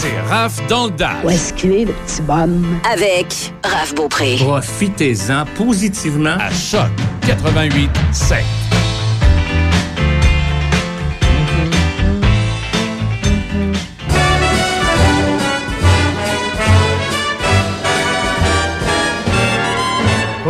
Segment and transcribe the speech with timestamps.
[0.00, 1.24] C'est Raph dans le Dash.
[1.24, 2.78] Où est-ce qu'il est, le petit bonhomme?
[2.88, 4.36] Avec Raph Beaupré.
[4.38, 6.88] Profitez-en positivement à Choc
[7.26, 8.44] 88 7.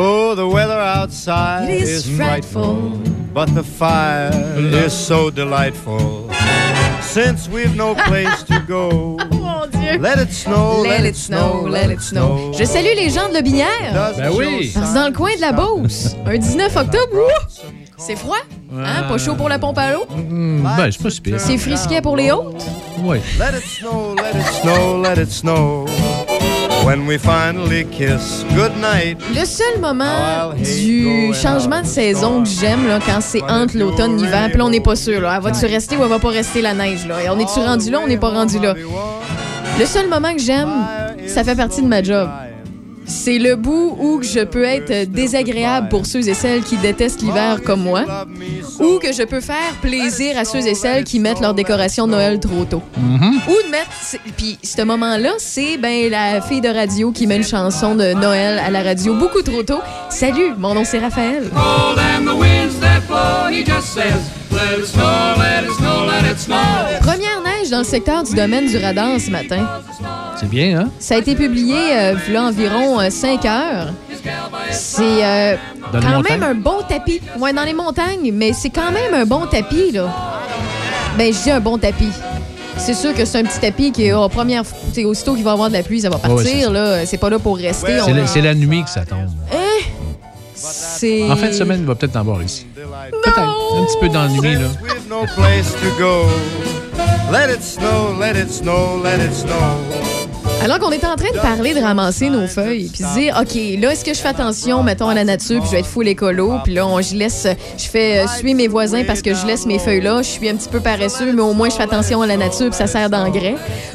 [0.00, 2.98] Oh, the weather outside It is frightful.
[3.34, 6.30] but the fire is so delightful.
[7.00, 9.17] Since we've no place to go,
[9.96, 12.52] Let it snow, Let it snow, let it snow.
[12.58, 13.66] Je salue les gens de la Binière.
[13.92, 14.70] Doesn't Ben oui.
[14.74, 17.16] Parce que dans le coin de la Beauce, un 19 octobre,
[17.96, 18.36] c'est froid.
[18.72, 19.04] Hein?
[19.08, 20.06] Pas chaud pour la pompe à l'eau.
[20.10, 21.40] Hmm, ben, c'est pas si pire.
[21.40, 22.62] C'est frisquet pour les hautes.
[23.02, 23.18] Oui.
[23.38, 25.86] Let it snow, let it snow, let it snow.
[26.84, 29.18] When we finally kiss goodnight.
[29.34, 34.22] Le seul moment du changement de saison que j'aime, là, quand c'est entre l'automne et
[34.22, 35.20] l'hiver, puis là, on n'est pas sûr.
[35.20, 35.34] Là.
[35.36, 37.06] Elle va-tu rester ou elle va pas rester la neige?
[37.06, 37.22] Là?
[37.24, 38.00] Et on est-tu rendu là?
[38.02, 38.74] On n'est pas rendu là?
[39.78, 40.68] Le seul moment que j'aime,
[41.26, 42.28] ça fait partie de ma job.
[43.06, 47.60] C'est le bout où je peux être désagréable pour ceux et celles qui détestent l'hiver
[47.64, 48.04] comme moi,
[48.80, 52.12] ou que je peux faire plaisir à ceux et celles qui mettent leur décoration de
[52.12, 52.82] Noël trop tôt.
[52.96, 53.88] Ou de mettre.
[54.36, 58.58] Puis ce moment-là, c'est ben la fille de radio qui met une chanson de Noël
[58.58, 59.80] à la radio beaucoup trop tôt.
[60.10, 61.44] Salut, mon nom c'est Raphaël.
[67.00, 69.66] Première neige dans le secteur du domaine du radar ce matin.
[70.38, 70.90] C'est bien, hein?
[70.98, 73.92] Ça a été publié euh, v'là environ 5 heures.
[74.70, 75.56] C'est euh,
[75.90, 76.40] quand montagnes?
[76.40, 77.20] même un bon tapis.
[77.38, 80.08] Ouais, dans les montagnes, mais c'est quand même un bon tapis, là.
[81.16, 82.12] Ben, je dis un bon tapis.
[82.76, 85.52] C'est sûr que c'est un petit tapis qui, au première, t'sais, aussitôt qu'il va y
[85.54, 87.06] avoir de la pluie, ça va Ouais, ouais, c'est partir, là.
[87.06, 87.98] C'est pas là pour rester.
[88.04, 89.28] C'est la, c'est la nuit que ça tombe.
[90.60, 91.30] C'est...
[91.30, 92.66] En fin de semaine, il va peut-être en avoir ici.
[92.74, 93.38] Peut-être.
[93.38, 94.68] Un petit peu nuit, là.
[97.30, 100.07] Let it snow, let it snow, let it snow.
[100.60, 103.54] Alors qu'on est en train de parler de ramasser nos feuilles, puis se dire, OK,
[103.80, 106.08] là, est-ce que je fais attention, mettons, à la nature, puis je vais être full
[106.08, 107.46] écolo, puis là, on, je laisse,
[107.78, 110.48] je fais euh, suivre mes voisins parce que je laisse mes feuilles là, je suis
[110.48, 112.88] un petit peu paresseux, mais au moins, je fais attention à la nature, puis ça
[112.88, 113.54] sert d'engrais.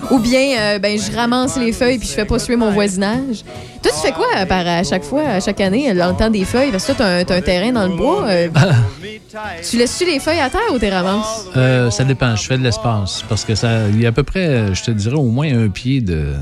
[0.09, 3.43] Ou bien, euh, ben, je ramasse les feuilles, puis je fais pas suivre mon voisinage.
[3.81, 6.45] Toi, tu fais quoi par, à chaque fois, à chaque année, dans le temps des
[6.45, 6.71] feuilles?
[6.71, 8.23] Parce que toi, t'as un, t'as un terrain dans le bois.
[8.29, 8.47] euh,
[9.69, 11.47] tu laisses-tu les feuilles à terre ou t'es ramasses?
[11.57, 12.33] Euh, ça dépend.
[12.37, 13.25] Je fais de l'espace.
[13.27, 15.67] Parce que ça, il y a à peu près, je te dirais, au moins un
[15.67, 16.33] pied de,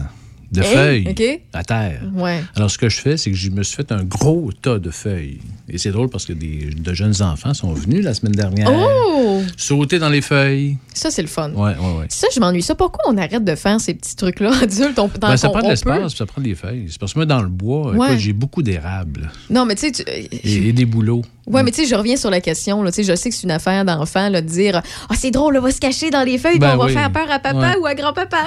[0.51, 1.41] de feuilles OK.
[1.53, 2.01] à terre.
[2.13, 2.41] Ouais.
[2.55, 4.89] Alors, ce que je fais, c'est que je me suis fait un gros tas de
[4.91, 5.39] feuilles.
[5.69, 9.41] Et c'est drôle parce que des, de jeunes enfants sont venus la semaine dernière Oh!
[9.55, 10.77] sauter dans les feuilles.
[10.93, 11.51] Ça, c'est le fun.
[11.51, 12.05] Ouais, ouais, ouais.
[12.09, 12.61] Ça, je m'ennuie.
[12.61, 14.99] Ça, pourquoi on arrête de faire ces petits trucs-là adultes?
[14.99, 16.87] On, Ben, ça prend de l'espace, ça prend des feuilles.
[16.89, 18.17] C'est parce que moi, dans le bois, Ouais.
[18.19, 21.21] j'ai beaucoup d'érables Non, mais tu sais, tu- et, et des bouleaux.
[21.47, 22.83] Ouais, mais tu sais, je reviens sur la question.
[22.83, 22.91] Là.
[22.95, 25.79] Je sais que c'est une affaire d'enfant de dire Ah, c'est drôle, on va se
[25.79, 26.93] cacher dans les feuilles, Ben on va oui.
[26.93, 27.77] faire peur à papa Ouais.
[27.81, 28.37] ou à grand-papa.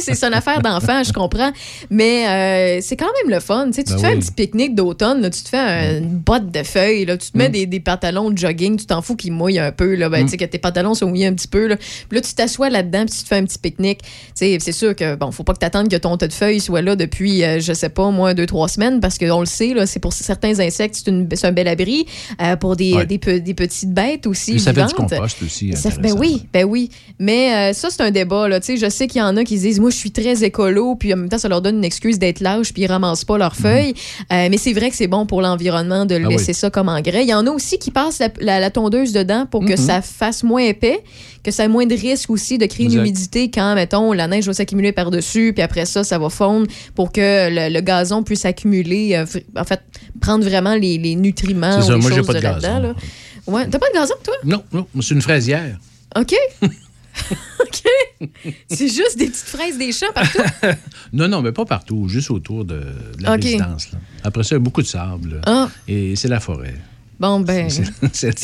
[0.00, 1.50] c'est une affaire d'enfant, je comprends.
[1.90, 3.66] Mais euh, c'est quand même le fun.
[3.66, 6.08] Tu sais, tu Ben te fais un petit pique-nique d'automne, là, tu te fais une
[6.18, 7.40] botte de feuilles, là, tu te Mm.
[7.40, 10.24] mets des, des pantalons de jogging, tu t'en fous qu'ils mouillent un peu, là, ben,
[10.24, 11.66] tu sais, que tes pantalons sont mouillés un petit peu.
[11.66, 11.76] Là.
[11.76, 14.00] Puis là, tu t'assois là-dedans, puis tu te fais un petit pique-nique.
[14.38, 16.82] Tu c'est sûr que, bon, faut pas que t'attendes que ton tas de feuilles soit
[16.82, 19.86] là depuis, euh, je sais pas, moins deux, trois semaines, parce qu'on le sait, là,
[19.86, 22.06] c'est pour certains insectes, c'est une- c'est un bel abri.
[22.42, 23.06] Euh, pour des, Ouais.
[23.06, 24.54] des, pe- des petites bêtes aussi.
[24.54, 25.10] Mais ça fait du vivantes.
[25.10, 25.72] compost aussi.
[25.76, 26.90] Ça ben oui, ben oui.
[27.18, 28.48] Mais euh, ça, c'est un débat.
[28.48, 28.60] Là.
[28.60, 30.94] Tu Je sais qu'il y en a qui se disent Moi, je suis très écolo,
[30.96, 33.38] puis en même temps, ça leur donne une excuse d'être lâche, puis ils ramassent pas
[33.38, 33.94] leurs feuilles.
[34.32, 36.24] Euh, mais c'est vrai que c'est bon pour l'environnement de Mhm.
[36.26, 36.54] Ah laisser oui.
[36.54, 37.22] ça comme engrais.
[37.24, 39.76] Il y en a aussi qui passent la, la- la tondeuse dedans pour que Mhm.
[39.76, 41.02] ça fasse moins épais,
[41.42, 44.46] que ça ait moins de risque aussi de créer une humidité quand, mettons, la neige
[44.46, 48.44] va s'accumuler par-dessus, puis après ça, ça va fondre pour que le, le gazon puisse
[48.44, 49.24] accumuler, euh,
[49.56, 49.80] en fait,
[50.20, 51.72] prendre vraiment les, les nutriments.
[51.72, 52.82] C'est ou ça, les moi, j'ai pas de là-dedans, gazon.
[52.82, 52.94] là.
[53.46, 53.66] Ouais.
[53.70, 54.34] T'as pas de gazon, toi?
[54.44, 55.78] Non, non, c'est une fraisière.
[56.16, 56.34] OK.
[57.60, 58.28] OK.
[58.68, 60.38] C'est juste des petites fraises des champs partout?
[61.12, 62.74] Non, non, mais pas partout, juste autour de,
[63.18, 63.42] de la OK.
[63.44, 63.92] résidence.
[63.92, 63.98] là.
[64.24, 65.40] Après ça, il y a beaucoup de sable.
[65.46, 66.74] Ah, Et c'est la forêt.
[67.20, 67.68] bon, ben.
[68.12, 68.36] C'est-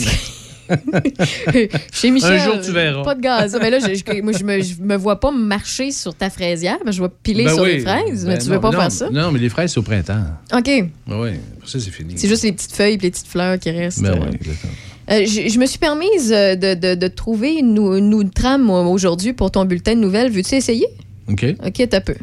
[1.93, 2.33] Chez Michel.
[2.33, 3.03] Un jour, tu verras.
[3.03, 3.59] Pas de gaz.
[3.61, 6.79] Mais là, je, je- moi, je me, je me vois pas marcher sur ta fraisière.
[6.87, 7.73] mais je vais piler Ben sur oui.
[7.75, 8.25] les fraises.
[8.25, 9.11] mais Ben tu veux non, pas non, faire ça?
[9.11, 10.25] Non, mais les fraises, c'est au printemps.
[10.55, 10.65] OK.
[10.67, 11.31] Oui, oui.
[11.67, 12.15] Ça, c'est fini.
[12.17, 14.01] C'est juste les petites feuilles et les petites fleurs qui restent.
[14.03, 14.73] Ben oui, exactement.
[15.11, 18.71] Euh, je, je me suis permise euh, de, de, de trouver une, une, une trame
[18.71, 20.31] aujourd'hui pour ton bulletin de nouvelles.
[20.31, 20.87] Veux-tu essayer?
[21.29, 21.45] OK.
[21.65, 22.15] OK, t'as peu.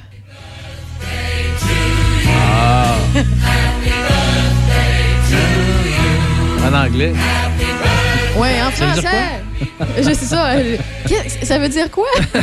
[6.66, 7.14] En anglais.
[8.38, 9.18] Ouais, en Ça veut dire français.
[9.98, 10.54] Je sais ça.
[11.44, 12.08] Ça veut dire quoi?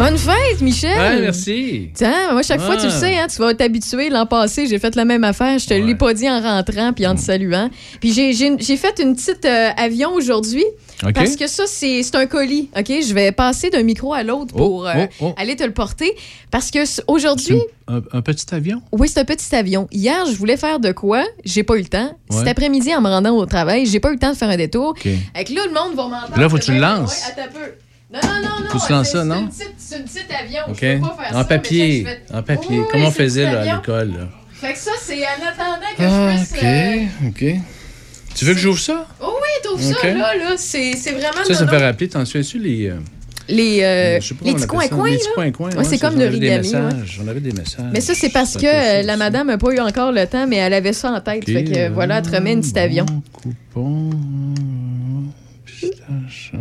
[0.00, 0.96] Bonne fête, Michel!
[0.98, 1.90] Ouais, merci.
[1.92, 4.08] Tiens, moi, chaque fois, tu le sais, hein, tu vas t'habituer.
[4.08, 5.58] L'an passé, j'ai fait la même affaire.
[5.58, 5.94] Je te l'ai Ouais.
[5.94, 7.68] pas dit en rentrant puis en te saluant.
[8.00, 10.64] Puis j'ai- fait une petite euh, avion aujourd'hui.
[11.04, 11.12] OK.
[11.12, 12.86] Parce que ça, c'est un colis, OK?
[12.88, 15.34] Je vais passer d'un micro à l'autre pour Oh, euh, oh, oh.
[15.36, 16.10] aller te le porter.
[16.50, 18.80] Parce que aujourd'hui, Un, un petit avion?
[18.92, 19.86] oui, c'est un petit avion.
[19.92, 21.24] Hier, je voulais faire de quoi?
[21.44, 22.16] J'ai pas eu le temps.
[22.30, 24.56] Cet après-midi, en me rendant au travail, j'ai pas eu le temps de faire un
[24.56, 24.90] détour.
[24.90, 25.02] OK.
[25.02, 26.40] Fait que là, le monde va m'entendre.
[26.40, 27.22] Là, faut que tu le lances.
[27.36, 27.72] ouais, peu.
[28.12, 28.80] Non, non, non, non.
[28.80, 29.48] C'est- ça, non?
[29.78, 30.62] C'est une petite avion.
[30.68, 30.78] OK.
[30.82, 32.06] Je peux pas faire En papier.
[32.32, 32.78] En papier.
[32.80, 34.28] Oui, Comme on faisait là, à l'école.
[34.52, 36.62] Fait que ça, c'est en attendant que Ah, je puisse.
[36.62, 37.54] euh, OK.
[37.54, 37.60] OK.
[38.34, 39.06] Tu veux que j'ouvre ça?
[39.20, 39.96] Oh oui, trouve OK.
[40.00, 40.54] ça, là, là.
[40.56, 41.44] C'est vraiment.
[41.46, 42.08] Ça, ça me fait rappeler.
[42.08, 42.88] T'en souviens-tu les.
[42.88, 42.96] euh,
[43.48, 45.08] Les, euh, les comment petits on là.
[45.34, 45.70] coins-coins.
[45.76, 47.02] Ouais, c'est comme j'en le avais des origami, ouais.
[47.06, 47.86] J'en avais des messages.
[47.92, 50.56] Mais ça, c'est parce que euh, la madame n'a pas eu encore le temps, mais
[50.56, 51.42] elle avait ça en tête.
[51.42, 51.52] OK.
[51.52, 53.06] Fait que voilà, elle te remet une petite avion.
[53.32, 54.10] Coupon
[55.80, 56.52] pistache.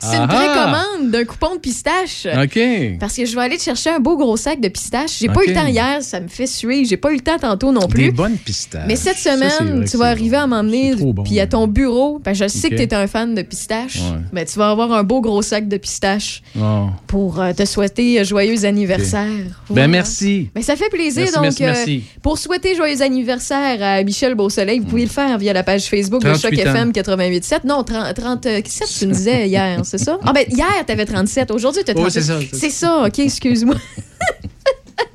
[0.00, 2.26] C'est une précommande d'un coupon de pistache.
[2.26, 2.58] OK.
[2.98, 5.18] Parce que je vais aller te chercher un beau gros sac de pistache.
[5.18, 6.84] J'ai pas eu le temps hier, ça me fait suer.
[6.84, 8.04] J'ai pas eu le temps tantôt non plus.
[8.04, 8.38] Des bonnes.
[8.86, 10.94] Mais cette semaine, tu vas arriver à m'emmener
[11.24, 12.20] puis à ton bureau.
[12.32, 13.98] Je sais que tu es un fan de pistache.
[14.32, 16.42] Mais tu vas avoir un beau gros sac de pistache
[17.06, 19.28] pour euh, te souhaiter joyeux anniversaire.
[19.68, 20.48] Ben merci.
[20.54, 21.26] Ben, ça fait plaisir.
[21.32, 21.74] Donc, euh,
[22.22, 26.22] pour souhaiter joyeux anniversaire à Michel Beausoleil, vous pouvez le faire via la page Facebook
[26.22, 27.39] de Choc FM 88.
[27.44, 27.64] 7.
[27.64, 30.18] Non, 30, 37, tu me disais hier, c'est ça?
[30.24, 31.50] Ah, ben, hier, tu avais 37.
[31.50, 32.22] Aujourd'hui, tu as 37.
[32.22, 32.56] Oh, c'est ça.
[32.58, 33.76] C'est ça, OK, excuse-moi.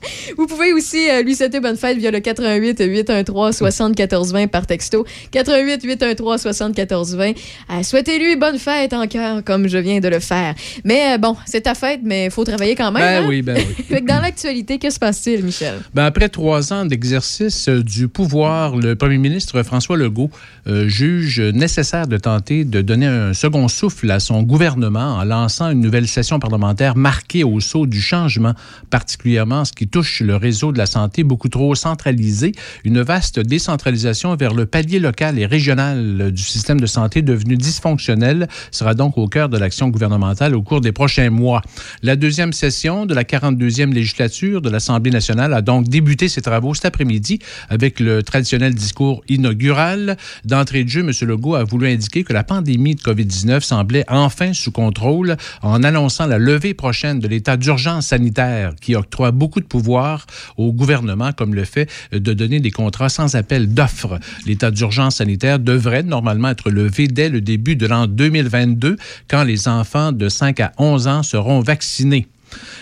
[0.37, 4.67] Vous pouvez aussi euh, lui souhaiter bonne fête via le 88 813 74 20 par
[4.67, 5.05] texto.
[5.31, 7.29] 88 813 74 20.
[7.29, 10.55] Euh, Souhaitez-lui bonne fête en cœur comme je viens de le faire.
[10.83, 13.01] Mais euh, bon, c'est ta fête, mais il faut travailler quand même.
[13.01, 13.27] Ben hein?
[13.27, 13.83] oui, ben oui.
[13.89, 15.79] Fait que dans l'actualité, que se passe-t-il, Michel?
[15.93, 20.29] Ben, après trois ans d'exercice euh, du pouvoir, le premier ministre François Legault
[20.67, 25.69] euh, juge nécessaire de tenter de donner un second souffle à son gouvernement en lançant
[25.69, 28.53] une nouvelle session parlementaire marquée au saut du changement,
[28.89, 32.51] particulièrement en ce qui touche le réseau de la santé beaucoup trop centralisé,
[32.83, 38.49] une vaste décentralisation vers le palier local et régional du système de santé devenu dysfonctionnel
[38.71, 41.61] sera donc au cœur de l'action gouvernementale au cours des prochains mois.
[42.03, 46.73] La deuxième session de la 42e législature de l'Assemblée nationale a donc débuté ses travaux
[46.73, 47.39] cet après-midi
[47.69, 50.17] avec le traditionnel discours inaugural.
[50.43, 51.11] D'entrée de jeu, M.
[51.25, 56.25] Legault a voulu indiquer que la pandémie de COVID-19 semblait enfin sous contrôle en annonçant
[56.25, 59.84] la levée prochaine de l'état d'urgence sanitaire qui octroie beaucoup de pouvoir
[60.57, 64.19] au gouvernement, comme le fait de donner des contrats sans appel d'offres.
[64.45, 68.97] L'état d'urgence sanitaire devrait normalement être levé dès le début de l'an 2022,
[69.27, 72.27] quand les enfants de 5 à 11 ans seront vaccinés.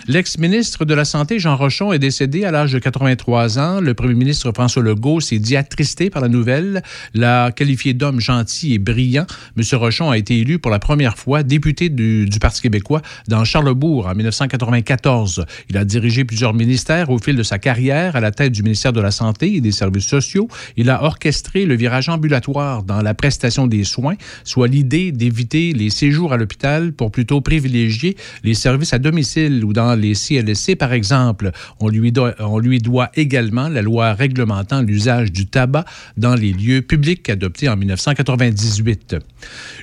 [0.06, 3.80] L'ex-ministre de la Santé, Jean Rochon, est décédé à l'âge de 83 ans.
[3.80, 6.82] Le premier ministre François Legault s'est dit attristé par la nouvelle,
[7.14, 9.24] l'a qualifié d'homme gentil et brillant.
[9.56, 9.64] M.
[9.78, 14.14] Rochon a été élu pour la première fois député du, Parti québécois dans Charlebourg en
[14.14, 15.46] 1994.
[15.70, 18.92] Il a dirigé plusieurs ministères au fil de sa carrière à la tête du ministère
[18.92, 20.48] de la Santé et des Services sociaux.
[20.76, 25.88] Il a orchestré le virage ambulatoire dans la prestation des soins, soit l'idée d'éviter les
[25.88, 30.92] séjours à l'hôpital pour plutôt privilégier les services à domicile ou dans les CLSC, par
[30.92, 31.50] exemple.
[31.80, 35.84] On lui, doit, on lui doit également la loi réglementant l'usage du tabac
[36.16, 39.16] dans les lieux publics adoptée en 1998.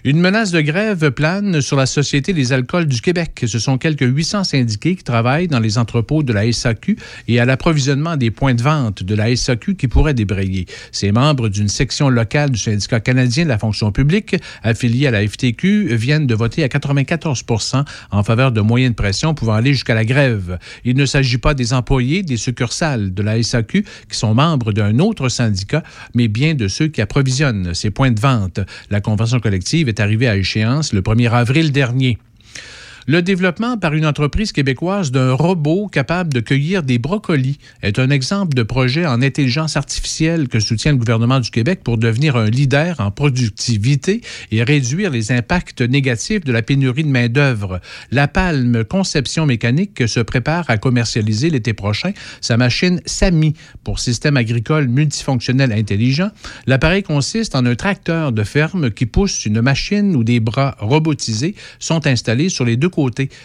[0.03, 3.43] Une menace de grève plane sur la Société des alcools du Québec.
[3.45, 6.97] Ce sont quelques 800 syndiqués qui travaillent dans les entrepôts de la SAQ
[7.27, 10.65] et à l'approvisionnement des points de vente de la SAQ qui pourraient débrayer.
[10.91, 15.27] Ces membres d'une section locale du syndicat canadien de la fonction publique, affilié à la
[15.27, 19.95] FTQ, viennent de voter à 94% en faveur de moyens de pression pouvant aller jusqu'à
[19.95, 20.59] la grève.
[20.83, 24.99] Il ne s'agit pas des employés des succursales de la SAQ qui sont membres d'un
[24.99, 25.83] autre syndicat,
[26.15, 28.59] mais bien de ceux qui approvisionnent ces points de vente.
[28.89, 32.17] La convention collective est arrivée à échéance le 1er avril dernier.
[33.07, 38.11] Le développement par une entreprise québécoise d'un robot capable de cueillir des brocolis est un
[38.11, 42.47] exemple de projet en intelligence artificielle que soutient le gouvernement du Québec pour devenir un
[42.47, 47.81] leader en productivité et réduire les impacts négatifs de la pénurie de main-d'œuvre.
[48.11, 54.37] La Palme Conception Mécanique se prépare à commercialiser l'été prochain sa machine SAMI pour système
[54.37, 56.29] agricole multifonctionnel intelligent.
[56.67, 61.55] L'appareil consiste en un tracteur de ferme qui pousse une machine où des bras robotisés
[61.79, 62.90] sont installés sur les deux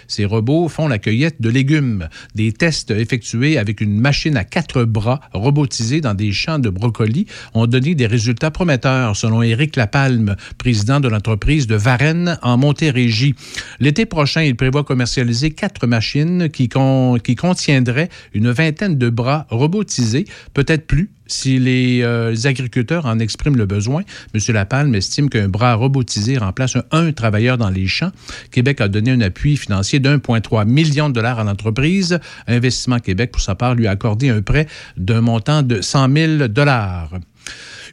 [0.09, 2.09] Ces robots font la cueillette de légumes.
[2.35, 7.27] Des tests effectués avec une machine à quatre bras robotisée dans des champs de brocolis
[7.55, 13.35] ont donné des résultats prometteurs, selon Éric Lapalme, président de l'entreprise de Varennes en Montérégie.
[13.81, 19.47] L'été prochain, il prévoit commercialiser quatre machines qui, con- qui contiendraient une vingtaine de bras
[19.51, 24.03] robotisés, peut-être plus si les, euh, agriculteurs en expriment le besoin.
[24.35, 24.41] M.
[24.55, 28.13] Lapalme estime qu'un bras robotisé remplace un, travailleur dans les champs.
[28.51, 32.19] Québec a donné un appui financier d'1,3 million de dollars à l'entreprise.
[32.47, 34.67] Investissement Québec, pour sa part, lui a accordé un prêt
[34.97, 37.11] d'un montant de 100 000 dollars.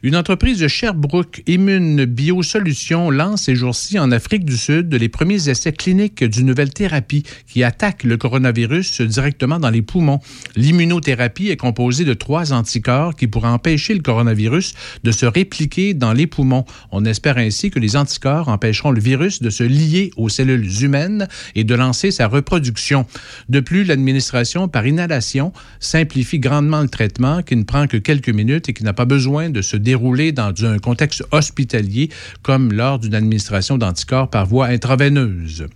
[0.04, 5.48] Une entreprise de Sherbrooke, Immune Biosolutions, lance ces jours-ci en Afrique du Sud les premiers
[5.48, 10.20] essais cliniques d'une nouvelle thérapie qui attaque le coronavirus directement dans les poumons.
[10.56, 16.12] L'immunothérapie est composée de trois anticorps qui pourraient empêcher le coronavirus de se répliquer dans
[16.12, 16.66] les poumons.
[16.92, 21.28] On espère ainsi que les anticorps empêcheront le virus de se lier aux cellules humaines
[21.54, 23.06] et de lancer sa reproduction.
[23.48, 28.68] De plus, l'administration par inhalation simplifie grandement le traitement qui ne prend que quelques minutes
[28.68, 32.08] et qui n'a pas besoin de se dérouler déroulé dans un contexte hospitalier
[32.42, 35.68] comme lors d'une administration d'anticorps par voie intraveineuse.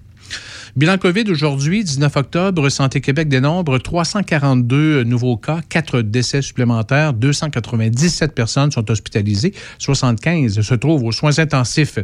[0.79, 8.33] Bilan COVID aujourd'hui, 19 octobre, Santé Québec dénombre 342 nouveaux cas, 4 décès supplémentaires, 297
[8.33, 11.99] personnes sont hospitalisées, 75 se trouvent aux soins intensifs.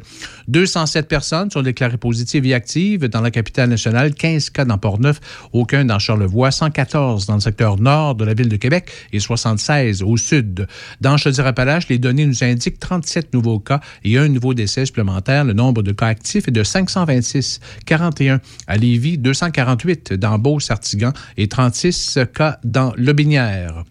[0.48, 5.20] 207 personnes sont déclarées positives et actives dans la capitale nationale, 15 cas dans Port-Neuf,
[5.52, 10.02] aucun dans Charlevoix, 114 dans le secteur nord de la ville de Québec et 76
[10.02, 10.66] au sud.
[11.00, 15.44] Dans Chaudière-Appalaches, les données nous indiquent 37 nouveaux cas et un nouveau décès supplémentaire.
[15.44, 21.48] Le nombre de cas actifs est de 526, 41 à Lévis, 248 dans Beau-Sartigan et
[21.48, 23.84] 36 cas dans Lobinière.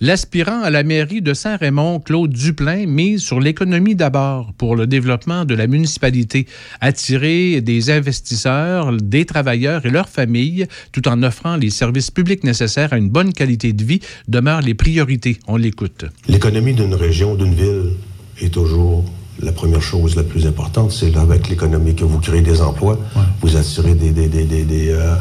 [0.00, 5.44] L'aspirant à la mairie de Saint-Raymond, Claude Duplain, mise sur l'économie d'abord pour le développement
[5.44, 6.46] de la municipalité,
[6.80, 12.92] attirer des investisseurs, des travailleurs et leurs familles, tout en offrant les services publics nécessaires
[12.92, 15.38] à une bonne qualité de vie, demeurent les priorités.
[15.46, 16.04] On l'écoute.
[16.28, 17.92] L'économie d'une région, d'une ville
[18.40, 19.04] est toujours
[19.40, 22.98] la première chose la plus importante, c'est avec l'économie que vous créez des emplois,
[23.40, 25.14] vous attirez des, des, des, des, euh,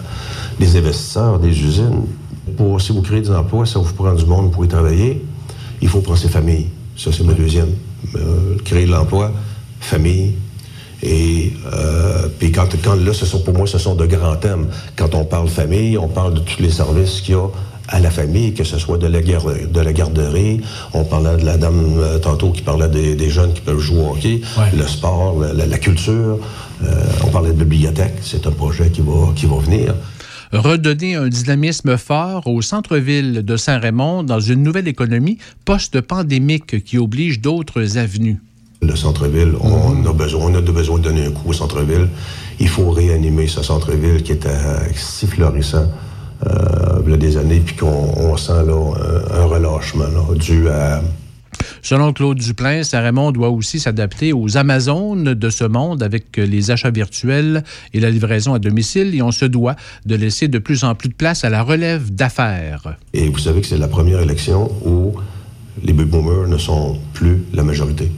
[0.60, 2.04] des investisseurs, des usines.
[2.56, 5.24] Pour, si vous créez des emplois, ça vous prend du monde pour y travailler,
[5.82, 6.68] il faut prendre ses familles.
[6.96, 7.70] Ça, c'est ma deuxième.
[8.16, 9.32] Euh, créer de l'emploi,
[9.80, 10.34] famille.
[11.04, 14.68] Et euh, puis quand, quand là, ce sont pour moi, ce sont de grands thèmes.
[14.96, 17.48] Quand on parle famille, on parle de tous les services qu'il y a
[17.88, 20.62] à la famille, que ce soit de la, de la garderie.
[20.94, 24.12] On parlait de la dame euh, tantôt qui parlait des, jeunes qui peuvent jouer au
[24.12, 24.42] hockey,
[24.76, 26.40] le sport, la, culture.
[26.84, 28.16] Euh, on parlait de bibliothèque.
[28.22, 29.94] C'est un projet qui va, qui va venir
[30.54, 37.42] redonner un dynamisme fort au centre-ville de Saint-Raymond dans une nouvelle économie post-pandémique qui oblige
[37.42, 38.40] d'autres avenues.
[38.82, 42.08] Le centre-ville, on, a besoin, on a besoin de donner un coup au centre-ville.
[42.62, 44.50] Il faut réanimer ce centre-ville qui était
[44.96, 45.92] si florissant
[46.46, 48.94] euh, des années, puis qu'on sent là,
[49.34, 51.02] un, relâchement dû à...
[51.82, 56.92] Selon Claude Duplain, Saint-Raymond doit aussi s'adapter aux Amazones de ce monde avec les achats
[56.92, 57.64] virtuels
[57.94, 59.76] et la livraison à domicile et on se doit
[60.06, 62.98] de laisser de plus en plus de place à la relève d'affaires.
[63.14, 65.14] Et vous savez que c'est la première élection où
[65.84, 68.12] les baby boomers ne sont plus la majorité.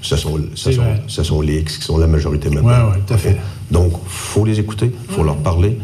[0.00, 2.88] Ce sont, ce sont, ce sont, les X qui sont la majorité maintenant.
[2.88, 3.36] Oui, oui, tout à fait.
[3.70, 5.78] Donc, il faut les écouter, il faut leur parler.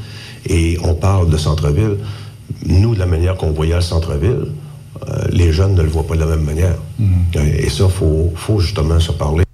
[0.46, 1.96] Et on parle de centre-ville.
[2.66, 4.46] Nous, de la manière qu'on voyait le centre-ville,
[5.08, 6.76] euh, les jeunes ne le voient pas de la même manière.
[7.00, 7.38] Mm-hmm.
[7.58, 9.44] Et ça, il faut, faut justement se parler.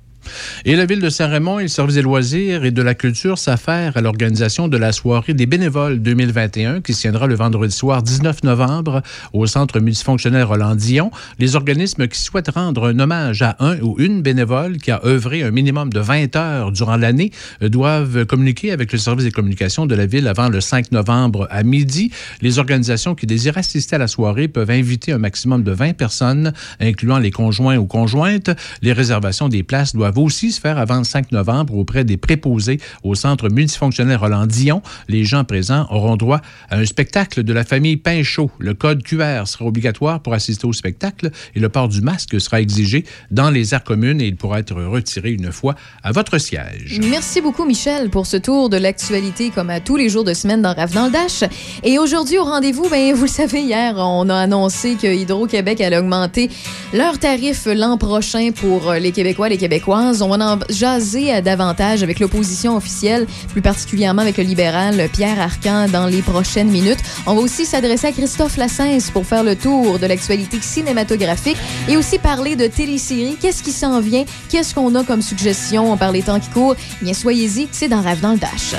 [0.66, 3.99] Et la ville de Saint-Raymond et le service des loisirs et de la culture s'affaire
[3.99, 8.44] à l'organisation de la soirée des bénévoles 2021 qui se tiendra le vendredi soir 19
[8.44, 9.02] novembre
[9.35, 11.11] au centre multifonctionnel Roland-Dion.
[11.38, 15.42] Les organismes qui souhaitent rendre un hommage à un ou une bénévole qui a œuvré
[15.42, 17.30] un minimum de 20 heures durant l'année
[17.61, 21.62] doivent communiquer avec le service des communications de la ville avant le 5 novembre à
[21.62, 22.11] midi.
[22.40, 26.54] Les organisations qui désirent assister à la soirée peuvent inviter un maximum de 20 personnes,
[26.80, 28.49] incluant les conjoints ou conjointes.
[28.80, 32.80] Les réservations des places doivent aussi se faire avant le 5 novembre auprès des préposés
[33.02, 34.82] au centre multifonctionnel Roland-Dion.
[35.08, 38.50] Les gens présents auront droit à un spectacle de la famille Pinchot.
[38.58, 42.61] Le code QR sera obligatoire pour assister au spectacle et le port du masque sera
[42.61, 47.00] exigé dans les aires communes et il pourra être retiré une fois à votre siège.
[47.11, 50.62] Merci beaucoup, Michel, pour ce tour de l'actualité comme à tous les jours de semaine
[50.62, 51.44] dans Rave dans le Dash.
[51.82, 55.99] Et aujourd'hui, au rendez-vous, ben, vous le savez, hier, on a annoncé que Hydro-Québec allait
[55.99, 56.50] augmenter
[56.92, 60.23] leurs tarifs l'an prochain pour les Québécois, les Québécoises.
[60.23, 60.37] On va
[60.68, 66.70] jaser davantage avec l'opposition officielle, plus particulièrement avec le libéral Pierre Arcan dans les prochaines
[66.70, 66.98] minutes.
[67.26, 71.56] On va aussi s'adresser à Christophe Lassens pour faire le tour de l'actualité cinématographique
[71.88, 73.36] et aussi parler de téléséries.
[73.40, 74.24] Qu'est-ce qui s'en vient?
[74.48, 75.96] Qu'est-ce qu'on a comme suggestion?
[75.96, 76.76] Par les temps qui courent?
[77.02, 78.74] Bien, soyez-y, c'est dans Rêve dans le Dash.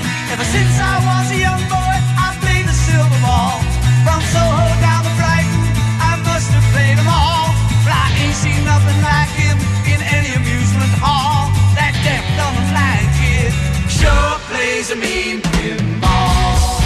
[14.86, 16.82] is a mean pinball.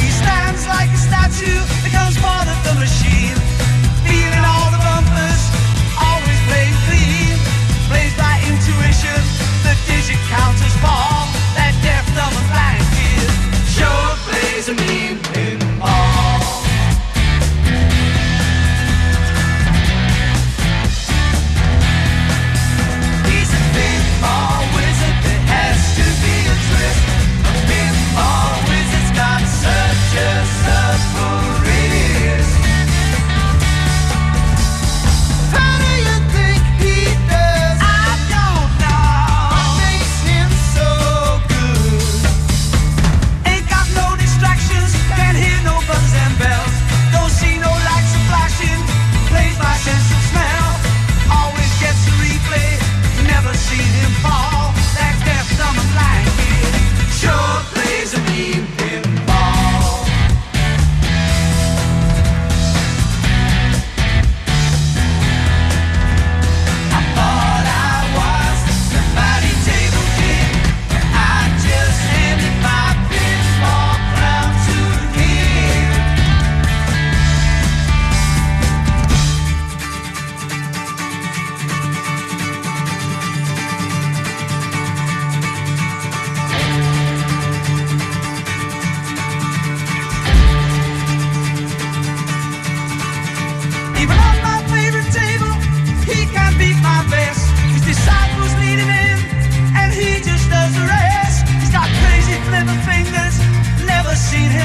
[0.00, 1.77] He stands like a statue.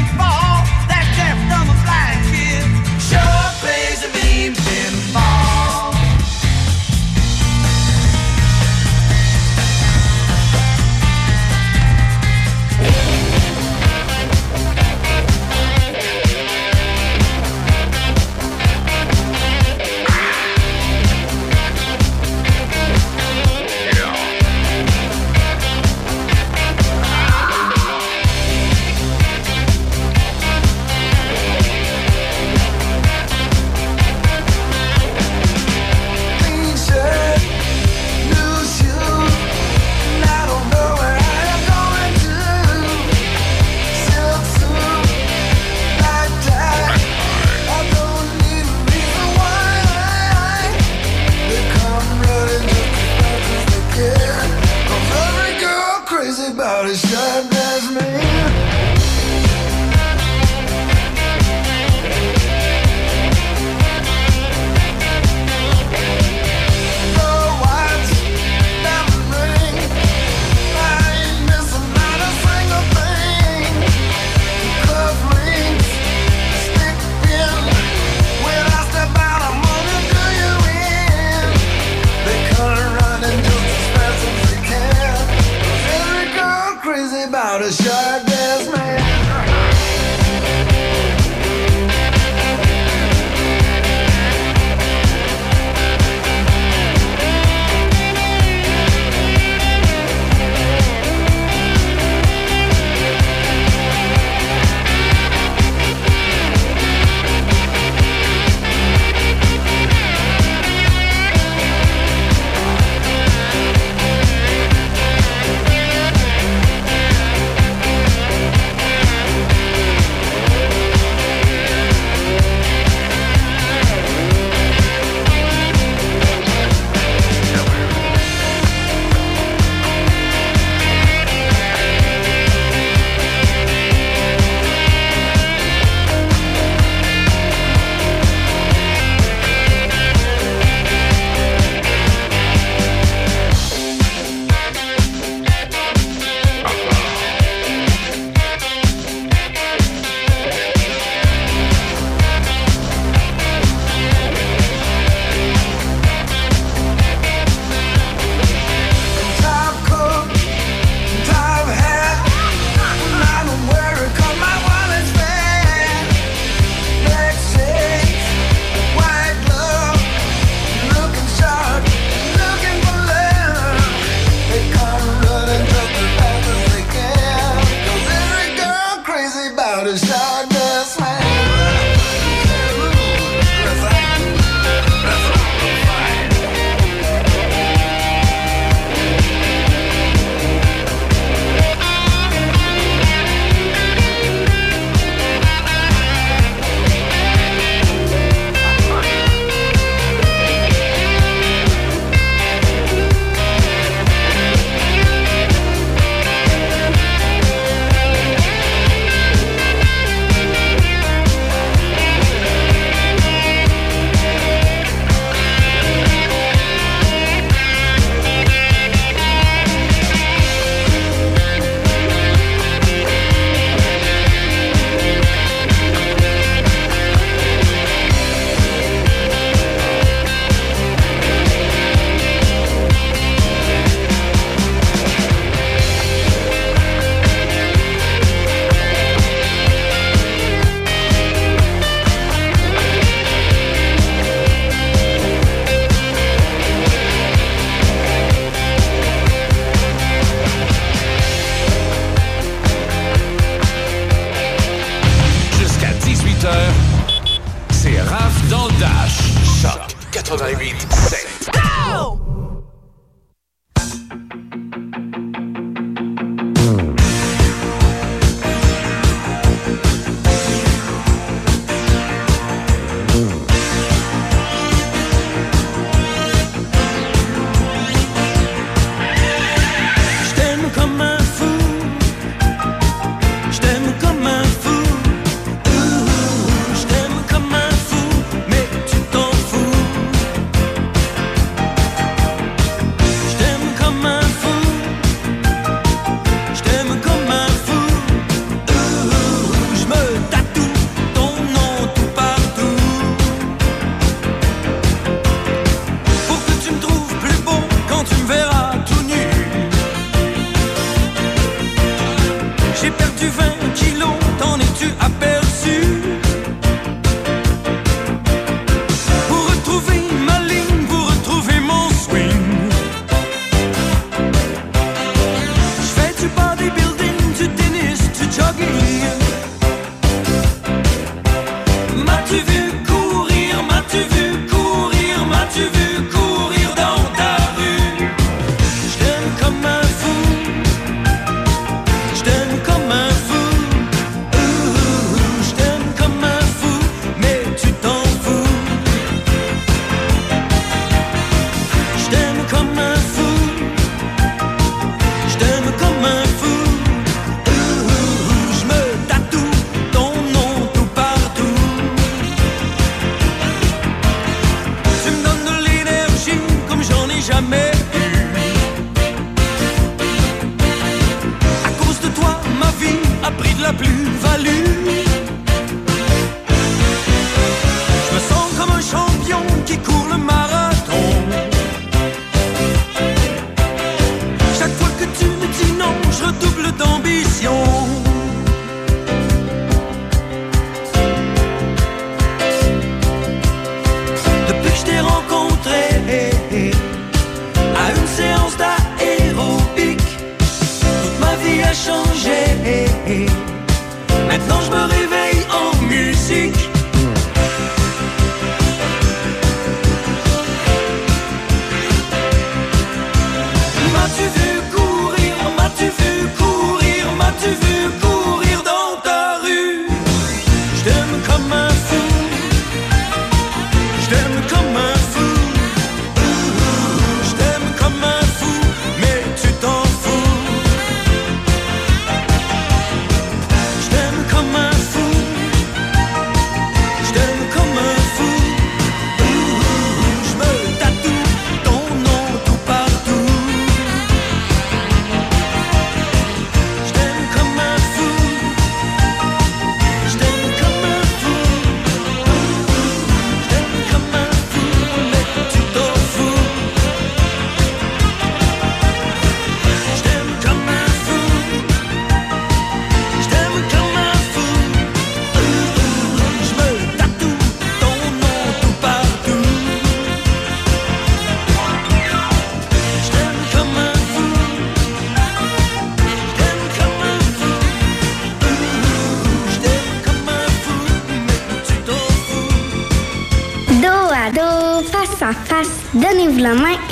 [0.03, 0.42] Je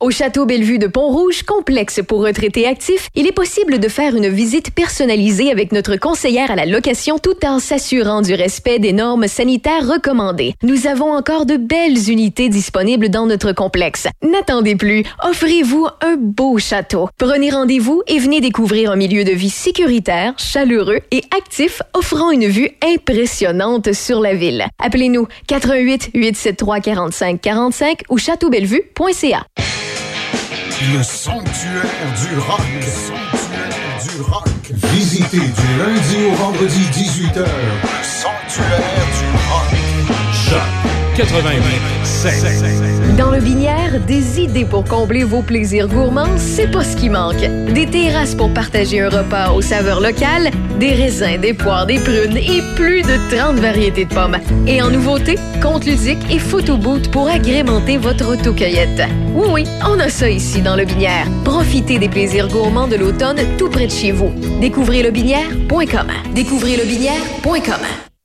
[0.00, 4.28] Au Château Bellevue de Pont-Rouge, complexe pour retraités actifs, il est possible de faire une
[4.28, 9.28] visite personnalisée avec notre conseillère à la location tout en s'assurant du respect des normes
[9.28, 10.54] sanitaires recommandées.
[10.62, 14.08] Nous avons encore de belles unités disponibles dans notre complexe.
[14.22, 17.10] N'attendez plus, offrez-vous un beau château.
[17.18, 22.46] Prenez rendez-vous et venez découvrir un milieu de vie sécuritaire, chaleureux et actif offrant une
[22.46, 24.64] vue impressionnante sur la ville.
[24.78, 29.44] Appelez-nous 88 873 45 45 ou châteaubellevue.ca.
[30.82, 31.84] Le sanctuaire
[32.16, 32.60] du rock.
[32.74, 34.48] Le sanctuaire du rock.
[34.94, 37.40] Visitez du lundi au vendredi 18h.
[37.40, 38.80] Le sanctuaire
[39.18, 39.74] du rock.
[40.32, 40.79] Choc
[41.20, 47.10] 88 Dans le Binière, des idées pour combler vos plaisirs gourmands, c'est pas ce qui
[47.10, 47.42] manque.
[47.74, 52.38] Des terrasses pour partager un repas aux saveurs locales, des raisins, des poires, des prunes
[52.38, 54.38] et plus de 30 variétés de pommes.
[54.66, 59.02] Et en nouveauté, compte ludique et photo boot pour agrémenter votre autocueillette.
[59.34, 61.26] Oui, oui, on a ça ici dans le Binière.
[61.44, 64.32] Profitez des plaisirs gourmands de l'automne tout près de chez vous.
[64.62, 66.06] Découvrez lebinière.com.
[66.34, 67.99] Découvrez lebinière.com.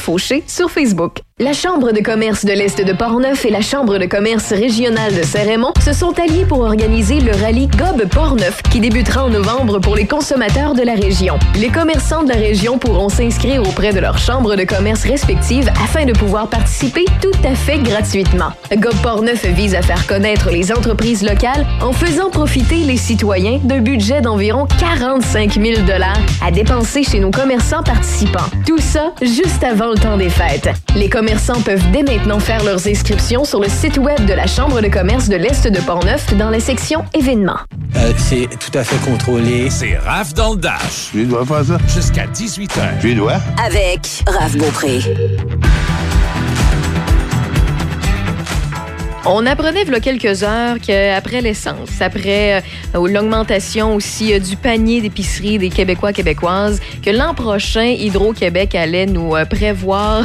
[0.00, 1.20] Fauché sur Facebook.
[1.42, 5.22] La Chambre de commerce de l'Est de Portneuf et la Chambre de commerce régionale de
[5.22, 9.96] Saint-Raymond se sont alliés pour organiser le rallye Gob Portneuf qui débutera en novembre pour
[9.96, 11.38] les consommateurs de la région.
[11.58, 16.04] Les commerçants de la région pourront s'inscrire auprès de leur chambre de commerce respective afin
[16.04, 18.52] de pouvoir participer tout à fait gratuitement.
[18.76, 23.80] Gob Portneuf vise à faire connaître les entreprises locales en faisant profiter les citoyens d'un
[23.80, 25.80] budget d'environ 45 000
[26.44, 28.50] à dépenser chez nos commerçants participants.
[28.66, 30.68] Tout ça juste avant le temps des fêtes.
[31.64, 35.28] Peuvent dès maintenant faire leurs inscriptions sur le site web de la Chambre de commerce
[35.28, 37.58] de l'Est de Portneuf dans la section événements.
[37.96, 39.70] Euh, c'est tout à fait contrôlé.
[39.70, 41.10] C'est Raph dans le Dash.
[41.14, 41.78] Lui dois faire ça.
[41.86, 43.00] Jusqu'à 18h.
[43.00, 43.38] Je lui dois.
[43.64, 44.98] Avec Raph Beaupré.
[49.26, 52.62] On apprenait il y a quelques heures qu'après l'essence, après
[52.94, 59.04] euh, l'augmentation aussi euh, du panier d'épicerie des Québécois québécoises, que l'an prochain, Hydro-Québec allait
[59.04, 60.24] nous euh, prévoir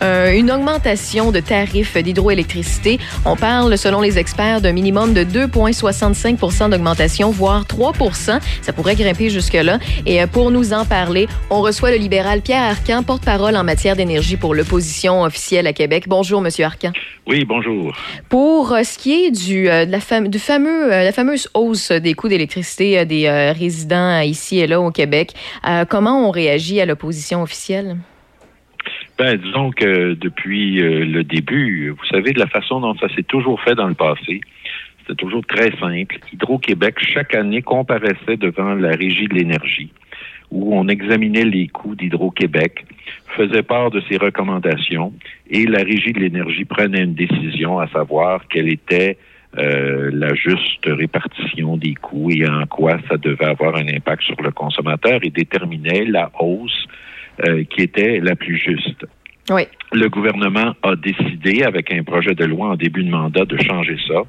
[0.00, 3.00] une augmentation de tarifs d'hydroélectricité.
[3.24, 9.30] On parle, selon les experts, d'un minimum de 2,65% d'augmentation, voire 3% Ça pourrait grimper
[9.30, 9.78] jusque-là.
[10.04, 14.36] Et pour nous en parler, on reçoit le libéral Pierre Arcan, porte-parole en matière d'énergie
[14.36, 16.04] pour l'opposition officielle à Québec.
[16.06, 16.92] Bonjour, Monsieur Arcan.
[17.26, 17.92] Oui, bonjour.
[18.36, 22.28] Euh, ce qui est du, euh, de la, fameux, euh, la fameuse hausse des coûts
[22.28, 25.32] d'électricité des résidents ici et là au Québec,
[25.88, 27.96] comment on réagit à l'opposition officielle?
[29.18, 33.60] Ben, disons que depuis le début, vous savez, de la façon dont ça s'est toujours
[33.62, 34.40] fait dans le passé,
[35.00, 36.18] c'était toujours très simple.
[36.32, 39.90] Hydro-Québec, chaque année, comparaissait devant la Régie de l'énergie,
[40.50, 42.84] où on examinait les coûts d'Hydro-Québec,
[43.36, 45.12] faisait part de ses recommandations,
[45.50, 49.18] et la Régie de l'énergie prenait une décision, à savoir quelle était
[49.58, 54.40] euh, la juste répartition des coûts et en quoi ça devait avoir un impact sur
[54.42, 56.86] le consommateur et déterminait la hausse
[57.46, 59.06] euh, qui était la plus juste.
[59.92, 63.96] Le gouvernement a décidé, avec un projet de loi en début de mandat, de changer
[64.08, 64.22] ça.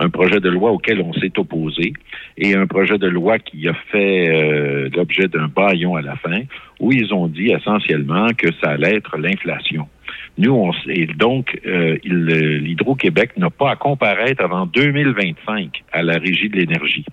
[0.00, 1.92] Un projet de loi auquel on s'est opposé
[2.36, 6.40] et un projet de loi qui a fait euh, l'objet d'un baillon à la fin,
[6.80, 9.88] où ils ont dit essentiellement que ça allait être l'inflation.
[10.38, 16.48] Nous, on, et donc, euh, l'Hydro-Québec n'a pas à comparaître avant 2025 à la Régie
[16.48, 17.04] de l'énergie.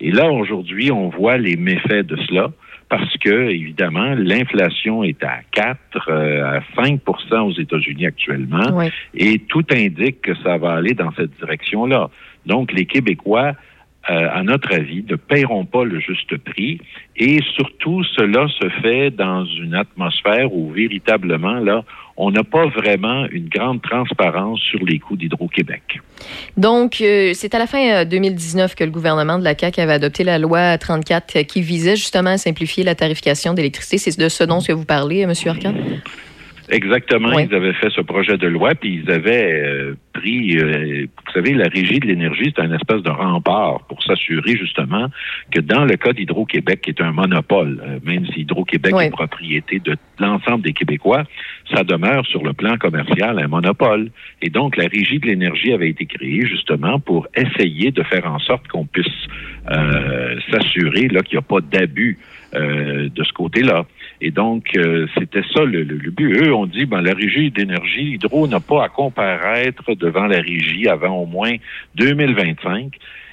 [0.00, 2.50] Et là, aujourd'hui, on voit les méfaits de cela
[2.90, 8.90] parce que, évidemment, l'inflation est à 4, euh, à 5% aux États-Unis actuellement, Oui.
[9.14, 12.10] et tout indique que ça va aller dans cette direction-là.
[12.46, 13.54] Donc, les Québécois
[14.08, 16.80] euh, à notre avis, ne paieront pas le juste prix.
[17.16, 21.84] Et surtout, cela se fait dans une atmosphère où véritablement, là,
[22.22, 26.00] on n'a pas vraiment une grande transparence sur les coûts d'Hydro-Québec.
[26.58, 30.22] Donc, euh, c'est à la fin 2019 que le gouvernement de la CAQ avait adopté
[30.22, 33.96] la loi 34 qui visait justement à simplifier la tarification d'électricité.
[33.96, 35.32] C'est de ce dont vous parlez, M.
[35.46, 35.74] Arcand?
[36.70, 41.32] Exactement, ils avaient fait ce projet de loi, puis ils avaient euh, pris, euh, vous
[41.32, 45.08] savez, la régie de l'énergie, c'est un espèce de rempart pour s'assurer justement
[45.50, 49.80] que dans le cas d'Hydro-Québec, qui est un monopole, euh, même si Hydro-Québec est propriété
[49.80, 51.24] de l'ensemble des Québécois,
[51.74, 54.10] ça demeure sur le plan commercial un monopole.
[54.40, 58.38] Et donc, la régie de l'énergie avait été créée justement pour essayer de faire en
[58.38, 59.06] sorte qu'on puisse
[60.50, 62.18] s'assurer là qu'il n'y a pas d'abus
[62.52, 63.86] de ce côté-là.
[64.20, 66.42] Et donc, euh, c'était ça le, le, but.
[66.42, 70.88] Eux ont dit, ben, la régie d'énergie, Hydro n'a pas à comparaître devant la régie
[70.88, 71.54] avant au moins
[71.94, 72.92] 2025.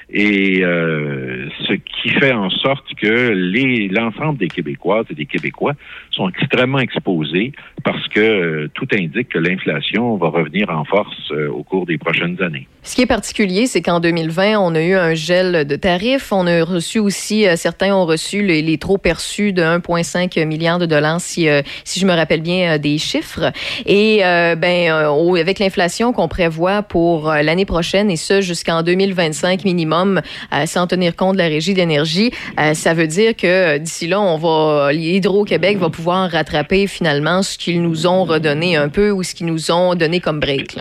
[0.10, 5.74] Et euh, ce qui fait en sorte que les l'ensemble des Québécoises et des Québécois
[6.12, 7.52] sont extrêmement exposés
[7.84, 11.98] parce que euh, tout indique que l'inflation va revenir en force euh, au cours des
[11.98, 12.68] prochaines années.
[12.84, 16.32] Ce qui est particulier, c'est qu'en 2020, on a eu un gel de tarifs.
[16.32, 21.20] On a reçu aussi, certains ont reçu les, trop perçus de 1,5 milliard de dollars,
[21.20, 21.50] si,
[21.84, 23.52] si je me rappelle bien des chiffres.
[23.86, 30.66] Et ben, avec l'inflation qu'on prévoit pour l'année prochaine, et ce jusqu'en 2025 minimum, euh,
[30.66, 34.38] sans tenir compte de la régie d'énergie, euh, ça veut dire que d'ici là, on
[34.38, 39.34] va, Hydro-Québec va pouvoir rattraper finalement ce qu'ils nous ont redonné un peu ou ce
[39.34, 40.78] qu'ils nous ont donné comme break.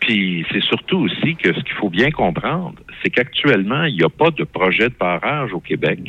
[0.00, 4.08] Puis c'est surtout aussi que ce qu'il faut bien comprendre, c'est qu'actuellement, il n'y a
[4.08, 6.00] pas de projet de barrage au Québec.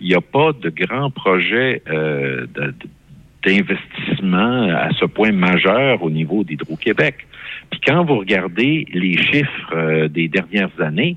[0.00, 2.46] Il n'y a pas de grand projet euh,
[3.44, 7.26] d'investissement à ce point majeur au niveau d'Hydro-Québec.
[7.70, 11.16] Puis quand vous regardez les chiffres des dernières années,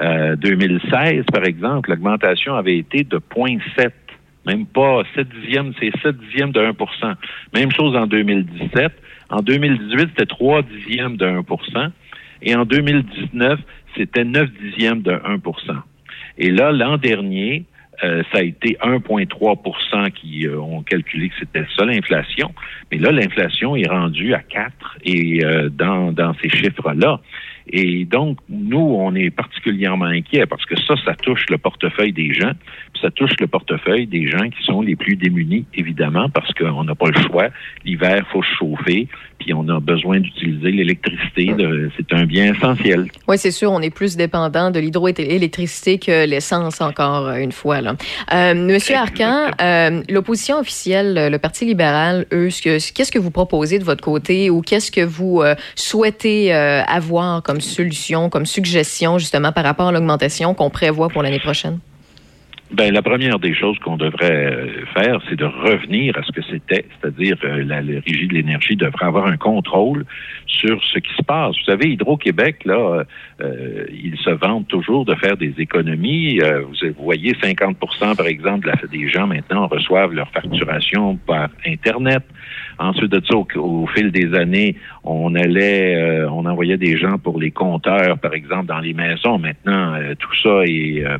[0.00, 3.90] 2016, euh, par exemple, l'augmentation avait été de 0,7
[4.46, 7.14] même pas 7 dixièmes, c'est 7 dixièmes de 1%
[7.54, 8.90] Même chose en 2017.
[9.28, 11.90] En 2018, c'était 3 dixièmes de 1%
[12.40, 13.60] Et en 2019,
[13.96, 15.82] c'était 9 dixièmes de 1%
[16.38, 17.64] Et là, l'an dernier,
[18.02, 22.54] euh, ça a été 1,3% qui euh, ont calculé que c'était ça l'inflation.
[22.90, 24.72] Mais là, l'inflation est rendue à 4
[25.04, 27.20] et dans, dans ces chiffres-là.
[27.68, 32.32] Et donc, nous, on est particulièrement inquiets parce que ça, ça touche le portefeuille des
[32.32, 32.52] gens,
[32.92, 36.84] puis ça touche le portefeuille des gens qui sont les plus démunis, évidemment, parce qu'on
[36.84, 37.48] n'a pas le choix.
[37.84, 41.54] L'hiver, faut se chauffer, puis on a besoin d'utiliser l'électricité.
[41.96, 43.06] C'est un bien essentiel.
[43.28, 47.80] Oui, c'est sûr, on est plus dépendant de l'hydroélectricité que l'essence, encore une fois.
[47.80, 47.94] Là.
[48.32, 53.84] Euh, Monsieur Arcan, euh, l'opposition officielle, le Parti libéral, eux, qu'est-ce que vous proposez de
[53.84, 59.50] votre côté ou qu'est-ce que vous euh, souhaitez euh, avoir comme solution, comme suggestion, justement,
[59.50, 61.80] par rapport à l'augmentation qu'on prévoit pour l'année prochaine?
[62.72, 66.42] Ben, la première des choses qu'on devrait euh, faire, c'est de revenir à ce que
[66.48, 70.04] c'était, c'est-à-dire euh, la, régie de l'énergie devrait avoir un contrôle
[70.46, 71.56] sur ce qui se passe.
[71.58, 73.02] Vous savez, Hydro-Québec, là,
[73.40, 76.38] euh, ils se vantent toujours de faire des économies.
[76.38, 77.76] vous, voyez, 50
[78.16, 82.22] par exemple, des gens maintenant reçoivent leur facturation par Internet.
[82.80, 87.50] Ensuite de ça, au, fil des années, on allait, on envoyait des gens pour les
[87.50, 89.38] compteurs, par exemple, dans les maisons.
[89.38, 91.18] Maintenant, tout ça est euh,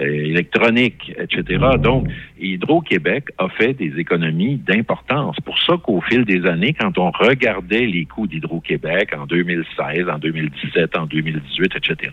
[0.00, 1.64] électronique, etc.
[1.78, 2.08] Donc,
[2.40, 5.36] Hydro-Québec a fait des économies d'importance.
[5.44, 10.18] Pour ça qu'au fil des années, quand on regardait les coûts d'Hydro-Québec en 2016, en
[10.18, 12.12] 2017, en 2018, etc.,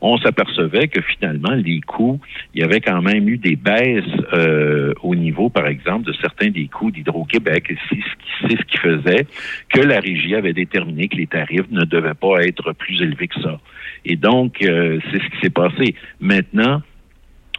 [0.00, 2.20] on s'apercevait que finalement, les coûts,
[2.54, 6.50] il y avait quand même eu des baisses euh, au niveau, par exemple, de certains
[6.50, 7.74] des coûts d'Hydro-Québec.
[7.88, 9.26] C'est ce qui faisait
[9.68, 13.40] que la régie avait déterminé que les tarifs ne devaient pas être plus élevés que
[13.40, 13.60] ça.
[14.04, 15.94] Et donc, euh, c'est ce qui s'est passé.
[16.20, 16.82] Maintenant,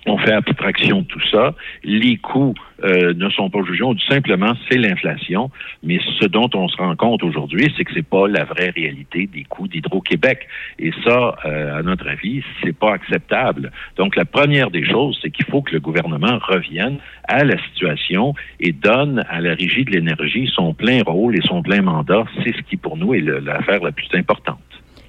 [0.06, 1.56] on fait abstraction de tout ça.
[1.84, 3.84] Les coûts euh, ne sont pas jugés.
[3.84, 5.50] On dit simplement c'est l'inflation.
[5.84, 9.28] Mais ce dont on se rend compte aujourd'hui, c'est que c'est pas la vraie réalité
[9.28, 10.48] des coûts d'Hydro-Québec.
[10.80, 13.72] Et ça, euh, à notre avis, c'est pas acceptable.
[13.96, 18.34] Donc la première des choses, c'est qu'il faut que le gouvernement revienne à la situation
[18.60, 22.26] et donne à la régie de l'énergie son plein rôle et son plein mandat.
[22.44, 24.60] C'est ce qui pour nous est l'affaire la plus importante.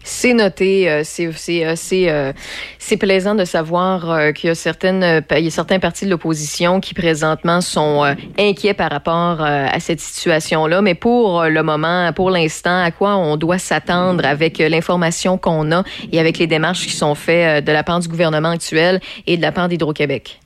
[0.06, 0.90] C'est noté.
[0.90, 2.32] Euh, c'est euh, euh,
[2.78, 6.78] c'est plaisant de savoir qu'il y a certaines il y a certains partis de l'opposition
[6.78, 10.82] qui présentement sont inquiets par rapport à cette situation-là.
[10.82, 15.82] Mais pour le moment, pour l'instant, à quoi on doit s'attendre avec l'information qu'on a
[16.12, 19.42] et avec les démarches qui sont faites de la part du gouvernement actuel et de
[19.42, 20.40] la part d'Hydro-Québec?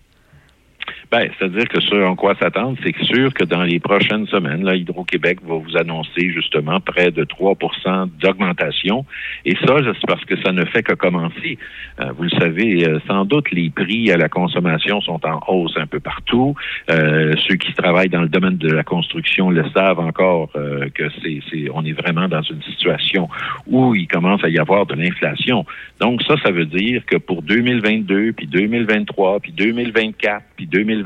[1.11, 5.39] Ben, c'est-à-dire que ce en quoi s'attendre, c'est sûr que dans les prochaines semaines, Hydro-Québec
[5.43, 9.07] va vous annoncer justement près de 3% d'augmentation.
[9.47, 11.57] Et ça, c'est parce que ça ne fait que commencer.
[12.01, 15.73] Euh, vous le savez, euh, sans doute, les prix à la consommation sont en hausse
[15.79, 16.55] un peu partout.
[16.91, 21.41] Euh, ceux qui travaillent dans le domaine de la construction le savent encore que c'est,
[21.51, 23.29] c'est, on est vraiment dans une situation
[23.67, 25.65] où il commence à y avoir de l'inflation.
[26.01, 30.98] Donc ça, ça veut dire que pour 2022, puis 2023, puis 2024, puis 2025,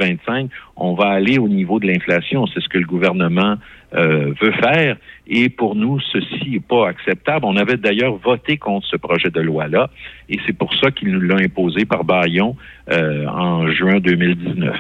[0.77, 2.47] on va aller au niveau de l'inflation.
[2.47, 3.57] C'est ce que le gouvernement
[3.95, 4.97] euh, veut faire.
[5.27, 7.45] Et pour nous, ceci n'est pas acceptable.
[7.45, 9.91] On avait d'ailleurs voté contre ce projet de loi-là,
[10.29, 12.57] et c'est pour ça qu'il nous l'a imposé par Bayon
[12.91, 14.77] euh, en juin 2019.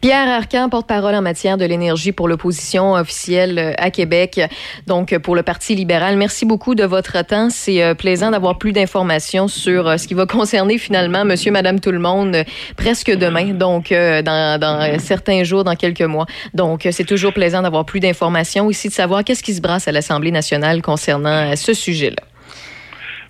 [0.00, 4.40] Pierre Arcan, porte-parole en matière de l'énergie pour l'opposition officielle euh, à Québec,
[4.86, 6.16] donc pour le Parti libéral.
[6.16, 7.50] Merci beaucoup de votre temps.
[7.50, 11.80] C'est euh, plaisant d'avoir plus d'informations sur euh, ce qui va concerner finalement monsieur, madame,
[11.80, 12.36] tout le monde
[12.76, 16.26] presque demain, donc dans, certains jours, dans quelques mois.
[16.54, 19.92] Donc, c'est toujours plaisant d'avoir plus d'informations, aussi de savoir qu'est-ce qui se brasse à
[19.92, 22.22] l'Assemblée nationale concernant ce sujet-là.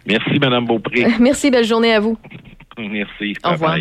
[0.06, 1.06] Merci, madame Beaupré.
[1.20, 2.18] Merci, belle journée à vous.
[2.78, 3.34] Merci.
[3.44, 3.76] Au revoir.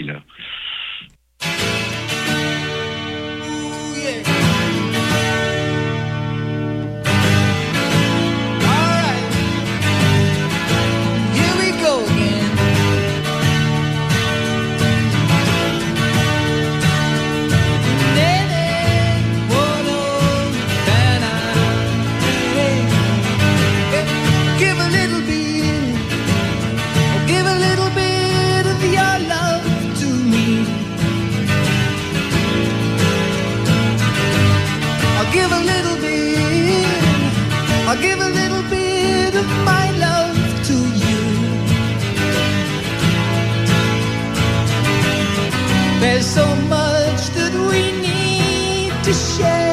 [39.45, 41.19] my love to you.
[45.99, 49.66] There's so much that we need to share.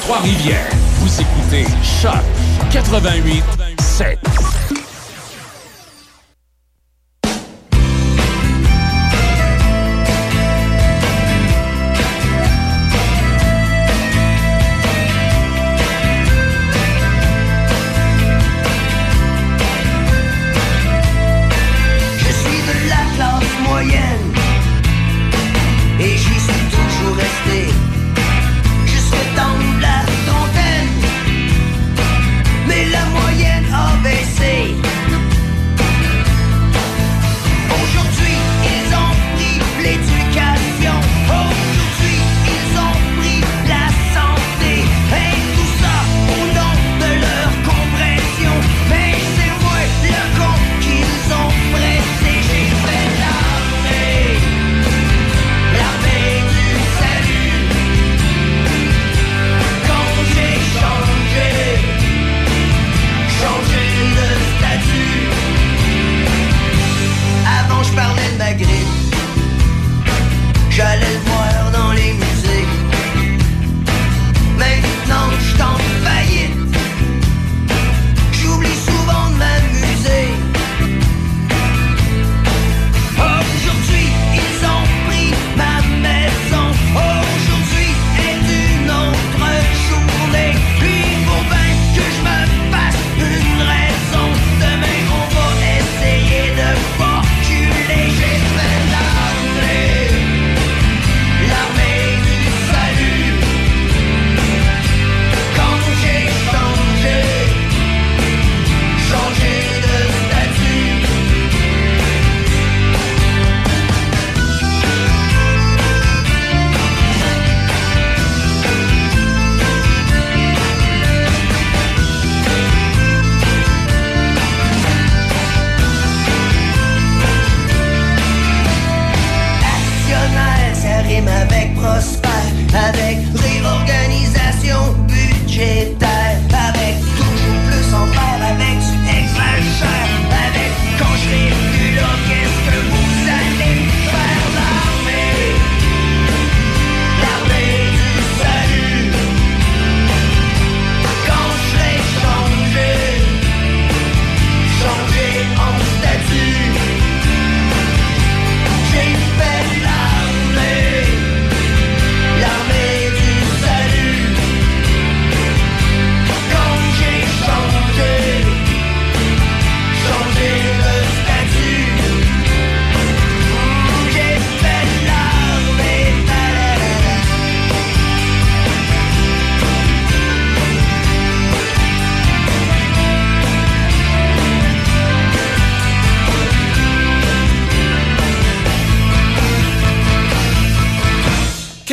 [0.00, 0.70] Trois-Rivières.
[0.98, 2.12] Vous écoutez Choc
[2.70, 3.42] 88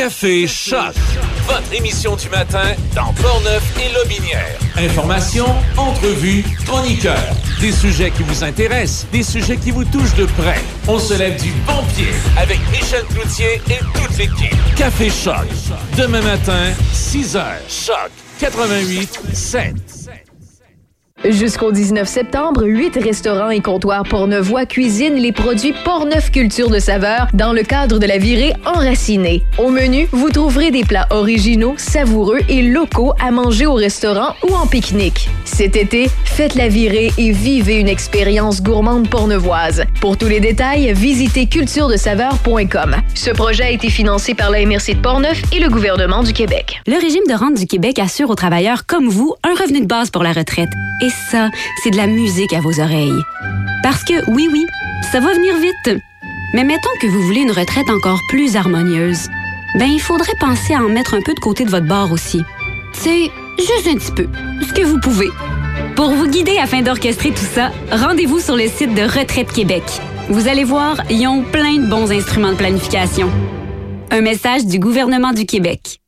[0.08, 0.94] Café Choc.
[1.46, 4.58] Votre émission du matin dans Portneuf et Lobinière.
[4.78, 5.44] Information,
[5.76, 7.36] entrevues, chroniqueurs.
[7.60, 10.62] Des sujets qui vous intéressent, des sujets qui vous touchent de près.
[10.86, 14.56] On se lève du bon pied avec Michel Cloutier et toute l'équipe.
[14.76, 15.46] Café Choc.
[15.98, 17.44] Demain matin, 6 h.
[17.68, 19.97] Choc 88 7.
[21.24, 27.26] Jusqu'au 19 septembre, huit restaurants et comptoirs portnevois cuisinent les produits Portneuf Culture de saveur
[27.34, 29.42] dans le cadre de la virée enracinée.
[29.58, 34.54] Au menu, vous trouverez des plats originaux, savoureux et locaux à manger au restaurant ou
[34.54, 35.28] en pique-nique.
[35.44, 39.82] Cet été, faites la virée et vivez une expérience gourmande portneuvoise.
[40.00, 42.94] Pour tous les détails, visitez culturedesaveur.com.
[43.14, 46.80] Ce projet a été financé par la MRC de Portneuf et le gouvernement du Québec.
[46.86, 50.10] Le régime de rente du Québec assure aux travailleurs comme vous un revenu de base
[50.10, 50.70] pour la retraite.
[51.00, 51.50] Et ça,
[51.82, 53.22] c'est de la musique à vos oreilles.
[53.82, 54.66] Parce que, oui, oui,
[55.12, 56.02] ça va venir vite.
[56.54, 59.28] Mais mettons que vous voulez une retraite encore plus harmonieuse.
[59.78, 62.42] Ben, il faudrait penser à en mettre un peu de côté de votre bord aussi.
[62.92, 64.28] C'est juste un petit peu.
[64.66, 65.28] Ce que vous pouvez.
[65.94, 69.82] Pour vous guider afin d'orchestrer tout ça, rendez-vous sur le site de Retraite Québec.
[70.28, 73.30] Vous allez voir, ils ont plein de bons instruments de planification.
[74.10, 76.00] Un message du gouvernement du Québec.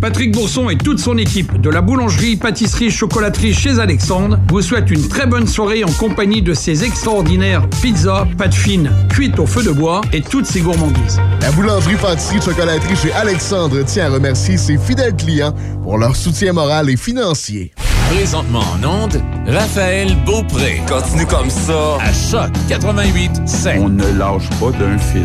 [0.00, 4.90] Patrick Bourson et toute son équipe de la boulangerie, pâtisserie, chocolaterie chez Alexandre vous souhaitent
[4.90, 9.62] une très bonne soirée en compagnie de ces extraordinaires pizzas, pâtes fines, cuites au feu
[9.62, 11.20] de bois et toutes ces gourmandises.
[11.42, 16.54] La boulangerie, pâtisserie, chocolaterie chez Alexandre tient à remercier ses fidèles clients pour leur soutien
[16.54, 17.72] moral et financier.
[18.10, 20.80] Présentement en onde, Raphaël Beaupré.
[20.88, 21.98] Continue comme ça.
[22.00, 23.30] À Choc 88
[23.78, 25.24] On ne lâche pas d'un fil.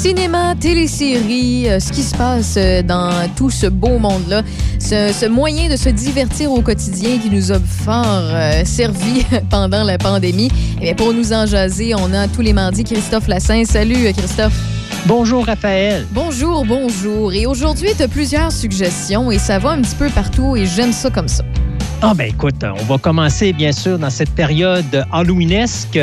[0.00, 4.40] Cinéma, télésérie, euh, ce qui se passe euh, dans tout ce beau monde-là,
[4.78, 9.84] ce, ce moyen de se divertir au quotidien qui nous a fort euh, servi pendant
[9.84, 10.50] la pandémie.
[10.80, 13.64] Et bien, pour nous en jaser, on a tous les mardis Christophe Lassin.
[13.66, 14.58] Salut Christophe.
[15.04, 16.06] Bonjour Raphaël.
[16.12, 17.34] Bonjour, bonjour.
[17.34, 20.92] Et aujourd'hui, tu as plusieurs suggestions et ça va un petit peu partout et j'aime
[20.92, 21.44] ça comme ça.
[22.00, 25.98] Ah ben écoute, on va commencer bien sûr dans cette période halloweenesque.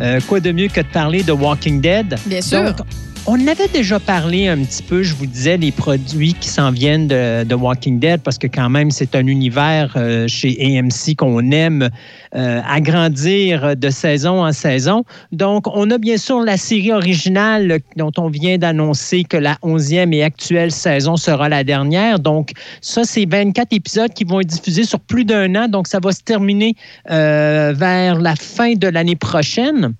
[0.00, 2.18] Euh, quoi de mieux que de parler de Walking Dead?
[2.26, 2.62] Bien sûr.
[2.62, 2.86] Donc,
[3.26, 7.08] on avait déjà parlé un petit peu, je vous disais, des produits qui s'en viennent
[7.08, 11.88] de, Walking Dead parce que quand même, c'est un univers euh, chez AMC qu'on aime
[12.34, 15.04] euh, agrandir de saison en saison.
[15.32, 20.14] Donc, on a bien sûr la série originale dont on vient d'annoncer que la 11e
[20.14, 22.20] et actuelle saison sera la dernière.
[22.20, 25.68] Donc, ça, c'est 24 épisodes qui vont être diffusés sur plus d'un an.
[25.68, 26.74] Donc, ça va se terminer
[27.10, 29.94] euh, vers la fin de l'année prochaine.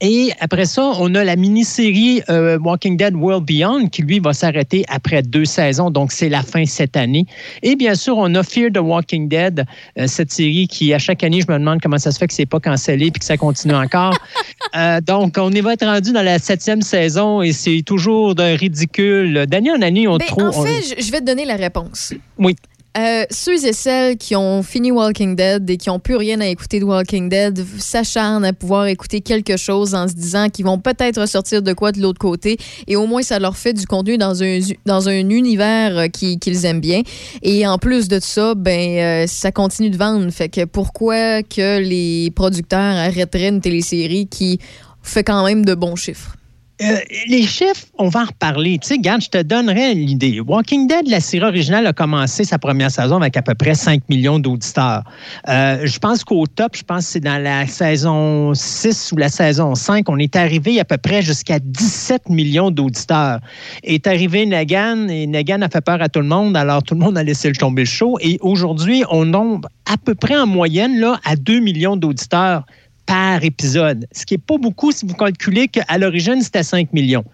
[0.00, 4.32] Et après ça, on a la mini-série euh, Walking Dead World Beyond qui, lui, va
[4.32, 5.90] s'arrêter après deux saisons.
[5.90, 7.24] Donc, c'est la fin cette année.
[7.62, 9.64] Et bien sûr, on a Fear the Walking Dead,
[9.98, 12.34] euh, cette série qui, à chaque année, je me demande comment ça se fait que
[12.34, 14.16] c'est pas cancellé puis que ça continue encore.
[14.74, 18.56] Euh, donc, on est va être rendu dans la septième saison et c'est toujours d'un
[18.56, 19.46] ridicule.
[19.46, 20.48] D'année en année, on Ben, trouve...
[20.48, 22.12] en fait, je vais te donner la réponse.
[22.36, 22.56] Oui.
[22.98, 26.46] Euh, ceux et celles qui ont fini Walking Dead et qui n'ont plus rien à
[26.46, 30.78] écouter de Walking Dead s'acharnent à pouvoir écouter quelque chose en se disant qu'ils vont
[30.78, 34.16] peut-être ressortir de quoi de l'autre côté et au moins ça leur fait du contenu
[34.16, 37.02] dans un, dans un univers euh, qui- qu'ils aiment bien.
[37.42, 40.30] Et en plus de ça, ben euh, ça continue de vendre.
[40.30, 44.58] Fait que pourquoi que les producteurs arrêteraient une télésérie qui
[45.02, 46.34] fait quand même de bons chiffres?
[46.82, 46.98] Euh,
[47.28, 48.78] les chiffres, on va en reparler.
[48.78, 50.40] Tu sais, regarde, je te donnerai l'idée.
[50.40, 54.02] Walking Dead, la série originale, a commencé sa première saison avec à peu près 5
[54.10, 55.02] millions d'auditeurs.
[55.48, 59.30] Euh, je pense qu'au top, je pense que c'est dans la saison 6 ou la
[59.30, 63.40] saison 5, on est arrivé à peu près jusqu'à 17 millions d'auditeurs.
[63.82, 67.00] Est arrivé Negan et Negan a fait peur à tout le monde, alors tout le
[67.00, 68.18] monde a laissé le tomber show.
[68.20, 72.64] Et aujourd'hui, on nombre à peu près en moyenne là, à 2 millions d'auditeurs
[73.06, 77.24] par épisode, ce qui n'est pas beaucoup si vous calculez qu'à l'origine, c'était 5 millions.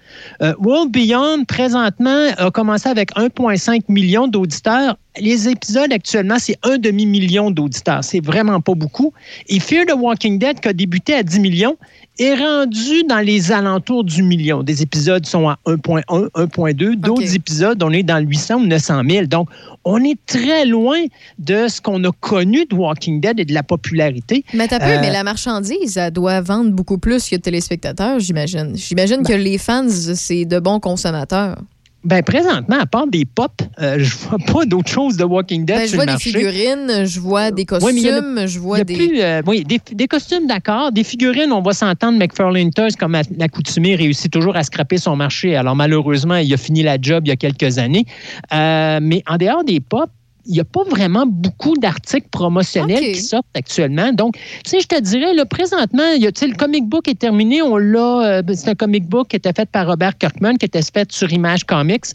[0.42, 4.96] Euh, World Beyond, présentement, a commencé avec 1,5 million d'auditeurs.
[5.20, 8.02] Les épisodes, actuellement, c'est un demi-million d'auditeurs.
[8.02, 9.12] C'est vraiment pas beaucoup.
[9.48, 11.76] Et Fear the Walking Dead, qui a débuté à 10 millions,
[12.18, 14.62] est rendu dans les alentours du million.
[14.62, 16.96] Des épisodes sont à 1,1, 1,2.
[16.96, 19.26] D'autres épisodes, on est dans le 800 ou 900 000.
[19.26, 19.48] Donc,
[19.84, 20.98] on est très loin
[21.38, 24.44] de ce qu'on a connu de Walking Dead et de la popularité.
[24.54, 28.18] Mais t'as peu, Euh, mais la marchandise, elle doit vendre beaucoup plus que de téléspectateurs,
[28.18, 28.72] j'imagine.
[28.76, 31.58] J'imagine que les fans, c'est de bons consommateurs.
[32.04, 35.76] Ben, présentement, à part des pop, euh, je vois pas d'autre chose de Walking Dead
[35.76, 36.30] Ben, je sur vois le des marché.
[36.32, 38.94] figurines, je vois des Oui, costumes, mais il y en a- je vois des.
[38.94, 40.90] plus, euh, oui, des, des costumes, d'accord.
[40.90, 42.18] Des figurines, on va s'entendre.
[42.18, 45.54] McFarlane Toys, comme à l'accoutumée, réussit toujours à scraper son marché.
[45.54, 48.04] Alors, malheureusement, il a fini la job il y a quelques années.
[48.52, 50.10] Euh, mais en dehors des pop,
[50.46, 54.12] il n'y a pas vraiment beaucoup d'articles promotionnels qui sortent actuellement.
[54.12, 56.86] Donc, tu sais, je te dirais, là, présentement, il y a, tu sais, le comic
[56.86, 57.62] book est terminé.
[57.62, 60.82] On l'a, euh, c'est un comic book qui était fait par Robert Kirkman, qui était
[60.82, 62.06] fait sur Image Comics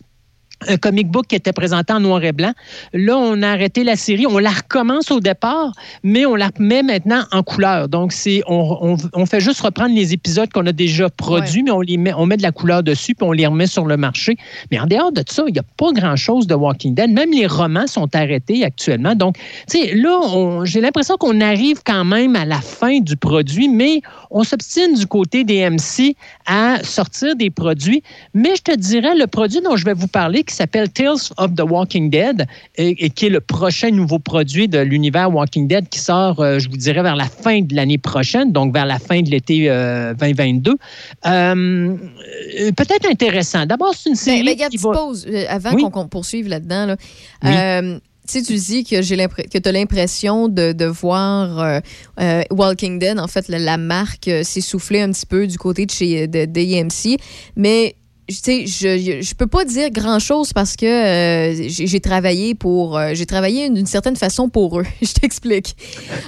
[0.68, 2.54] un comic book qui était présenté en noir et blanc.
[2.94, 4.26] Là, on a arrêté la série.
[4.28, 5.72] On la recommence au départ,
[6.04, 7.88] mais on la met maintenant en couleur.
[7.90, 11.72] Donc, c'est on, on- on fait juste reprendre les épisodes qu'on a déjà produits, mais
[11.72, 13.98] on, les met, on met de la couleur dessus, puis on les remet sur le
[13.98, 14.36] marché.
[14.72, 17.12] Mais en dehors de ça, il n'y a pas grand-chose de Walking Dead.
[17.12, 19.16] Même les romans sont arrêtés actuellement.
[19.16, 19.38] Donc,
[19.70, 24.02] tu sais, là, j'ai l'impression qu'on arrive quand même à la fin du produit, mais
[24.32, 28.02] on s'obstine du côté des MC à sortir des produits.
[28.34, 31.54] Mais je te dirais, le produit dont je vais vous parler, qui s'appelle Tales of
[31.56, 35.88] the Walking Dead, et, et qui est le prochain nouveau produit de l'univers Walking Dead
[35.90, 38.98] qui sort, euh, je vous dirais, vers la fin de l'année prochaine, donc vers la
[39.00, 40.72] fin de l'été euh, 2022.
[40.72, 40.76] Euh,
[41.26, 43.66] euh, Peut-être intéressant.
[43.66, 44.92] D'abord, c'est une série Mais, mais regarde, qui va...
[44.92, 45.84] pause avant Oui.
[45.92, 46.86] qu'on poursuive là-dedans.
[46.88, 46.96] Là.
[47.44, 48.00] Oui.
[48.30, 51.80] Tu sais, tu dis que j'ai que tu as l'impression de, de voir euh,
[52.20, 55.86] euh, Walking Dead, en fait, la, la marque euh, s'essouffler un petit peu du côté
[55.86, 57.18] de chez de, de AMC.
[57.56, 57.96] Mais
[58.36, 63.12] sais, je, je peux pas dire grand chose parce que euh, j'ai travaillé pour euh,
[63.14, 64.86] j'ai travaillé d'une certaine façon pour eux.
[65.02, 65.76] je t'explique.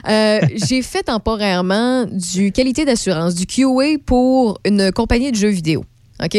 [0.07, 5.83] Euh, j'ai fait temporairement du qualité d'assurance, du QA pour une compagnie de jeux vidéo.
[6.21, 6.35] OK?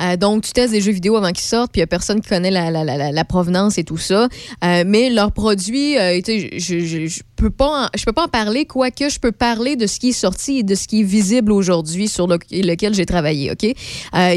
[0.00, 2.20] Euh, donc, tu testes des jeux vidéo avant qu'ils sortent, puis il n'y a personne
[2.20, 4.26] qui connaît la, la, la, la- la provenance et tout ça.
[4.64, 8.12] Euh, mais leurs produits, euh, tu sais, je- je- je- peux pas en, je peux
[8.12, 10.86] pas en parler, quoique je peux parler de ce qui est sorti et de ce
[10.86, 13.64] qui est visible aujourd'hui sur le- lequel j'ai travaillé, OK?
[14.14, 14.34] Euh,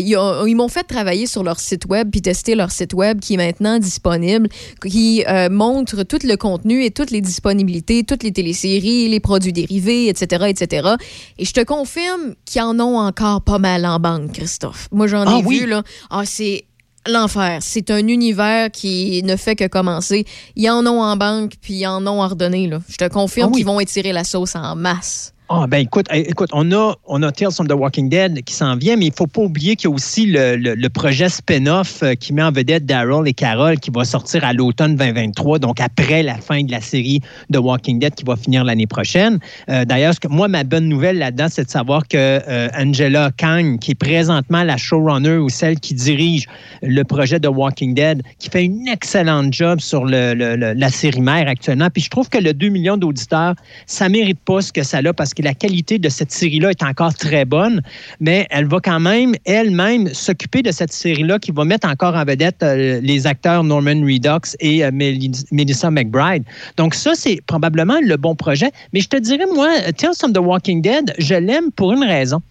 [0.47, 3.37] ils m'ont fait travailler sur leur site web puis tester leur site web qui est
[3.37, 4.47] maintenant disponible,
[4.87, 9.53] qui euh, montre tout le contenu et toutes les disponibilités, toutes les téléséries, les produits
[9.53, 10.89] dérivés, etc., etc.
[11.37, 14.87] Et je te confirme qu'ils en ont encore pas mal en banque, Christophe.
[14.91, 15.59] Moi, j'en Ah ai oui?
[15.59, 15.83] vu, là.
[16.09, 16.65] Ah, c'est
[17.07, 17.59] l'enfer.
[17.61, 20.25] C'est un univers qui ne fait que commencer.
[20.55, 22.67] Ils en ont en banque, puis ils en ont ordonné.
[22.67, 22.79] Là.
[22.87, 23.57] Je te confirme Ah oui.
[23.57, 25.32] qu'ils vont étirer la sauce en masse.
[25.49, 28.53] Ah, ben écoute, eh, écoute, on a, on a Tales from the Walking Dead qui
[28.53, 32.01] s'en vient, mais il faut pas oublier qu'il y a aussi le, le- projet spin-off
[32.01, 35.81] euh, qui met en vedette Daryl et Carol qui va sortir à l'automne 2023, donc
[35.81, 37.19] après la fin de la série
[37.49, 39.37] de Walking Dead qui va finir l'année prochaine.
[39.69, 43.91] Euh, D'ailleurs, moi, ma bonne nouvelle là-dedans, c'est de savoir que euh, Angela Kang, qui
[43.91, 46.45] est présentement la showrunner ou celle qui dirige
[46.81, 50.33] le projet de Walking Dead, qui fait une excellente job sur le-
[50.73, 51.89] la série mère actuellement.
[51.93, 53.55] Puis je trouve que le 2 millions d'auditeurs,
[53.87, 56.83] ça mérite pas ce que ça a parce que la qualité de cette série-là est
[56.83, 57.81] encore très bonne,
[58.19, 62.23] mais elle va quand même elle-même s'occuper de cette série-là qui va mettre encore en
[62.25, 66.43] vedette euh, les acteurs Norman Reedus et euh, Melis- Melissa McBride.
[66.77, 68.71] Donc ça, c'est probablement le bon projet.
[68.93, 72.41] Mais je te dirais, moi, Tales from the Walking Dead, je l'aime pour une raison.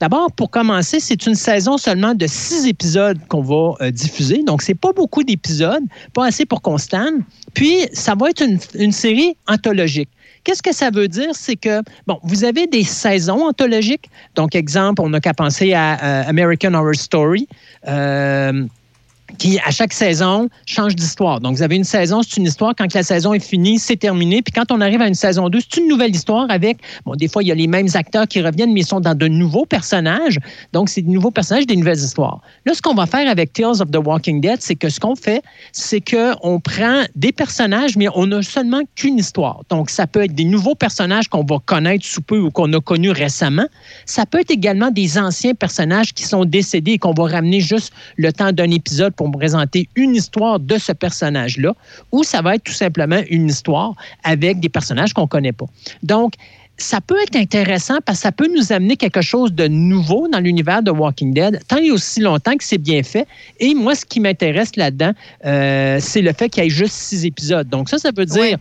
[0.00, 4.42] D'abord, pour commencer, c'est une saison seulement de six épisodes qu'on va euh, diffuser.
[4.44, 6.76] Donc, c'est pas beaucoup d'épisodes, pas assez pour qu'on.
[7.54, 8.42] Puis, ça va être
[8.74, 10.08] une série anthologique.
[10.44, 11.30] Qu'est-ce que ça veut dire?
[11.32, 14.10] C'est que, bon, vous avez des saisons anthologiques.
[14.34, 17.46] Donc, exemple, on n'a qu'à penser à euh, American Horror Story.
[17.88, 18.64] euh,
[19.38, 21.40] qui, à chaque saison, change d'histoire.
[21.40, 22.74] Donc, vous avez une saison, c'est une histoire.
[22.76, 24.42] Quand la saison est finie, c'est terminé.
[24.42, 27.28] Puis quand on arrive à une saison 2, c'est une nouvelle histoire avec, bon, des
[27.28, 29.66] fois, il y a les mêmes acteurs qui reviennent, mais ils sont dans de nouveaux
[29.66, 30.38] personnages.
[30.72, 32.40] Donc, c'est de nouveaux personnages, des nouvelles histoires.
[32.66, 35.16] Là, ce qu'on va faire avec Tales of the Walking Dead, c'est que ce qu'on
[35.16, 39.62] fait, c'est qu'on prend des personnages, mais on n'a seulement qu'une histoire.
[39.68, 42.80] Donc, ça peut être des nouveaux personnages qu'on va connaître sous peu ou qu'on a
[42.80, 43.66] connus récemment.
[44.06, 47.92] Ça peut être également des anciens personnages qui sont décédés et qu'on va ramener juste
[48.16, 51.74] le temps d'un épisode pour présenter une histoire de ce personnage-là,
[52.10, 53.94] ou ça va être tout simplement une histoire
[54.24, 55.66] avec des personnages qu'on ne connaît pas.
[56.02, 56.32] Donc,
[56.78, 60.40] ça peut être intéressant parce que ça peut nous amener quelque chose de nouveau dans
[60.40, 63.26] l'univers de Walking Dead, tant et aussi longtemps que c'est bien fait.
[63.58, 65.12] Et moi, ce qui m'intéresse là-dedans,
[65.44, 67.68] euh, c'est le fait qu'il y ait juste six épisodes.
[67.68, 68.56] Donc, ça, ça veut dire.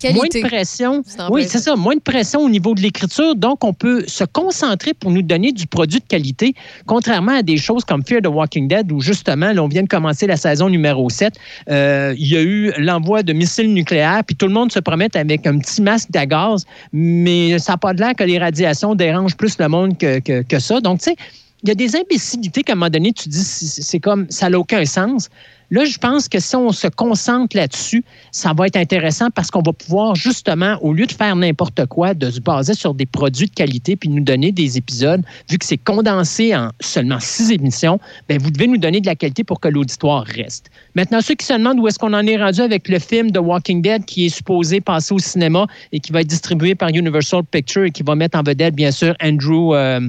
[0.00, 0.42] Qualité.
[0.42, 1.02] de pression.
[1.30, 1.76] Oui, c'est ça.
[1.76, 3.34] Moins de pression au niveau de l'écriture.
[3.34, 6.54] Donc, on peut se concentrer pour nous donner du produit de qualité,
[6.86, 9.88] contrairement à des choses comme Fear the Walking Dead, où justement, là, on vient de
[9.88, 11.34] commencer la saison numéro 7.
[11.70, 15.16] Euh, il y a eu l'envoi de missiles nucléaires, puis tout le monde se promette
[15.16, 18.94] avec un petit masque à gaz, mais ça n'a pas de l'air que les radiations
[18.94, 20.80] dérangent plus le monde que, que, que ça.
[20.80, 21.16] Donc, tu sais,
[21.62, 24.58] il y a des imbécilités qu'à un moment donné, tu dis, c'est comme, ça n'a
[24.58, 25.28] aucun sens.
[25.70, 28.02] Là, je pense que si on se concentre là-dessus,
[28.32, 32.14] ça va être intéressant parce qu'on va pouvoir justement, au lieu de faire n'importe quoi,
[32.14, 35.66] de se baser sur des produits de qualité puis nous donner des épisodes, vu que
[35.66, 39.60] c'est condensé en seulement six émissions, bien, vous devez nous donner de la qualité pour
[39.60, 40.70] que l'auditoire reste.
[40.94, 43.38] Maintenant, ceux qui se demandent où est-ce qu'on en est rendu avec le film The
[43.38, 47.42] Walking Dead qui est supposé passer au cinéma et qui va être distribué par Universal
[47.44, 49.74] Pictures et qui va mettre en vedette, bien sûr, Andrew...
[49.74, 50.00] euh,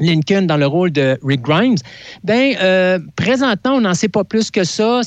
[0.00, 1.76] Lincoln dans le rôle de Rick Grimes.
[2.24, 5.00] Ben, euh, présentement, on n'en sait pas plus que ça.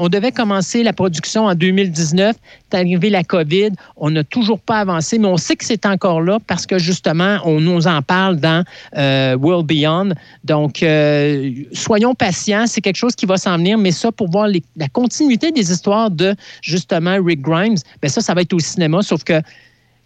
[0.00, 2.36] On devait commencer la production en 2019.
[2.70, 3.70] C'est arrivé la COVID.
[3.96, 7.38] On n'a toujours pas avancé, mais on sait que c'est encore là parce que justement,
[7.44, 8.64] on nous en parle dans
[8.96, 10.10] euh, World Beyond.
[10.44, 12.66] Donc, euh, soyons patients.
[12.66, 16.10] C'est quelque chose qui va s'en venir, mais ça, pour voir la continuité des histoires
[16.10, 19.40] de justement Rick Grimes, ben ça, ça va être au cinéma, sauf que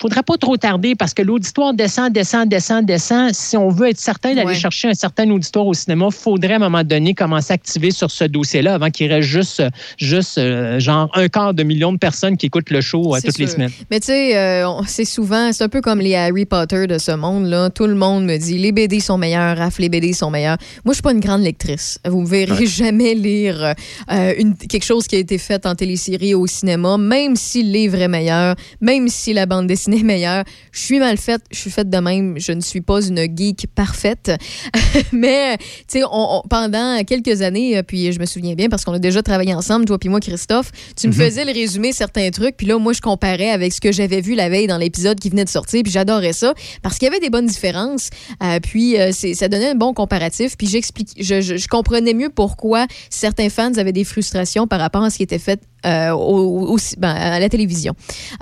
[0.01, 3.33] faudra pas trop tarder parce que l'auditoire descend, descend, descend, descend.
[3.35, 4.55] Si on veut être certain d'aller Ouais.
[4.55, 7.91] chercher un certain auditoire au cinéma, il faudrait à un moment donné commencer à activer
[7.91, 9.63] sur ce dossier-là avant qu'il reste juste,
[9.99, 13.39] juste euh, genre un quart de million de personnes qui écoutent le show euh, toutes
[13.39, 13.71] les semaines.
[13.91, 17.13] Mais tu sais, euh, c'est souvent, c'est un peu comme les Harry Potter de ce
[17.13, 17.71] monde-là.
[17.71, 20.59] Tout le monde me dit les BD sont meilleurs, Raph, les BD sont meilleurs.
[20.85, 21.99] Moi, je suis pas une grande lectrice.
[22.07, 22.67] Vous me verrez Ouais.
[22.67, 23.75] jamais lire
[24.09, 27.71] une, quelque chose qui a été fait en télésérie ou au cinéma, même si le
[27.71, 30.45] livre est meilleur, même si la bande dessinée meilleure.
[30.73, 32.39] Je suis mal faite, je suis faite de même.
[32.39, 34.31] Je ne suis pas une geek parfaite.
[35.13, 38.85] Mais, tu sais, on- on- pendant quelques années, euh, puis je me souviens bien parce
[38.85, 41.19] qu'on a déjà travaillé ensemble, toi puis moi, Christophe, tu me Mhm.
[41.19, 44.35] faisais le résumé certains trucs, puis là, moi, je comparais avec ce que j'avais vu
[44.35, 47.21] la veille dans l'épisode qui venait de sortir, puis j'adorais ça parce qu'il y avait
[47.21, 48.11] des bonnes différences.
[48.43, 52.29] Euh, puis euh, ça donnait un bon comparatif, puis j'explique, je, je- je comprenais mieux
[52.31, 56.75] pourquoi certains fans avaient des frustrations par rapport à ce qui était fait euh, au-
[56.75, 57.95] au- ben, à la télévision.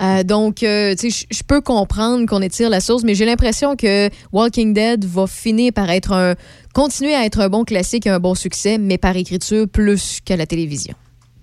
[0.03, 4.73] Euh, donc, euh, je- peux comprendre qu'on étire la sauce, mais j'ai l'impression que Walking
[4.75, 6.35] Dead va finir par être un,
[6.75, 10.37] continuer à être un bon classique et un bon succès, mais par écriture plus qu'à
[10.37, 10.95] la télévision.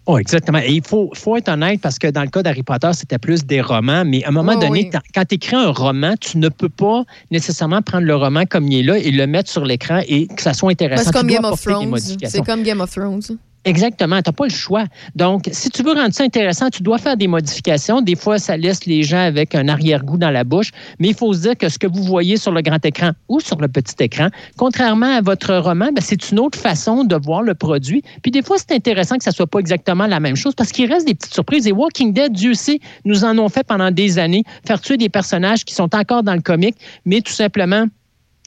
[0.05, 0.57] Oh, exactement.
[0.59, 3.45] Et il faut, faut être honnête parce que dans le cas d'Harry Potter, c'était plus
[3.45, 4.99] des romans, mais à un moment Oui, donné, oui.
[5.15, 8.79] quand- tu écris un roman, tu ne peux pas nécessairement prendre le roman comme il
[8.79, 11.05] est là et le mettre sur l'écran et que ça soit intéressant.
[11.05, 11.87] c'est comme Game of Thrones.
[11.89, 12.29] modifications.
[12.43, 13.21] C'est comme Game of Thrones.
[13.65, 14.83] Exactement, tu n'as pas le choix.
[15.15, 18.01] Donc, si tu veux rendre ça intéressant, tu dois faire des modifications.
[18.01, 21.31] Des fois, ça laisse les gens avec un arrière-goût dans la bouche, mais il faut
[21.31, 23.95] se dire que ce que vous voyez sur le grand écran ou sur le petit
[23.99, 28.03] écran, contrairement à votre roman, ben, c'est une autre façon de voir le produit.
[28.21, 30.91] Puis des fois, c'est intéressant que ça soit pas exactement la même chose parce qu'il
[30.91, 31.65] reste des petites surprises.
[31.65, 35.09] Et Walking Dead, Dieu sait, nous en ont fait pendant des années, faire tuer des
[35.09, 37.85] personnages qui sont encore dans le comique, mais tout simplement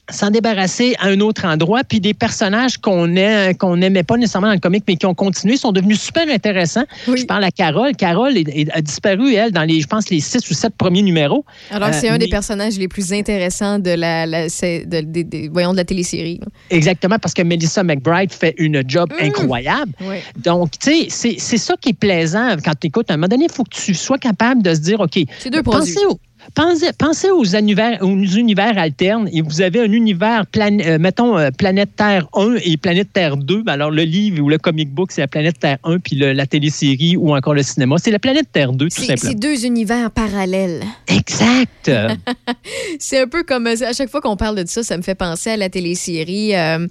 [0.09, 3.13] s'en débarrasser à un autre endroit, puis des personnages qu'on
[3.59, 6.85] qu'on n'aimait pas nécessairement dans le comic, mais qui ont continué, sont devenus super intéressants.
[7.07, 7.95] Je parle à Carole.
[7.95, 11.01] Carole est- est- a disparu, elle, dans les, je pense, les six ou sept premiers
[11.01, 11.45] numéros.
[11.71, 15.71] Alors que Euh, c'est un des personnages les plus intéressants de la, c'est- de, voyons,
[15.73, 16.39] de la télésérie.
[16.69, 19.25] Exactement, parce que Melissa McBride fait une job Mmh.
[19.25, 19.91] incroyable.
[20.01, 20.17] Oui.
[20.37, 23.09] Donc, tu sais, c'est c'est ça qui est plaisant quand tu écoutes.
[23.11, 25.49] À un moment donné, il faut que tu sois capable de se dire, OK, C'est
[25.49, 26.13] deux pensez produits.
[26.15, 26.19] au-
[26.55, 31.37] Pensez, pensez aux, univers, aux univers alternes et vous avez un univers, plan- euh, mettons,
[31.37, 33.63] euh, Planète Terre 1 et Planète Terre 2.
[33.63, 36.33] Ben Alors, le livre ou le comic book, c'est la Planète Terre 1, puis le-
[36.33, 39.31] la télésérie ou encore le cinéma, c'est la Planète Terre 2, tout C'est simplement.
[39.31, 40.83] c'est deux univers parallèles.
[41.07, 41.91] Exact.
[42.99, 45.51] c'est un peu comme à chaque fois qu'on parle de ça, ça me fait penser
[45.51, 46.55] à la télésérie.
[46.55, 46.87] euh,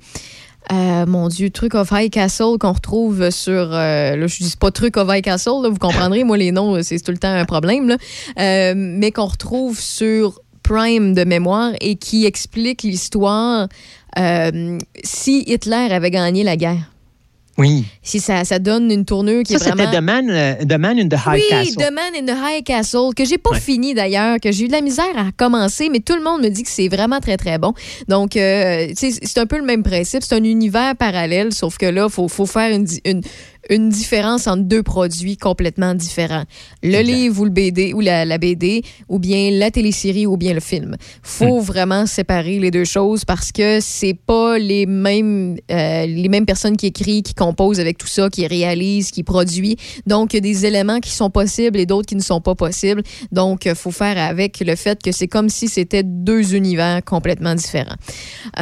[0.72, 3.72] euh, mon Dieu, Truc of High Castle qu'on retrouve sur.
[3.72, 6.98] euh, là, je dis pas Truc of High Castle, vous comprendrez, moi, les noms, c'est
[7.00, 7.96] tout le temps un problème.
[8.38, 13.68] Euh, mais qu'on retrouve sur Prime de mémoire et qui explique l'histoire
[14.18, 16.90] euh, si Hitler avait gagné la guerre.
[17.58, 17.84] Oui.
[18.02, 19.84] Si ça, ça donne une tournure qui Ça, est vraiment.
[19.84, 21.76] c'était The Man, euh, The Man in the High oui, Castle.
[21.76, 23.60] The Man in the High Castle, que j'ai pas Ouais.
[23.60, 26.48] fini d'ailleurs, que j'ai eu de la misère à commencer, mais tout le monde me
[26.50, 27.72] dit que c'est vraiment très, très bon.
[28.08, 30.22] Donc, euh, tu sais, c'est un peu le même principe.
[30.22, 32.86] C'est un univers parallèle, sauf que là, il faut, faut faire une,
[33.70, 36.44] une différence entre deux produits complètement différents.
[36.82, 40.54] Le livre ou le BD, ou la, la BD, ou bien la télésérie, ou bien
[40.54, 40.96] le film.
[41.22, 46.46] faut vraiment séparer les deux choses parce que c'est pas les mêmes, euh, les mêmes
[46.46, 49.76] personnes qui écrivent, qui composent avec tout ça, qui réalisent, qui produisent.
[50.06, 52.54] Donc, il y a des éléments qui sont possibles et d'autres qui ne sont pas
[52.54, 53.02] possibles.
[53.32, 57.54] Donc, il faut faire avec le fait que c'est comme si c'était deux univers complètement
[57.54, 57.96] différents.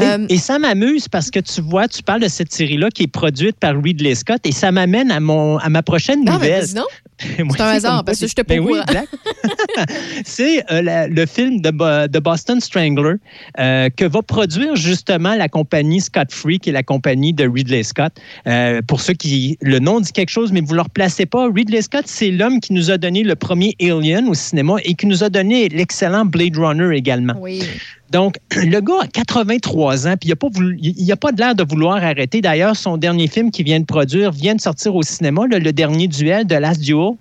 [0.00, 3.04] Et- Euh, Et, ça m'amuse parce que tu vois, tu parles de cette série-là qui
[3.04, 6.64] est produite par Ridley Scott et ça m'amène à, mon, à ma prochaine non, nouvelle.
[7.18, 8.76] C'est un hasard, parce que je pas Ben oui,
[10.24, 13.14] c'est euh, le film de Boston Strangler
[13.58, 17.84] euh, que va produire justement la compagnie Scott Free, qui est la compagnie de Ridley
[17.84, 18.12] Scott.
[18.46, 21.48] Euh, pour ceux qui le nom dit quelque chose, mais vous ne le replacez pas,
[21.48, 25.06] Ridley Scott, c'est l'homme qui nous a donné le premier Alien au cinéma et qui
[25.06, 27.34] nous a donné l'excellent Blade Runner également.
[27.38, 27.62] Oui.
[28.10, 31.64] Donc, le gars a 83 ans, puis il n'a pas, a pas de l'air de
[31.64, 32.40] vouloir arrêter.
[32.40, 36.06] D'ailleurs, son dernier film qu'il vient de produire vient de sortir au cinéma, le, dernier
[36.08, 37.12] duel de Last Duel.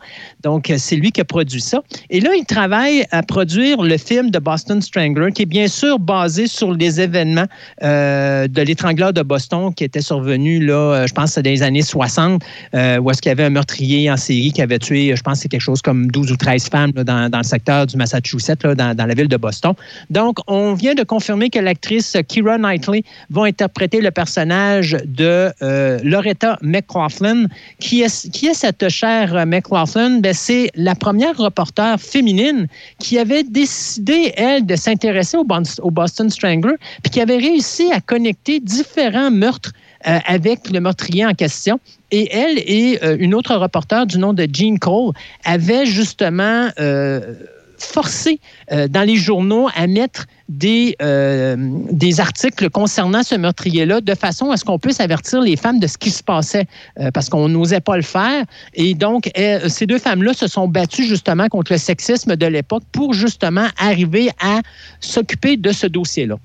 [0.43, 1.81] Donc, euh, c'est lui qui a produit ça.
[2.09, 5.99] Et là, il travaille à produire le film de Boston Strangler, qui est bien sûr
[5.99, 7.47] basé sur les événements
[7.83, 11.81] euh, de l'étrangleur de Boston qui était survenu, là, euh, je pense, dans les années
[11.81, 12.43] 60,
[12.75, 15.39] euh, où est-ce qu'il y avait un meurtrier en série qui avait tué, je pense,
[15.39, 18.95] c'est quelque chose comme 12 ou 13 femmes dans, le secteur du Massachusetts, là, dans,
[18.95, 19.73] dans la ville de Boston.
[20.09, 26.57] Donc, on de confirmer que l'actrice Kira Knightley va interpréter le personnage de euh, Loretta
[26.61, 27.47] McLaughlin.
[27.79, 30.19] Qui est, qui est cette chère euh, McLaughlin?
[30.19, 32.67] Ben, c'est la première reporter féminine
[32.99, 35.47] qui avait décidé, elle, de s'intéresser au,
[35.81, 39.71] au Boston Strangler, puis qui avait réussi à connecter différents meurtres
[40.05, 41.79] euh, avec le meurtrier en question.
[42.11, 45.13] Et elle et une autre reporter du nom de Jean Cole
[45.45, 46.69] avaient justement
[47.83, 48.39] forcé
[48.71, 51.55] euh, dans les journaux à mettre des, euh,
[51.91, 55.87] des articles concernant ce meurtrier-là de façon à ce qu'on puisse avertir les femmes de
[55.87, 56.65] ce qui se passait
[56.99, 58.45] euh, parce qu'on n'osait pas le faire.
[58.73, 59.29] Et donc,
[59.67, 64.29] ces deux femmes-là se sont battues justement contre le sexisme de l'époque pour justement arriver
[64.41, 64.61] à
[64.99, 66.37] s'occuper de ce dossier-là.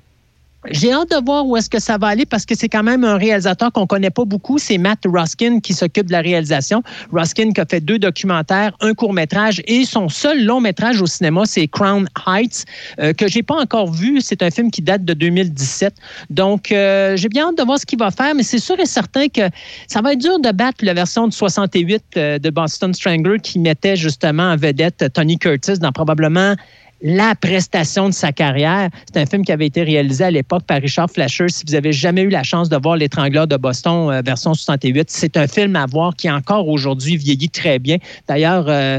[0.70, 3.04] J'ai hâte de voir où est-ce que ça va aller parce que c'est quand même
[3.04, 4.58] un réalisateur qu'on connaît pas beaucoup.
[4.58, 6.82] C'est Matt Ruskin qui s'occupe de la réalisation.
[7.12, 11.68] Ruskin qui a fait deux documentaires, un court-métrage et son seul long-métrage au cinéma, c'est
[11.68, 12.64] Crown Heights,
[12.98, 14.20] euh, que j'ai pas encore vu.
[14.20, 15.94] C'est un film qui date de 2017.
[16.28, 18.86] Donc, euh, j'ai bien hâte de voir ce qu'il va faire, mais c'est sûr et
[18.86, 19.48] certain que
[19.86, 23.60] ça va être dur de battre la version de 68 euh, de Boston Strangler qui
[23.60, 26.56] mettait justement en vedette Tony Curtis dans probablement
[27.00, 28.90] la prestation de sa carrière.
[29.06, 31.48] C'est un film qui avait été réalisé à l'époque par Richard Fleischer.
[31.48, 35.10] Si vous avez jamais eu la chance de voir L'étrangleur de Boston euh, version 68,
[35.10, 37.98] c'est un film à voir qui encore aujourd'hui vieillit très bien.
[38.26, 38.98] D'ailleurs, euh,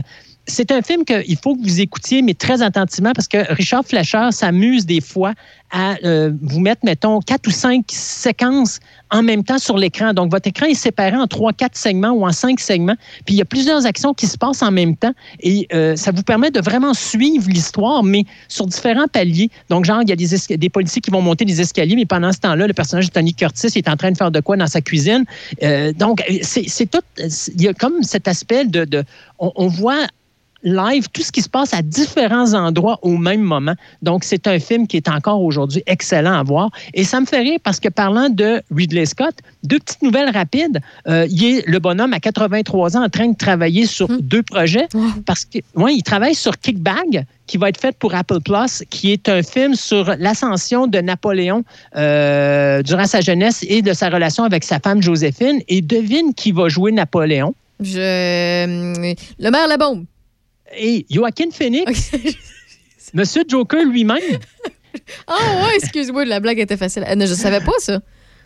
[0.50, 4.30] c'est un film qu'il faut que vous écoutiez, mais très attentivement, parce que Richard Fleischer
[4.32, 5.34] s'amuse des fois
[5.72, 8.80] à euh, vous mettre, mettons, quatre ou cinq séquences
[9.12, 10.14] en même temps sur l'écran.
[10.14, 12.96] Donc, votre écran est séparé en trois, quatre segments ou en cinq segments.
[13.26, 15.14] Puis, il y a plusieurs actions qui se passent en même temps.
[15.42, 19.50] Et euh, ça vous permet de vraiment suivre l'histoire, mais sur différents paliers.
[19.70, 22.40] Donc, genre, il y a des, policiers qui vont monter des escaliers, mais pendant ce
[22.40, 24.82] temps-là, le personnage de Tony Curtis est en train de faire de quoi dans sa
[24.82, 25.26] cuisine.
[25.62, 27.00] Euh, donc, c'est tout.
[27.56, 29.04] Il y a comme cet aspect de.
[29.40, 30.08] on voit
[30.64, 33.76] live tout ce qui se passe à différents endroits au même moment.
[34.02, 36.70] Donc, c'est un film qui est encore aujourd'hui excellent à voir.
[36.94, 40.80] Et ça me fait rire parce que parlant de Ridley Scott, deux petites nouvelles rapides.
[41.08, 44.88] Euh, il est le bonhomme à 83 ans en train de travailler sur deux projets
[45.26, 49.12] parce que, ouais, il travaille sur Kickbag qui va être fait pour Apple Plus, qui
[49.12, 51.64] est un film sur l'ascension de Napoléon
[51.96, 55.60] euh, durant sa jeunesse et de sa relation avec sa femme Joséphine.
[55.68, 57.56] Et devine qui va jouer Napoléon?
[57.80, 58.66] Je...
[59.40, 60.06] Le maire La Bombe.
[60.78, 62.12] Et Joaquin Phoenix,
[63.14, 64.40] Monsieur Joker lui-même.
[65.28, 67.06] Ah ouais, excuse-moi, la blague était facile.
[67.08, 68.00] Euh, je savais pas ça.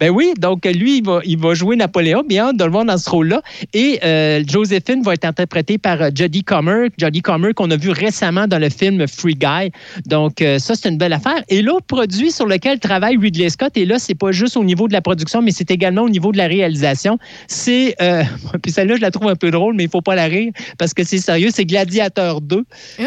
[0.03, 2.97] Ben oui, donc lui, il va, il va jouer Napoléon, bien de le voir dans
[2.97, 3.41] ce rôle-là.
[3.73, 7.89] Et euh, Joséphine va être interprétée par euh, Jodie Comer, Jodie Comer qu'on a vu
[7.89, 9.71] récemment dans le film Free Guy.
[10.05, 11.41] Donc euh, ça, c'est une belle affaire.
[11.47, 14.89] Et l'autre produit sur lequel travaille Ridley Scott, et là, c'est pas juste au niveau
[14.89, 17.17] de la production, mais c'est également au niveau de la réalisation.
[17.47, 18.23] C'est, euh,
[18.61, 20.93] puis celle-là, je la trouve un peu drôle, mais il faut pas la rire parce
[20.93, 22.65] que c'est sérieux, c'est Gladiateur 2.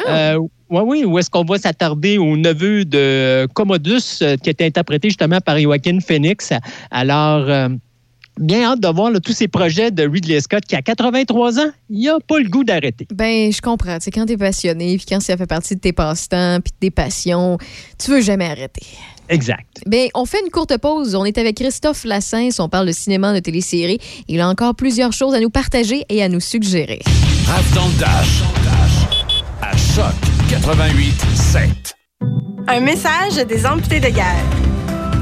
[0.09, 0.39] Euh,
[0.71, 4.65] oui, oui, où est-ce qu'on va s'attarder au neveu de Commodus, euh, qui a été
[4.67, 6.53] interprété justement par Joaquin Phoenix.
[6.91, 7.69] Alors, euh,
[8.39, 11.71] bien hâte de voir là, tous ces projets de Ridley Scott qui a 83 ans,
[11.89, 13.07] il n'a pas le goût d'arrêter.
[13.13, 13.99] Ben, je comprends.
[14.01, 16.91] C'est quand t'es passionné, puis quand ça fait partie de tes passe-temps, puis de tes
[16.91, 17.59] passions,
[17.99, 18.87] tu veux jamais arrêter.
[19.29, 19.83] Exact.
[19.87, 21.15] Ben, on fait une courte pause.
[21.15, 22.61] On est avec Christophe Lassens.
[22.61, 23.99] On parle de cinéma, de téléséries.
[24.29, 27.01] Il a encore plusieurs choses à nous partager et à nous suggérer.
[27.75, 29.16] Dans le Dash.
[29.63, 30.15] À Choc
[30.51, 31.97] 88 7.
[32.69, 34.43] Un message des amputés de guerre.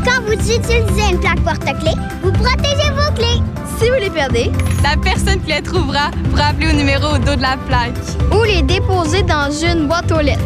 [0.04, 3.42] Quand vous utilisez une plaque porte-clés, vous protégez vos clés.
[3.78, 4.50] Si vous les perdez,
[4.82, 7.94] la personne qui les trouvera pourra appeler au numéro au dos de la plaque.
[8.32, 10.40] ou les déposer dans une boîte aux lettres.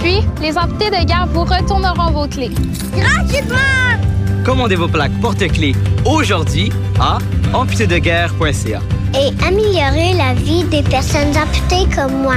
[0.00, 2.50] Puis, les amputés de guerre vous retourneront vos clés.
[2.94, 3.56] Gratuitement!
[4.44, 5.74] Commandez vos plaques porte-clés
[6.04, 6.70] aujourd'hui
[7.00, 7.18] à
[7.54, 8.80] amputédeguerre.ca.
[9.14, 12.36] Et améliorer la vie des personnes amputées comme moi.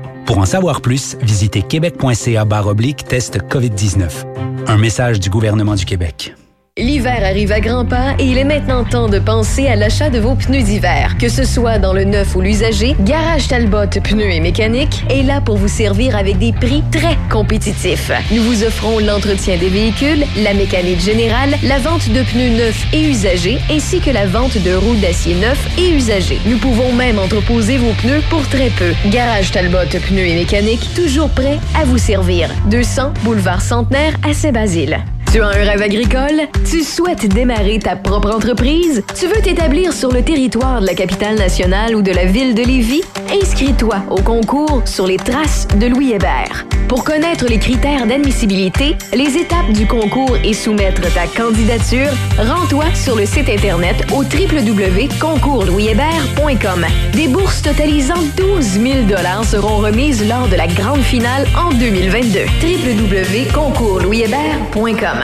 [0.31, 4.65] Pour en savoir plus, visitez québec.ca oblique test COVID-19.
[4.65, 6.33] Un message du gouvernement du Québec.
[6.81, 10.17] L'hiver arrive à grands pas et il est maintenant temps de penser à l'achat de
[10.17, 11.15] vos pneus d'hiver.
[11.19, 15.41] Que ce soit dans le neuf ou l'usager, Garage Talbot Pneus et Mécanique est là
[15.41, 18.11] pour vous servir avec des prix très compétitifs.
[18.31, 23.07] Nous vous offrons l'entretien des véhicules, la mécanique générale, la vente de pneus neufs et
[23.07, 26.39] usagés, ainsi que la vente de roues d'acier neufs et usagés.
[26.47, 28.91] Nous pouvons même entreposer vos pneus pour très peu.
[29.11, 32.49] Garage Talbot Pneus et Mécanique, toujours prêt à vous servir.
[32.71, 35.03] 200 Boulevard Centenaire à Saint-Basile.
[35.31, 36.41] Tu as un rêve agricole?
[36.69, 39.01] Tu souhaites démarrer ta propre entreprise?
[39.17, 42.63] Tu veux t'établir sur le territoire de la capitale nationale ou de la ville de
[42.63, 43.03] Lévis?
[43.41, 46.65] Inscris-toi au concours sur les traces de Louis Hébert.
[46.89, 53.15] Pour connaître les critères d'admissibilité, les étapes du concours et soumettre ta candidature, rends-toi sur
[53.15, 56.85] le site internet au www.concourslouishébert.com.
[57.13, 58.83] Des bourses totalisant 12 000
[59.43, 62.39] seront remises lors de la grande finale en 2022.
[62.61, 65.20] www.concourslouishébert.com.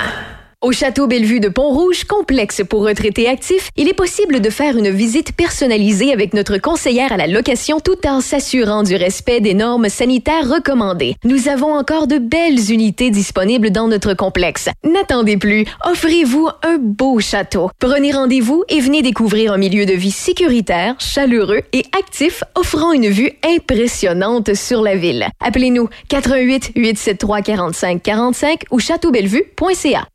[0.63, 4.89] Au château Bellevue de Pont-Rouge, complexe pour retraités actifs, il est possible de faire une
[4.89, 9.87] visite personnalisée avec notre conseillère à la location tout en s'assurant du respect des normes
[9.87, 11.13] sanitaires recommandées.
[11.23, 14.67] Nous avons encore de belles unités disponibles dans notre complexe.
[14.83, 17.69] N'attendez plus, offrez-vous un beau château.
[17.77, 23.09] Prenez rendez-vous et venez découvrir un milieu de vie sécuritaire, chaleureux et actif offrant une
[23.09, 25.27] vue impressionnante sur la ville.
[25.39, 30.07] Appelez-nous 88 873 45 45 ou châteaubellevue.ca.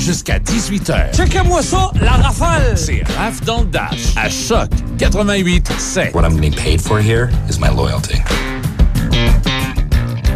[0.00, 1.16] Jusqu'à 18h.
[1.16, 2.76] Checkez-moi ça, la rafale!
[2.76, 4.14] C'est Raph dans le Dash.
[4.16, 6.14] À Choc 88 7.
[6.14, 8.18] What I'm getting paid for here is my loyalty.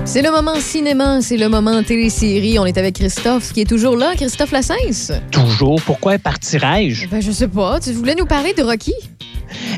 [0.05, 2.59] C'est le moment cinéma, c'est le moment télésérie.
[2.59, 4.15] On est avec Christophe qui est toujours là.
[4.17, 5.13] Christophe Lassens.
[5.31, 5.83] Toujours.
[5.83, 7.07] Pourquoi partirais-je?
[7.09, 7.79] Ben, je sais pas.
[7.79, 8.95] Tu voulais nous parler de Rocky?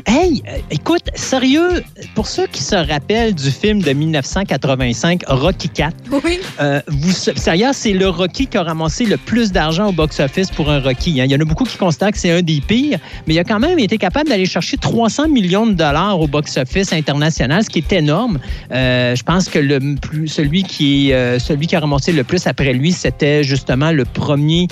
[0.05, 1.83] Hey, euh, écoute, sérieux,
[2.15, 6.39] pour ceux qui se rappellent du film de 1985, Rocky 4, oui.
[6.87, 10.79] vous, sérieux, c'est le Rocky qui a ramassé le plus d'argent au box-office pour un
[10.79, 11.21] Rocky.
[11.21, 11.25] hein.
[11.25, 13.43] Il y en a beaucoup qui considèrent que c'est un des pires, mais il a
[13.43, 17.79] quand même été capable d'aller chercher 300 millions de dollars au box-office international, ce qui
[17.79, 18.39] est énorme.
[18.71, 22.47] Euh, je pense que le plus, celui, qui, euh, celui qui a ramassé le plus
[22.47, 24.67] après lui, c'était justement le premier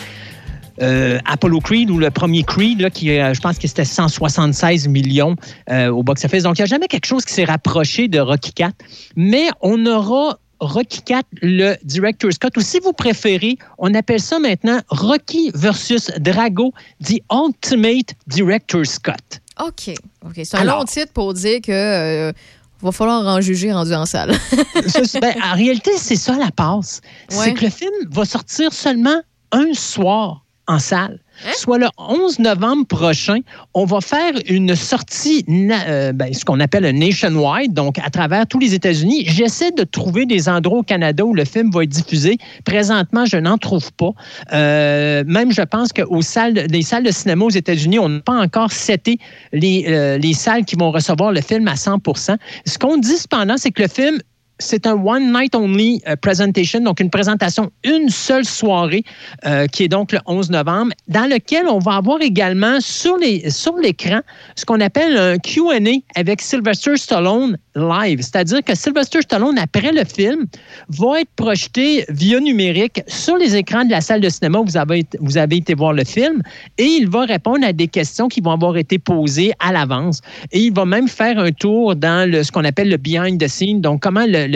[0.81, 4.87] euh, Apollo Creed ou le premier Creed, là, qui, euh, je pense que c'était 176
[4.87, 5.35] millions
[5.69, 6.43] euh, au box-office.
[6.43, 8.73] Donc, il n'y a jamais quelque chose qui s'est rapproché de Rocky 4.
[9.15, 14.39] Mais on aura Rocky 4, le Director's Cut, ou si vous préférez, on appelle ça
[14.39, 16.73] maintenant Rocky versus Drago,
[17.03, 19.39] The Ultimate Director's Cut.
[19.59, 19.93] OK.
[20.25, 20.41] OK.
[20.43, 22.33] C'est un Alors- long titre pour dire que
[22.81, 24.33] va falloir en juger rendu en salle.
[25.21, 27.01] Ben, en réalité, c'est ça la passe.
[27.31, 27.37] Ouais.
[27.37, 31.19] C'est que le film va sortir seulement un soir en salle.
[31.45, 31.51] Hein?
[31.55, 33.39] Soit le 11 novembre prochain,
[33.73, 38.45] on va faire une sortie, euh, ben, ce qu'on appelle un nationwide, donc à travers
[38.45, 39.23] tous les États-Unis.
[39.25, 42.37] J'essaie de trouver des endroits au Canada où le film va être diffusé.
[42.65, 44.11] Présentement, je n'en trouve pas.
[44.53, 48.19] Euh, même, je pense que aux salles, les salles de cinéma aux États-Unis, on n'a
[48.19, 49.17] pas encore seté
[49.51, 53.55] les, euh, les salles qui vont recevoir le film à 100% Ce qu'on dit cependant,
[53.57, 54.19] c'est que le film
[54.59, 59.03] c'est un one night only euh, presentation, donc une présentation une seule soirée,
[59.45, 63.49] euh, qui est donc le 11 novembre, dans lequel on va avoir également sur les
[63.49, 64.19] sur l'écran
[64.55, 70.03] ce qu'on appelle un Q&A avec Sylvester Stallone live, c'est-à-dire que Sylvester Stallone après le
[70.03, 70.45] film
[70.89, 74.77] va être projeté via numérique sur les écrans de la salle de cinéma où vous
[74.77, 76.41] avez vous avez été voir le film
[76.77, 80.21] et il va répondre à des questions qui vont avoir été posées à l'avance.
[80.51, 83.47] Et il va même faire un tour dans le, ce qu'on appelle le behind the
[83.47, 84.48] scene, donc comment le,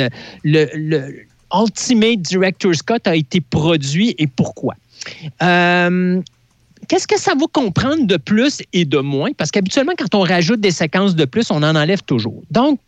[0.44, 4.76] le, Ultimate Director's Cut a été produit et pourquoi?
[5.42, 6.22] Euh,
[6.88, 9.32] Qu'est-ce que ça va comprendre de plus et de moins?
[9.34, 12.42] Parce qu'habituellement, quand on rajoute des séquences de plus, on en enlève toujours.
[12.52, 12.80] Donc,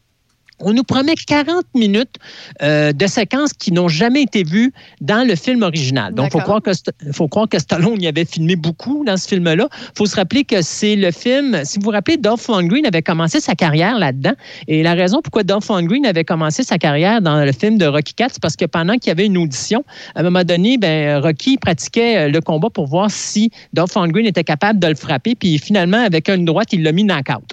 [0.60, 2.16] on nous promet 40 minutes
[2.62, 6.14] euh, de séquences qui n'ont jamais été vues dans le film original.
[6.14, 6.72] Donc, il faut croire, que
[7.12, 9.68] faut croire que Stallone y avait filmé beaucoup dans ce film-là.
[9.72, 13.02] Il faut se rappeler que c'est le film, si vous vous rappelez, Dolph Lundgren avait
[13.02, 14.34] commencé sa carrière là-dedans.
[14.68, 18.14] Et la raison pourquoi Dolph Lundgren avait commencé sa carrière dans le film de Rocky
[18.20, 19.84] IV, c'est parce que pendant qu'il y avait une audition,
[20.16, 24.26] à un moment donné, ben, Rocky pratiquait euh, le combat pour voir si Dolph Lundgren
[24.26, 25.36] était capable de le frapper.
[25.36, 27.52] Puis finalement, avec une droite, il l'a mis knock-out.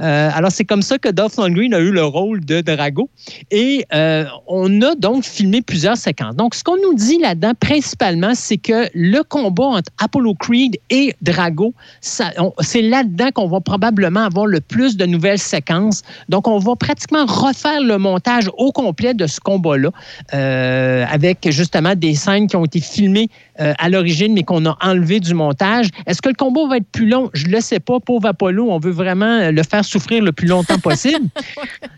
[0.00, 3.08] Euh, alors, c'est comme ça que Dolph Lundgren a eu le rôle de Drago.
[3.50, 6.36] Et euh, on a donc filmé plusieurs séquences.
[6.36, 11.14] Donc, ce qu'on nous dit là-dedans, principalement, c'est que le combat entre Apollo Creed et
[11.22, 16.02] Drago, c'est là-dedans qu'on va probablement avoir le plus de nouvelles séquences.
[16.28, 19.90] Donc, on va pratiquement refaire le montage au complet de ce combat-là,
[20.32, 23.28] euh, avec justement des scènes qui ont été filmées
[23.60, 25.88] euh, à l'origine, mais qu'on a enlevé du montage.
[26.06, 27.30] Est-ce que le combat va être plus long?
[27.34, 28.00] Je ne le sais pas.
[28.00, 31.28] Pauvre Apollo, on veut vraiment le faire souffrir le plus longtemps possible.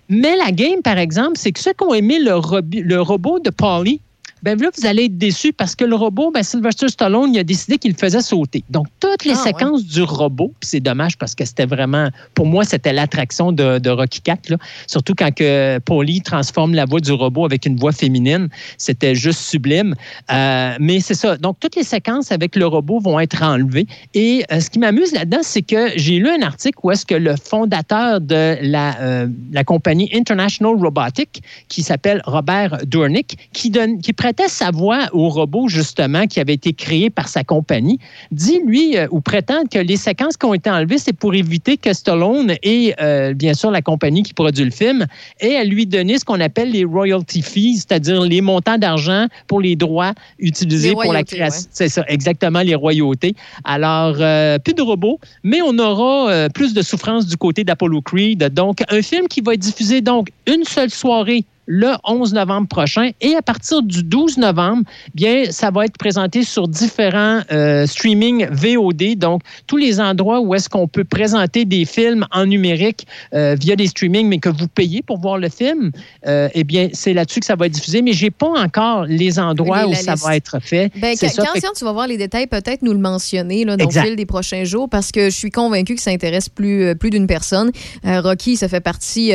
[0.09, 2.41] mais la game, par exemple, c'est que ceux qui ont aimé le,
[2.83, 4.01] le robot de Polly,
[4.43, 7.45] ben là, vous allez être déçus parce que le robot, ben, Sylvester Stallone, il a
[7.45, 8.65] décidé qu'il le faisait sauter.
[8.71, 12.47] Donc, toutes les Ah, séquences du robot, puis c'est dommage parce que c'était vraiment, pour
[12.47, 14.57] moi, c'était l'attraction de, de Rocky IV, là.
[14.87, 18.49] surtout quand que Paulie transforme la voix du robot avec une voix féminine.
[18.79, 19.95] C'était juste sublime.
[20.33, 21.37] Euh, mais c'est ça.
[21.37, 23.87] Donc, toutes les séquences avec le robot vont être enlevées.
[24.15, 27.15] Et euh, ce qui m'amuse là-dedans, c'est que j'ai lu un article où est-ce que
[27.15, 34.01] le fondateur de la, euh, la compagnie International Robotic, qui s'appelle Robert Durnick, qui, donne,
[34.01, 38.01] qui prêtait sa voix au robot, justement, qui avait été créé par sa compagnie,
[38.33, 41.77] dit, lui, euh, ou prétend que les séquences qui ont été enlevées, c'est pour éviter
[41.77, 45.07] que Stallone et, euh, bien sûr, la compagnie qui produit le film
[45.39, 49.61] ait à lui donner ce qu'on appelle les royalty fees, c'est-à-dire les montants d'argent pour
[49.61, 51.61] les droits utilisés Les pour la création.
[51.61, 51.69] ouais.
[51.71, 53.37] C'est ça, exactement, les royautés.
[53.63, 58.43] Alors, euh, plus de robots, mais on aura plus de souffrance du côté d'Apollo Creed.
[58.53, 63.11] Donc, un film qui va être diffusé donc une seule soirée le 11 novembre prochain.
[63.21, 64.85] Et à partir du 12 novembre,
[65.15, 69.17] bien, ça va être présenté sur différents euh, streaming VOD.
[69.17, 73.77] Donc, tous les endroits où est-ce qu'on peut présenter des films en numérique euh, via
[73.77, 75.91] des streamings, mais que vous payez pour voir le film,
[76.27, 78.03] euh, eh bien, c'est là-dessus que ça va être diffusé.
[78.03, 80.93] Mais j'ai pas encore les endroits où ça va être fait.
[80.97, 81.45] Ben, quand, ça.
[81.45, 84.17] quand, Fait tu vas voir les détails, peut-être nous le mentionner là, dans le fil
[84.17, 87.27] des prochains jours parce que je suis convaincue que ça intéresse plus, euh, plus d'une
[87.27, 87.71] personne.
[88.05, 89.33] Rocky, ça fait partie,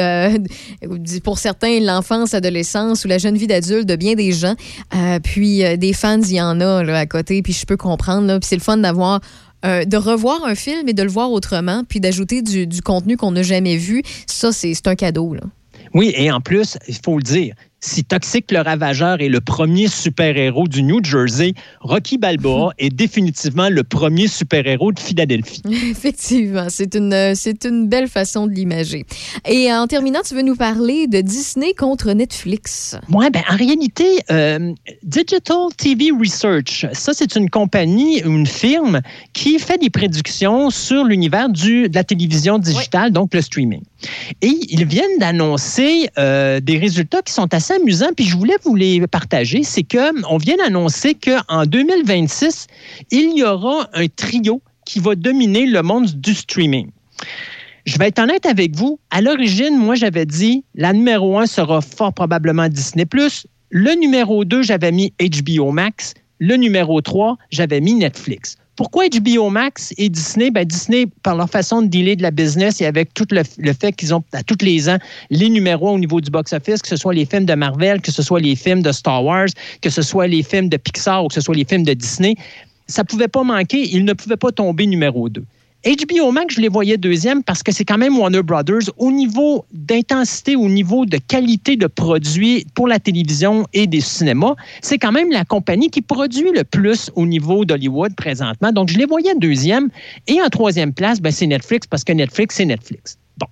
[1.24, 1.80] pour certains,
[2.26, 4.56] l'enfance, ou la jeune vie d'adulte de bien des gens.
[4.96, 8.28] Euh, puis euh, des fans, il y en a à côté, puis je peux comprendre.
[8.28, 9.22] Là, puis c'est le fun d'avoir
[9.64, 13.16] euh, de revoir un film et de le voir autrement, puis d'ajouter du, du contenu
[13.18, 14.02] qu'on n'a jamais vu.
[14.26, 15.34] Ça, c'est c'est un cadeau.
[15.34, 15.42] Là.
[15.94, 19.88] Oui, et en plus, il faut le dire, si Toxic le Ravageur est le premier
[19.88, 25.64] super-héros du New Jersey, Rocky Balboa est définitivement le premier super-héros de Philadelphie.
[25.90, 29.06] Effectivement, c'est une, c'est une belle façon de l'imager.
[29.50, 32.96] Et en terminant, tu veux nous parler de Disney contre Netflix?
[33.10, 39.02] Oui, ben, en réalité, euh, Digital TV Research, ça, c'est une compagnie, une firme
[39.34, 43.82] qui fait des prédictions sur l'univers du- de la télévision digitale, donc le streaming.
[44.44, 48.76] Et ils viennent d'annoncer euh, des résultats qui sont assez amusants, puis je voulais vous
[48.76, 49.64] les partager.
[49.64, 52.68] C'est qu'on vient d'annoncer qu'en 2026,
[53.12, 56.90] il y aura un trio qui va dominer le monde du streaming.
[57.86, 59.00] Je vais être honnête avec vous.
[59.10, 63.06] À l'origine, moi, j'avais dit la numéro un sera fort probablement Disney.
[63.70, 66.14] Le numéro 2, j'avais mis HBO Max.
[66.40, 68.58] Le numéro 3, j'avais mis Netflix.
[68.76, 70.50] Pourquoi HBO Max et Disney?
[70.50, 73.74] Ben Disney, par leur façon de dealer de la business et avec tout le, le
[73.74, 74.98] fait qu'ils ont à tous les ans
[75.30, 78.24] les numéros au niveau du box-office, que ce soit les films de Marvel, que ce
[78.24, 79.50] soit les films de Star Wars,
[79.82, 82.36] que ce soit les films de Pixar ou que ce soit les films de Disney,
[82.88, 83.94] ça ne pouvait pas manquer.
[83.94, 85.44] Ils ne pouvaient pas tomber numéro 2.
[85.84, 89.66] HBO Max, je les voyais deuxième parce que c'est quand même Warner Brothers au niveau
[89.74, 94.54] d'intensité, au niveau de qualité de produits pour la télévision et des cinémas.
[94.82, 98.72] C'est quand même la compagnie qui produit le plus au niveau d'Hollywood présentement.
[98.72, 99.90] Donc, je les voyais deuxième.
[100.28, 103.18] Et en troisième place, ben, c'est Netflix parce que Netflix, c'est Netflix.
[103.40, 103.48] Bon.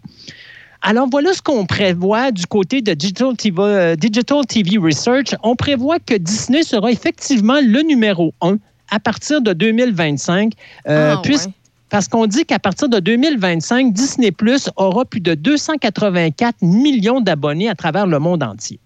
[0.84, 5.34] Alors, voilà ce qu'on prévoit du côté de Digital TV, euh, Digital TV Research.
[5.42, 8.60] On prévoit que Disney sera effectivement le numéro un
[8.92, 10.54] à partir de 2025,
[10.88, 11.54] euh, Ah, puisque ouais.
[11.90, 17.70] Parce qu'on dit qu'à partir de 2025, Disney Plus aura plus de 284 millions d'abonnés
[17.70, 18.80] à travers le monde entier.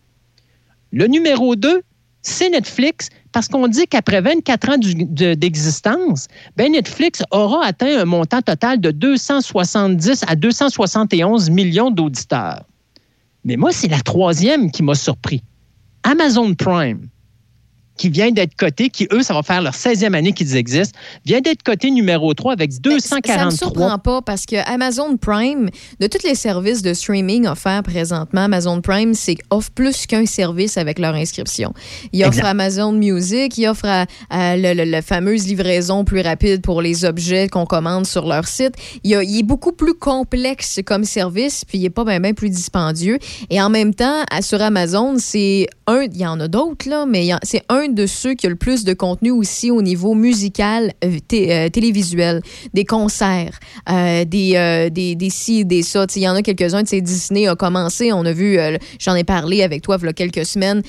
[0.92, 1.82] Le numéro 2,
[2.22, 8.42] c'est Netflix, parce qu'on dit qu'après 24 ans d'existence, ben Netflix aura atteint un montant
[8.42, 12.64] total de 270 à 271 millions d'auditeurs.
[13.44, 15.44] Mais moi, c'est la troisième qui m'a surpris.
[16.04, 17.10] Amazon Prime,
[17.98, 21.42] qui vient d'être coté, qui, eux, ça va faire leur 16e année qu'ils existent, vient
[21.42, 26.08] d'être coté numéro 3 avec Ça me 243 surprend pas parce que Amazon Prime, de
[26.08, 30.98] tous les services de streaming offerts présentement, Amazon Prime, c'est offre plus qu'un service avec
[31.00, 31.74] leur inscription.
[32.14, 32.48] Il offre Exact.
[32.48, 37.06] Amazon Music, il offre à- à le- le- la fameuse livraison plus rapide pour les
[37.06, 38.74] objets qu'on commande sur leur site.
[39.04, 42.34] Il, y a- il est beaucoup plus complexe comme service, puis il est pas bien
[42.34, 43.20] plus dispendieux.
[43.50, 47.30] Et en même temps, sur Amazon, c'est un, il y en a d'autres là, mais
[47.44, 51.18] c'est un de ceux qui a le plus de contenu aussi au niveau musical, euh,
[51.34, 52.42] euh, télévisuel,
[52.74, 56.06] des concerts, euh, des, euh, des, des ci, des ça.
[56.16, 56.84] Il y en a quelques-uns.
[56.84, 58.12] Disney a commencé.
[58.14, 60.82] On a vu, euh, j'en ai parlé avec toi il y a quelques semaines.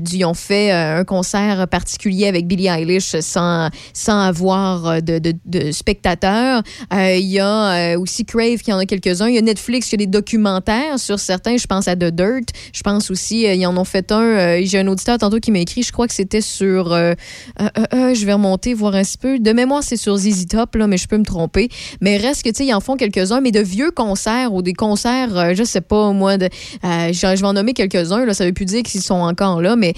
[0.00, 5.34] Du- Ils ont fait un concert particulier avec Billie Eilish sans, sans avoir de, de-
[5.46, 6.62] de spectateurs.
[6.92, 9.28] Il y a aussi Crave qui en a quelques-uns.
[9.28, 11.56] Il y a Netflix qui a des documentaires sur certains.
[11.56, 12.48] Je pense à The Dirt.
[12.72, 14.60] Je pense aussi, ils en ont fait un.
[14.62, 16.92] J'ai un auditeur tantôt qui m'a écrit, je crois que sur.
[16.92, 17.14] euh,
[17.60, 19.38] euh, euh, je vais remonter, voir un petit peu.
[19.38, 21.68] De mémoire, c'est sur ZZ Top, là, mais je peux me tromper.
[22.00, 24.72] Mais reste que, tu sais, ils en font quelques-uns, mais de vieux concerts ou des
[24.72, 26.48] concerts, je sais pas, moi, de,
[26.82, 29.94] je, vais en nommer quelques-uns, là, ça veut plus dire qu'ils sont encore là, mais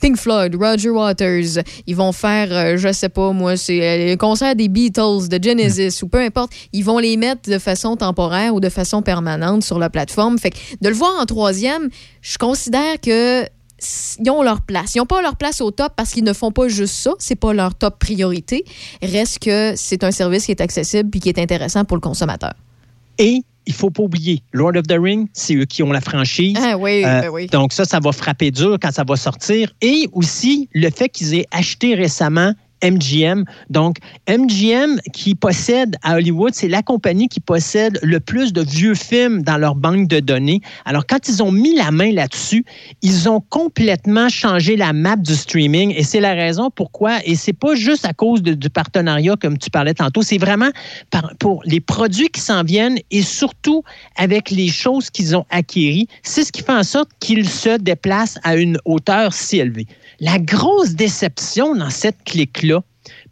[0.00, 4.68] Pink Floyd, Roger Waters, ils vont faire, je sais pas, moi, c'est le concert des
[4.68, 8.68] Beatles, de Genesis, ou peu importe, ils vont les mettre de façon temporaire ou de
[8.68, 10.38] façon permanente sur la plateforme.
[10.38, 11.88] Fait que de le voir en troisième,
[12.20, 13.44] je considère que
[14.18, 14.94] ils ont leur place.
[14.94, 17.12] Ils n'ont pas leur place au top parce qu'ils ne font pas juste ça.
[17.18, 18.64] C'est pas leur top priorité.
[19.02, 22.54] Reste que c'est un service qui est accessible puis qui est intéressant pour le consommateur.
[23.18, 26.56] Et il faut pas oublier, Lord of the Rings, c'est eux qui ont la franchise.
[26.60, 27.46] Ah oui, Euh, ben oui.
[27.46, 29.72] Donc ça, ça va frapper dur quand ça va sortir.
[29.80, 33.44] Et aussi, le fait qu'ils aient acheté récemment MGM.
[33.70, 33.96] Donc,
[34.28, 39.42] MGM qui possède à Hollywood, c'est la compagnie qui possède le plus de vieux films
[39.42, 40.60] dans leur banque de données.
[40.84, 42.64] Alors, quand ils ont mis la main là-dessus,
[43.02, 47.52] ils ont complètement changé la map du streaming et c'est la raison pourquoi, et c'est
[47.52, 50.70] pas juste à cause du partenariat comme tu parlais tantôt, c'est vraiment
[51.38, 53.82] pour les produits qui s'en viennent et surtout
[54.16, 56.08] avec les choses qu'ils ont acquéries.
[56.22, 59.86] C'est ce qui fait en sorte qu'ils se déplacent à une hauteur si élevée.
[60.20, 62.71] La grosse déception dans cette clique-là,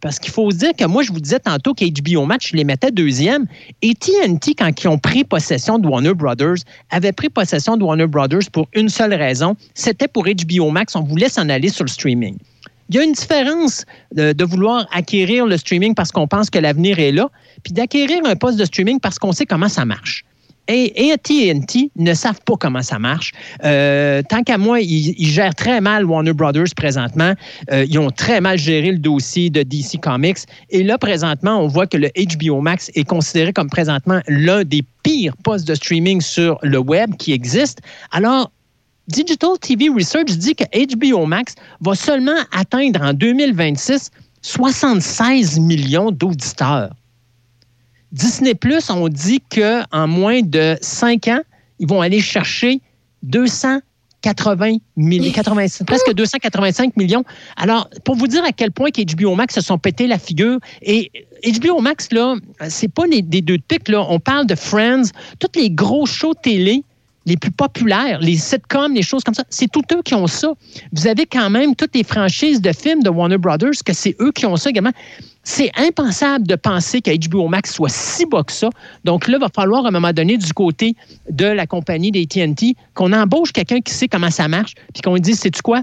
[0.01, 2.63] parce qu'il faut se dire que moi, je vous disais tantôt qu'HBO Match, je les
[2.63, 3.45] mettais deuxième.
[3.81, 6.57] Et TNT, quand ils ont pris possession de Warner Brothers,
[6.89, 9.55] avaient pris possession de Warner Brothers pour une seule raison.
[9.75, 10.95] C'était pour HBO Max.
[10.95, 12.37] On voulait s'en aller sur le streaming.
[12.89, 16.59] Il y a une différence de, de vouloir acquérir le streaming parce qu'on pense que
[16.59, 17.29] l'avenir est là,
[17.63, 20.25] puis d'acquérir un poste de streaming parce qu'on sait comment ça marche.
[20.67, 23.33] Et, AT&T ne savent pas comment ça marche.
[23.63, 27.33] Euh, tant qu'à moi, ils, ils gèrent très mal Warner Brothers présentement.
[27.71, 30.39] Euh, ils ont très mal géré le dossier de DC Comics.
[30.69, 34.83] Et là, présentement, on voit que le HBO Max est considéré comme présentement l'un des
[35.03, 37.79] pires postes de streaming sur le web qui existe.
[38.11, 38.51] Alors,
[39.07, 40.63] Digital TV Research dit que
[40.95, 44.09] HBO Max va seulement atteindre en 2026
[44.41, 46.91] 76 millions d'auditeurs.
[48.11, 51.41] Disney Plus, on dit qu'en moins de 5 ans,
[51.79, 52.81] ils vont aller chercher
[53.23, 57.23] 280 millions, 80 presque 285 millions.
[57.55, 61.11] Alors, pour vous dire à quel point qu'HBO Max se sont pété la figure, et
[61.43, 62.35] HBO Max, là,
[62.69, 64.05] c'est pas les, des deux pics, là.
[64.09, 66.83] On parle de Friends, tous les gros shows télé
[67.25, 70.53] les plus populaires, les sitcoms, les choses comme ça, c'est tous eux qui ont ça.
[70.91, 74.31] Vous avez quand même toutes les franchises de films de Warner Brothers, que c'est eux
[74.31, 74.91] qui ont ça également.
[75.43, 78.69] C'est impensable de penser qu'HBO Max soit si bas que ça.
[79.03, 80.95] Donc là, il va falloir à un moment donné, du côté
[81.29, 85.15] de la compagnie des TNT, qu'on embauche quelqu'un qui sait comment ça marche, puis qu'on
[85.15, 85.81] lui dise, sais-tu quoi?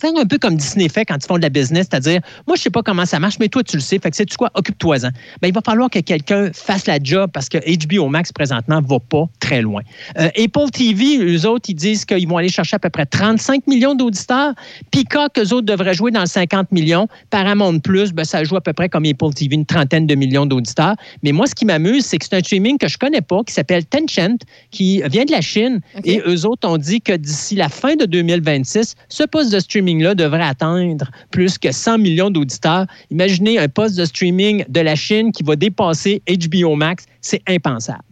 [0.00, 2.62] Faire un peu comme Disney fait quand ils font de la business, c'est-à-dire, moi, je
[2.62, 3.98] sais pas comment ça marche, mais toi, tu le sais.
[3.98, 4.50] Fait que sais-tu quoi?
[4.54, 5.10] Occupe-toi-en.
[5.40, 8.98] Ben, il va falloir que quelqu'un fasse la job parce que HBO Max, présentement, va
[8.98, 9.82] pas très loin.
[10.18, 13.66] Euh, Apple TV, eux autres, ils disent qu'ils vont aller chercher à peu près 35
[13.66, 14.54] millions d'auditeurs.
[14.90, 17.06] Peacock, eux autres, devraient jouer dans le 50 millions.
[17.30, 20.46] Paramount Plus, ben, ça joue à peu près comme Apple TV, une trentaine de millions
[20.46, 20.94] d'auditeurs.
[21.22, 23.52] Mais moi, ce qui m'amuse, c'est que c'est un streaming que je connais pas, qui
[23.52, 25.80] s'appelle Tencent, qui vient de la Chine.
[26.04, 29.89] Et eux autres ont dit que d'ici la fin de 2026, ce poste de streaming
[29.98, 32.86] là devrait atteindre plus que 100 millions d'auditeurs.
[33.10, 37.06] Imaginez un poste de streaming de la Chine qui va dépasser HBO Max.
[37.20, 38.04] C'est impensable.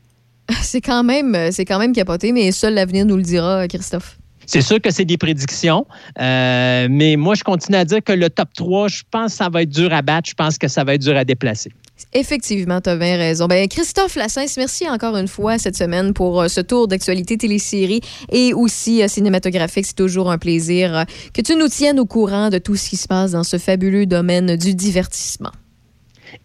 [0.63, 4.19] C'est quand même, c'est quand même capoté, mais seul l'avenir nous le dira, Christophe.
[4.49, 5.87] C'est sûr que c'est des prédictions,
[6.19, 9.51] euh, mais moi, je continue à dire que le top 3, je pense que ça
[9.51, 10.31] va être dur à battre.
[10.31, 11.71] Je pense que ça va être dur à déplacer.
[12.15, 13.47] Effectivement, tu as bien raison.
[13.47, 18.01] Ben, Christophe Lassens, merci encore une fois cette semaine pour euh, ce tour d'actualité télésérie
[18.33, 19.85] et aussi euh, cinématographique.
[19.85, 21.03] C'est toujours un plaisir euh,
[21.35, 24.07] que tu nous tiennes au courant de tout ce qui se passe dans ce fabuleux
[24.07, 25.53] domaine du divertissement.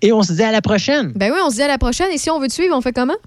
[0.01, 1.13] Et on se dit à la prochaine.
[1.15, 2.11] Ben oui, on se dit à la prochaine.
[2.11, 3.17] Et si on veut te suivre, on fait comment?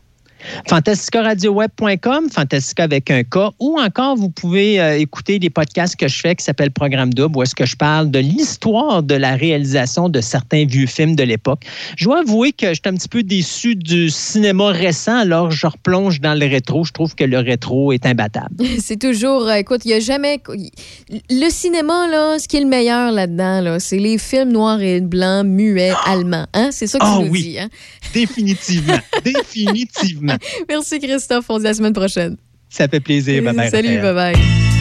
[0.68, 6.18] fantasticradioweb.com, Fantastica avec un K, ou encore vous pouvez euh, écouter des podcasts que je
[6.18, 10.08] fais qui s'appellent Programme Double, où est-ce que je parle de l'histoire de la réalisation
[10.08, 11.62] de certains vieux films de l'époque.
[11.96, 16.20] Je dois avouer que j'étais un petit peu déçu du cinéma récent, alors je replonge
[16.20, 16.84] dans le rétro.
[16.84, 18.64] Je trouve que le rétro est imbattable.
[18.78, 20.40] C'est toujours, euh, écoute, il n'y a jamais.
[21.30, 25.00] Le cinéma, là, ce qui est le meilleur là-dedans, là, c'est les films noirs et
[25.00, 26.46] blancs, muets, allemands.
[26.54, 26.68] Hein?
[26.72, 27.42] C'est ça que Ah tu nous oui.
[27.42, 27.58] dis.
[27.58, 27.68] Hein?
[28.12, 28.98] Définitivement.
[29.24, 30.35] Définitivement.
[30.68, 31.46] Merci, Christophe.
[31.48, 32.36] On se dit à la semaine prochaine.
[32.68, 33.42] Ça fait plaisir.
[33.42, 34.76] Bye bye, Salut, bye bye.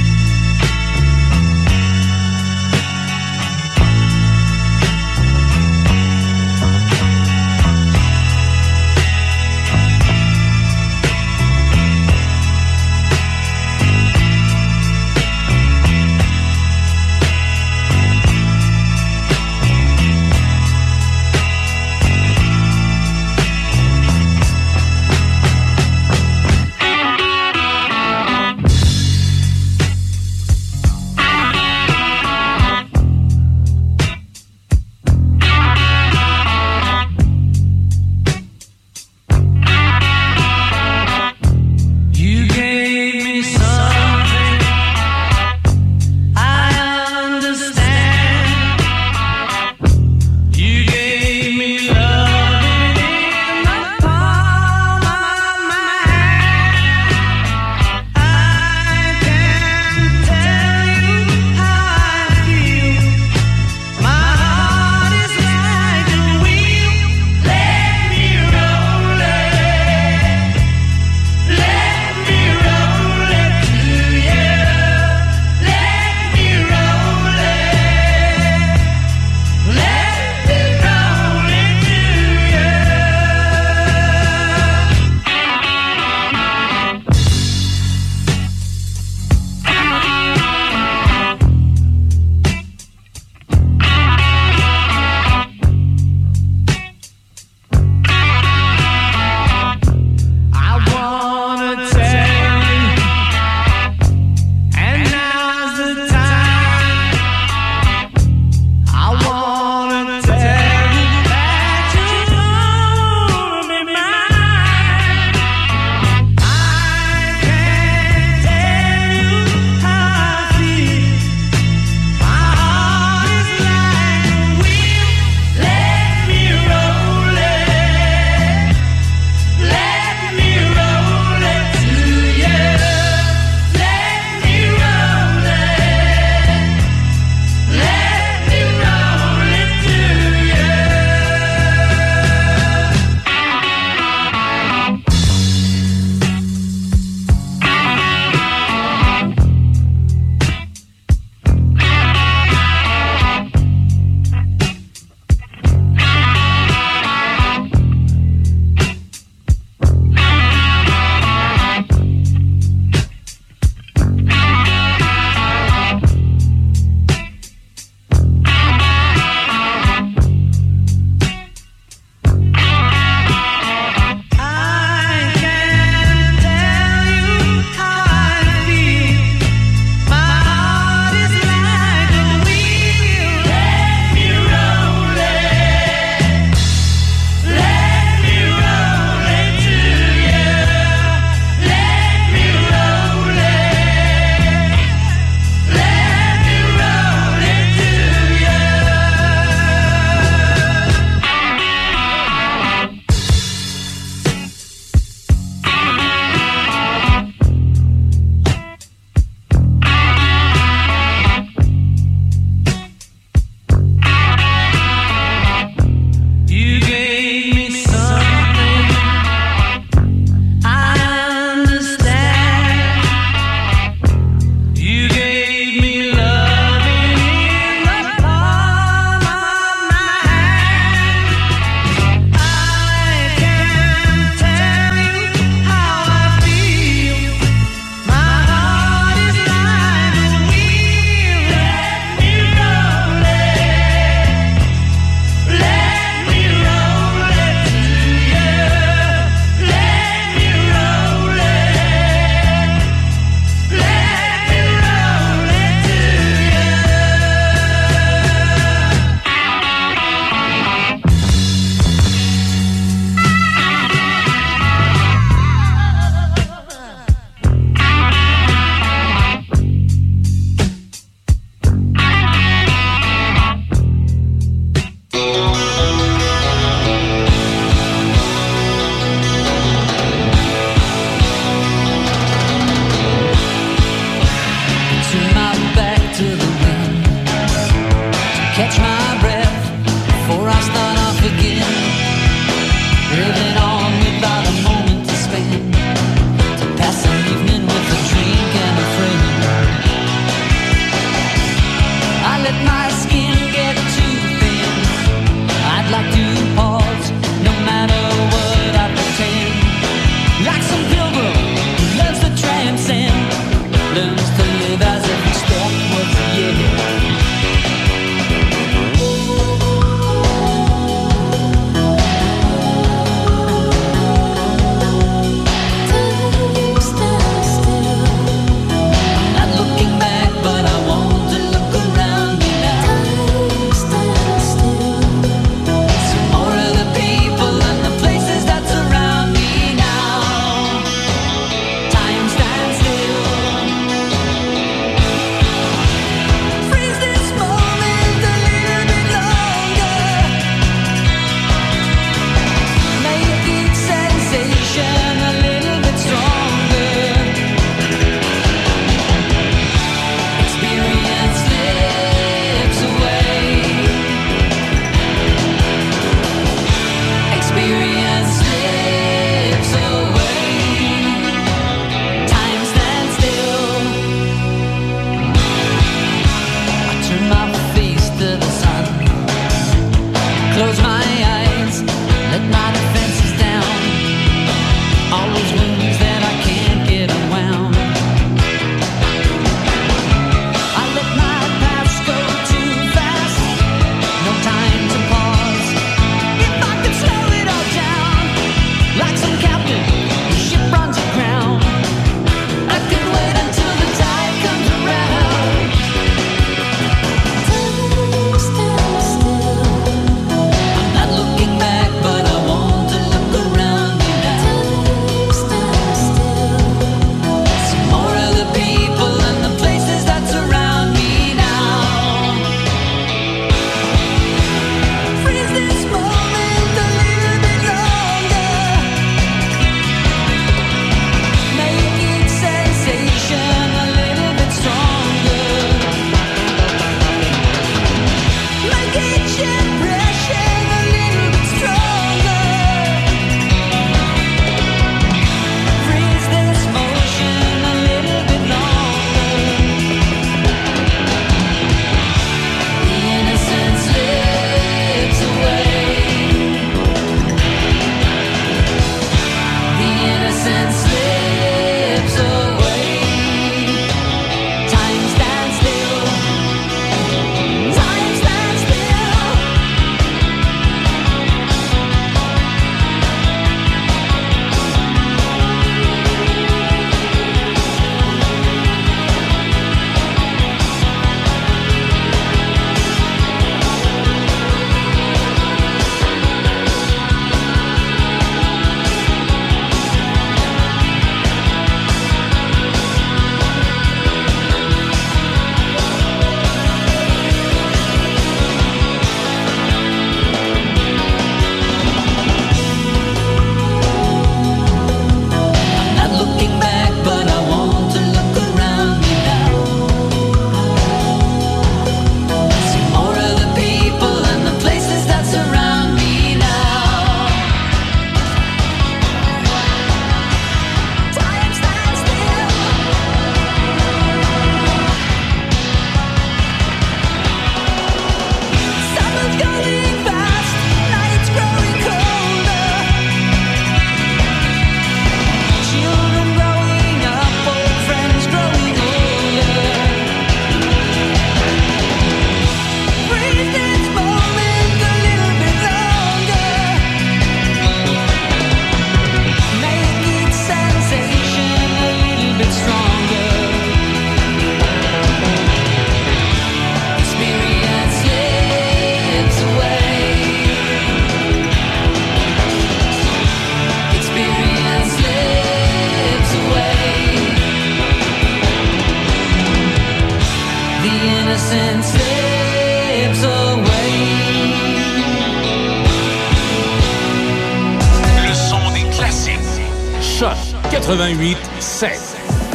[580.76, 581.96] 88 7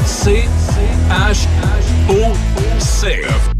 [0.05, 0.45] C
[1.11, 1.49] H
[2.09, 2.35] O
[2.79, 3.60] C.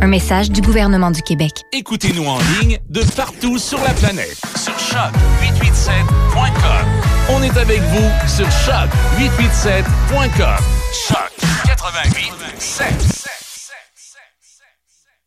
[0.00, 1.64] Un message du gouvernement du Québec.
[1.72, 4.36] Écoutez-nous en ligne de partout sur la planète.
[4.56, 6.86] Sur choc887.com.
[7.30, 10.62] On est avec vous sur choc887.com.
[11.08, 11.32] Choc
[11.64, 13.45] 88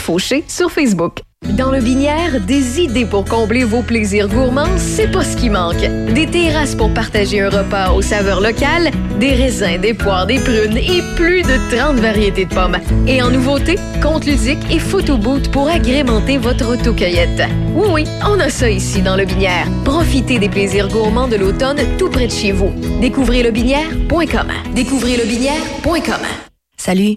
[0.00, 1.20] Fauché sur Facebook.
[1.50, 5.84] Dans le Binière, des idées pour combler vos plaisirs gourmands, c'est pas ce qui manque.
[6.14, 8.90] Des terrasses pour partager un repas aux saveurs locales,
[9.20, 12.78] des raisins, des poires, des prunes et plus de 30 variétés de pommes.
[13.06, 17.42] Et en nouveauté, compte ludique et photo booth pour agrémenter votre autocueillette.
[17.74, 19.68] Oui, oui, on a ça ici dans le Binière.
[19.84, 22.72] Profitez des plaisirs gourmands de l'automne tout près de chez vous.
[23.00, 24.50] Découvrez lebinière.com.
[24.74, 26.20] Découvrez lebinière.com.
[26.76, 27.16] Salut.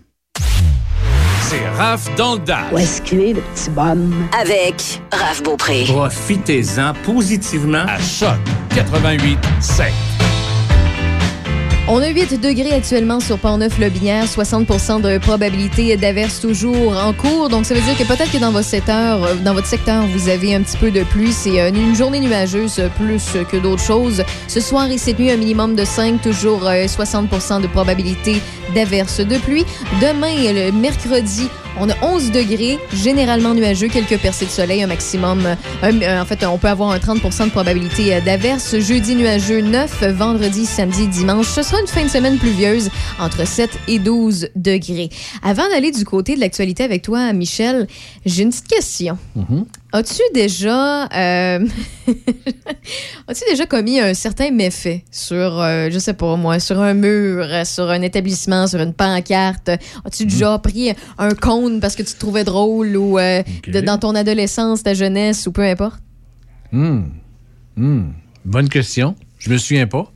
[1.51, 2.71] C'est Raph dans le Dash.
[2.71, 4.25] Où est-ce qu'il est, le petit bonhomme?
[4.39, 5.83] Avec Raph Beaupré.
[5.85, 8.37] Profitez-en positivement à Choc
[8.73, 9.87] 88 7.
[11.87, 17.49] On a 8 degrés actuellement sur Pont-Neuf-Lobinière, 60 de probabilité d'averse toujours en cours.
[17.49, 20.29] Donc, ça veut dire que peut-être que dans votre secteur, euh, dans votre secteur, vous
[20.29, 21.33] avez un petit peu de pluie.
[21.33, 24.23] C'est euh, une journée nuageuse euh, plus que d'autres choses.
[24.47, 28.41] Ce soir et cette nuit, un minimum de 5, toujours 60% de probabilité
[28.75, 29.65] d'averse de pluie.
[30.01, 31.49] Demain, le mercredi,
[31.79, 35.45] on a 11 degrés, généralement nuageux, quelques percées de soleil, un maximum.
[35.83, 38.79] en fait, on peut avoir un 30% de probabilité d'averse.
[38.79, 41.47] Jeudi, nuageux 9, vendredi, samedi, dimanche.
[41.47, 42.89] Ce sera une fin de semaine pluvieuse
[43.19, 45.09] entre 7 et 12 degrés.
[45.43, 47.87] Avant d'aller du côté de l'actualité avec toi, Michel,
[48.25, 49.17] j'ai une petite question.
[49.93, 51.67] As-tu déjà, euh,
[53.27, 57.45] as-tu déjà commis un certain méfait sur, euh, je sais pas moi, sur un mur,
[57.65, 59.69] sur un établissement, sur une pancarte?
[60.05, 63.97] As-tu déjà pris un cône parce que tu te trouvais drôle ou euh, de- dans
[63.97, 66.01] ton adolescence, ta jeunesse ou peu importe?
[66.71, 67.01] Hmm.
[67.75, 68.11] Hmm.
[68.45, 69.15] Bonne question.
[69.39, 70.11] Je me souviens pas.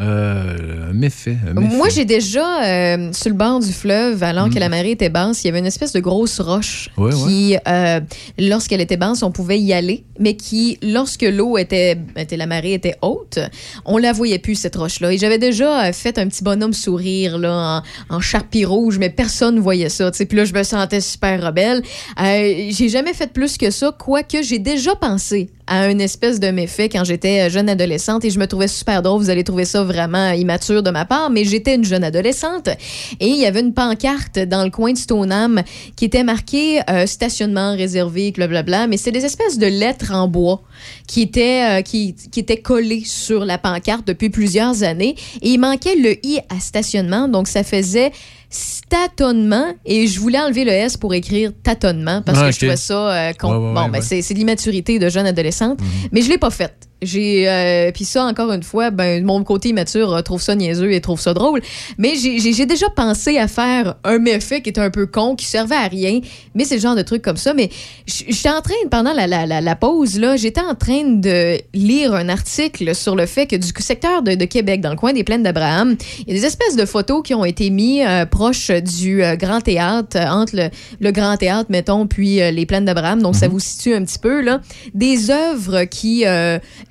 [0.00, 1.36] Euh, un méfait.
[1.54, 5.44] Moi, j'ai déjà, euh, sur le bord du fleuve, alors que la marée était basse,
[5.44, 8.00] il y avait une espèce de grosse roche Ouais, qui, euh,
[8.36, 12.72] lorsqu'elle était basse, on pouvait y aller, mais qui, lorsque l'eau était, était, la marée
[12.72, 13.38] était haute,
[13.84, 15.12] on la voyait plus, cette roche-là.
[15.12, 19.10] Et j'avais déjà euh, fait un petit bonhomme sourire, là, en, en charpie rouge, mais
[19.10, 20.26] personne ne voyait ça, tu sais.
[20.26, 21.82] Puis là, je me sentais super rebelle.
[22.18, 26.88] J'ai jamais fait plus que ça, quoique j'ai déjà pensé à une espèce de méfait
[26.88, 29.20] quand j'étais jeune adolescente et je me trouvais super drôle.
[29.20, 32.68] Vous allez trouver ça vraiment immature de ma part, mais j'étais une jeune adolescente
[33.20, 35.62] et il y avait une pancarte dans le coin de Stoneham
[35.96, 40.62] qui était marquée euh, stationnement réservé, blablabla, mais c'est des espèces de lettres en bois
[41.06, 45.58] qui étaient, euh, qui, qui étaient collées sur la pancarte depuis plusieurs années et il
[45.58, 48.12] manquait le i à stationnement, donc ça faisait
[48.54, 52.52] statonnement et je voulais enlever le S pour écrire tâtonnement parce Ah, que ok.
[52.52, 55.78] je trouvais ça euh, con- Ouais, ouais, bon ouais, ben c'est l'immaturité de jeune adolescente
[56.12, 59.70] mais je l'ai pas faite j'ai euh, puis ça encore une fois ben mon côté
[59.70, 61.60] immature euh, trouve ça niaiseux et trouve ça drôle.
[61.98, 65.74] Mais j'ai- déjà pensé à faire un méfait qui était un peu con qui servait
[65.76, 66.20] à rien.
[66.54, 67.52] Mais c'est le genre de truc comme ça.
[67.52, 67.68] Mais
[68.06, 72.14] j'étais en train pendant la, la, la, la pause là j'étais en train de lire
[72.14, 75.24] un article sur le fait que du secteur de, de Québec dans le coin des
[75.24, 78.70] plaines d'Abraham il y a des espèces de photos qui ont été mises euh, proches
[78.70, 80.68] du euh, Grand Théâtre euh, entre le,
[81.00, 83.20] le Grand Théâtre mettons puis les plaines d'Abraham.
[83.22, 84.60] Donc ça vous situe un petit peu là.
[84.94, 86.24] Des œuvres qui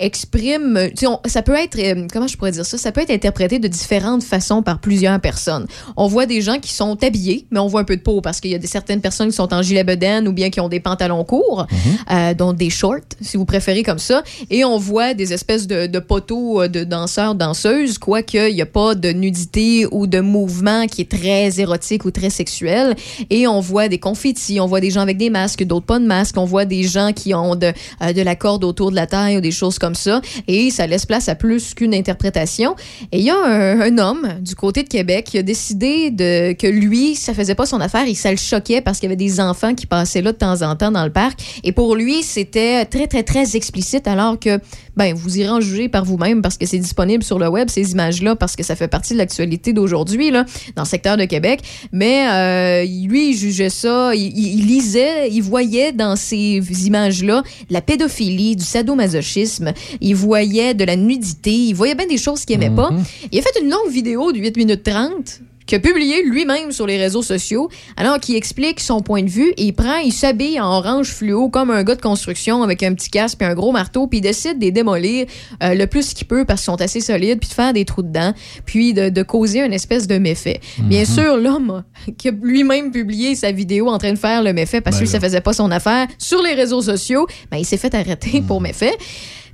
[0.01, 2.77] euh, sais, on- ça peut être euh, comment je pourrais dire ça?
[2.77, 5.65] Ça peut être interprété de différentes façons par plusieurs personnes.
[5.97, 8.39] On voit des gens qui sont habillés mais on voit un peu de peau parce
[8.39, 10.69] qu'il y a des certaines personnes qui sont en gilet bedaine ou bien qui ont
[10.69, 11.67] des pantalons courts
[12.11, 14.23] euh, dont des shorts si vous préférez comme ça.
[14.49, 18.61] Et on voit des espèces de, de poteaux euh, de danseurs danseuses quoique il n'y
[18.61, 22.95] a pas de nudité ou de mouvement qui est très érotique ou très sexuel.
[23.29, 26.05] Et on voit des confettis on voit des gens avec des masques d'autres pas de
[26.05, 26.37] masques.
[26.37, 27.71] On voit des gens qui ont de,
[28.01, 30.87] euh, de la corde autour de la taille ou des choses comme ça et ça
[30.87, 32.73] laisse place à plus qu'une interprétation.
[33.11, 37.15] Et il y a un, homme du côté de Québec qui a décidé que lui
[37.15, 39.75] ça faisait pas son affaire et ça le choquait parce qu'il y avait des enfants
[39.75, 41.59] qui passaient là de temps en temps dans le parc.
[41.65, 44.57] Et pour lui c'était très très très explicite alors que
[44.95, 47.91] ben vous irez en juger par vous-même parce que c'est disponible sur le web, ces
[47.91, 50.45] images-là, parce que ça fait partie de l'actualité d'aujourd'hui, là,
[50.75, 51.61] dans le secteur de Québec.
[51.91, 57.81] Mais euh, lui, il jugeait ça, il, il lisait, il voyait dans ces images-là la
[57.81, 62.75] pédophilie, du sadomasochisme, il voyait de la nudité, il voyait bien des choses qu'il aimait
[62.75, 62.91] pas.
[63.31, 65.41] Il a fait une longue vidéo de 8 minutes 30
[65.75, 69.63] a publié lui-même sur les réseaux sociaux, alors qu'il explique son point de vue et
[69.65, 73.09] il prend, il s'habille en orange fluo comme un gars de construction avec un petit
[73.09, 75.25] casque et un gros marteau, puis il décide de les démolir
[75.61, 78.03] euh, le plus qu'il peut parce qu'ils sont assez solides, puis de faire des trous
[78.03, 78.33] dedans,
[78.65, 80.59] puis de, de causer une espèce de méfait.
[80.79, 81.83] Bien sûr, l'homme
[82.17, 85.09] qui a lui-même publié sa vidéo en train de faire le méfait parce Ben que
[85.09, 85.21] ça là.
[85.21, 88.95] faisait pas son affaire sur les réseaux sociaux, ben, il s'est fait arrêter pour méfait.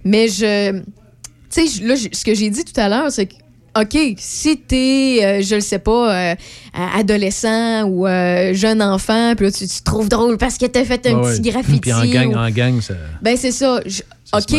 [0.03, 0.79] Mais je.
[1.51, 3.33] Tu sais, là, ce que j'ai dit tout à l'heure, c'est que.
[3.77, 6.35] OK, si t'es, euh, je le sais pas, euh,
[6.97, 10.83] adolescent ou euh, jeune enfant, puis là, tu, tu te trouves drôle parce que t'as
[10.85, 11.79] fait un Ouais, petit graffiti.
[11.79, 12.93] Puis en gang, ou- en gang, ça.
[13.21, 13.79] ben, c'est ça.
[13.85, 14.01] Je-
[14.33, 14.55] OK,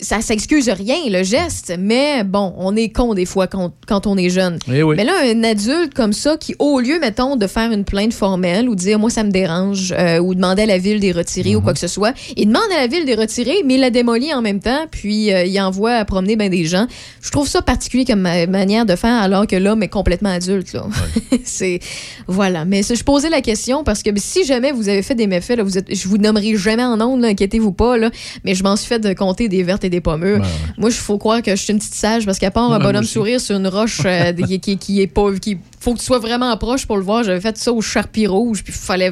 [0.00, 4.16] ça s'excuse rien, le geste, mais bon, on est con des fois quand, quand on
[4.16, 4.58] est jeune.
[4.72, 4.94] Eh oui.
[4.96, 8.68] Mais là, un adulte comme ça, qui, au lieu, mettons, de faire une plainte formelle
[8.68, 11.56] ou dire, moi, ça me dérange, euh, ou demander à la ville des retirer Mhm.
[11.56, 13.90] ou quoi que ce soit, il demande à la ville des retirer, mais il la
[13.90, 16.86] démolit en même temps, puis euh, il envoie à promener ben des gens.
[17.22, 20.72] Je trouve ça particulier comme ma- manière de faire, alors que l'homme est complètement adulte,
[20.72, 20.86] là.
[21.44, 21.80] c'est.
[22.28, 22.64] Voilà.
[22.64, 25.62] Mais je posais la question parce que si jamais vous avez fait des méfaits, là,
[25.64, 28.10] vous êtes, je vous nommerai jamais en ondes, inquiétez-vous pas, là,
[28.44, 30.40] mais je m'en suis fait de compter des vertes et des pommures.
[30.78, 32.80] Moi, il faut croire que je suis une petite sage parce qu'à part Ouais, un
[32.80, 35.32] bonhomme sourire sur une roche euh, qui, qui, qui est pas.
[35.40, 37.24] Qui, faut que tu sois vraiment proche pour le voir.
[37.24, 39.10] J'avais fait ça au charpie rouge, puis fallait.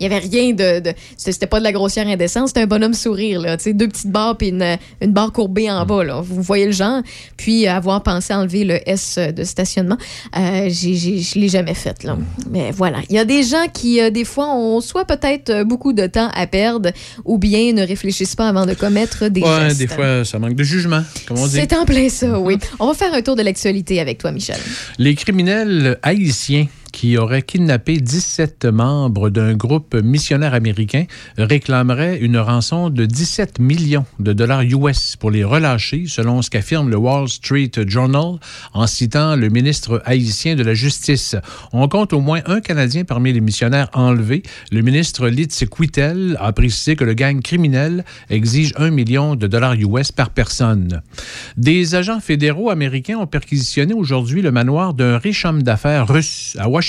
[0.00, 0.80] Il y avait rien de.
[0.80, 3.56] de c'était pas de la grossière indécence, c'était un bonhomme sourire, là.
[3.58, 6.20] Tu sais, deux petites barres, puis une, une barre courbée en bas, là.
[6.22, 7.02] Vous voyez le genre.
[7.36, 9.98] Puis avoir pensé à enlever le S de stationnement,
[10.36, 12.16] euh, j'ai- je l'ai jamais fait, là.
[12.50, 12.98] Mais voilà.
[13.10, 16.06] Il y a des gens qui, euh, des fois, ont soit peut-être euh, beaucoup de
[16.06, 16.90] temps à perdre,
[17.24, 19.78] ou bien ne réfléchissent pas avant de commettre des Ouais, gestes.
[19.78, 21.56] des fois, ça manque de jugement, comme on dit.
[21.56, 22.56] C'est en plein ça, oui.
[22.78, 24.56] On va faire un tour de l'actualité avec toi, Michel.
[24.98, 26.68] Les criminels haïtiens
[26.98, 31.04] qui auraient kidnappé 17 membres d'un groupe missionnaire américain
[31.36, 36.90] réclameraient une rançon de 17 millions de dollars US pour les relâcher, selon ce qu'affirme
[36.90, 38.40] le Wall Street Journal
[38.74, 41.36] en citant le ministre haïtien de la Justice.
[41.72, 44.42] On compte au moins un Canadien parmi les missionnaires enlevés.
[44.72, 49.74] Le ministre Litz Quittel a précisé que le gang criminel exige un million de dollars
[49.74, 51.02] US par personne.
[51.56, 56.68] Des agents fédéraux américains ont perquisitionné aujourd'hui le manoir d'un riche homme d'affaires russe à
[56.68, 56.87] Washington.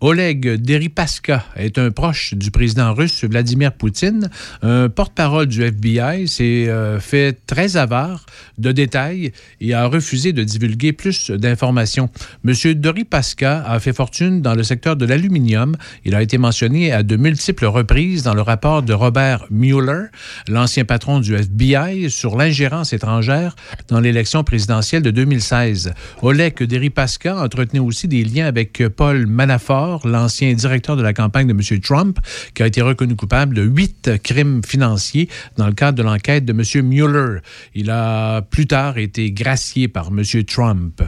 [0.00, 4.30] Oleg Deripaska est un proche du président russe Vladimir Poutine.
[4.62, 8.26] Un porte-parole du FBI s'est euh, fait très avare
[8.58, 12.10] de détails et a refusé de divulguer plus d'informations.
[12.44, 15.76] Monsieur Deripaska a fait fortune dans le secteur de l'aluminium.
[16.04, 20.06] Il a été mentionné à de multiples reprises dans le rapport de Robert Mueller,
[20.48, 23.56] l'ancien patron du FBI, sur l'ingérence étrangère
[23.88, 25.92] dans l'élection présidentielle de 2016.
[26.22, 31.52] Oleg Deripaska entretenait aussi des liens avec Paul Manafort, l'ancien directeur de la campagne de
[31.52, 31.80] M.
[31.80, 32.18] Trump,
[32.54, 36.52] qui a été reconnu coupable de huit crimes financiers dans le cadre de l'enquête de
[36.52, 36.86] M.
[36.86, 37.40] Mueller.
[37.74, 40.22] Il a plus tard été gracié par M.
[40.44, 41.02] Trump.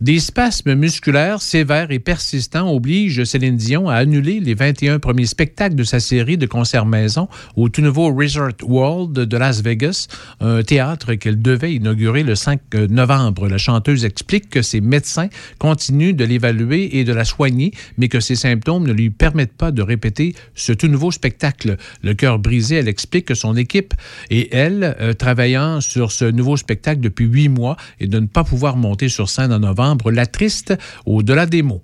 [0.00, 5.74] Des spasmes musculaires sévères et persistants obligent Céline Dion à annuler les 21 premiers spectacles
[5.74, 10.08] de sa série de concerts maison au tout nouveau Resort World de Las Vegas,
[10.40, 13.48] un théâtre qu'elle devait inaugurer le 5 novembre.
[13.48, 15.28] La chanteuse explique que ses médecins
[15.58, 19.70] continuent de l'évaluer et de la soigner, mais que ses symptômes ne lui permettent pas
[19.70, 21.76] de répéter ce tout nouveau spectacle.
[22.02, 23.94] Le cœur brisé, elle explique que son équipe
[24.30, 28.44] et elle, euh, travaillant sur ce nouveau spectacle depuis huit mois et de ne pas
[28.44, 30.74] pouvoir monter sur scène en novembre, la triste
[31.06, 31.82] au-delà des mots.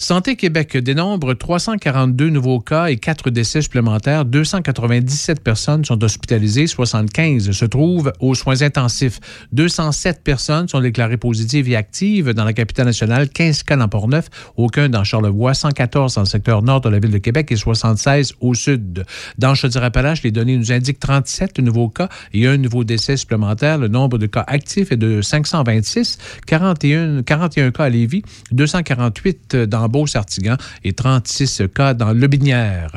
[0.00, 4.24] Santé Québec dénombre 342 nouveaux cas et 4 décès supplémentaires.
[4.24, 9.18] 297 personnes sont hospitalisées, 75 se trouvent aux soins intensifs.
[9.50, 14.28] 207 personnes sont déclarées positives et actives dans la capitale nationale, 15 cas dans Port-Neuf,
[14.56, 18.34] aucun dans Charlevoix, 114 dans le secteur nord de la ville de Québec et 76
[18.40, 19.04] au sud.
[19.36, 23.78] Dans Chaudière-Appalaches, les données nous indiquent 37 nouveaux cas et un nouveau décès supplémentaire.
[23.78, 28.22] Le nombre de cas actifs est de 526, 41, 41 cas à Lévis,
[28.52, 32.92] 248 dans Beauce-Artigan et 36 cas dans Lobinière.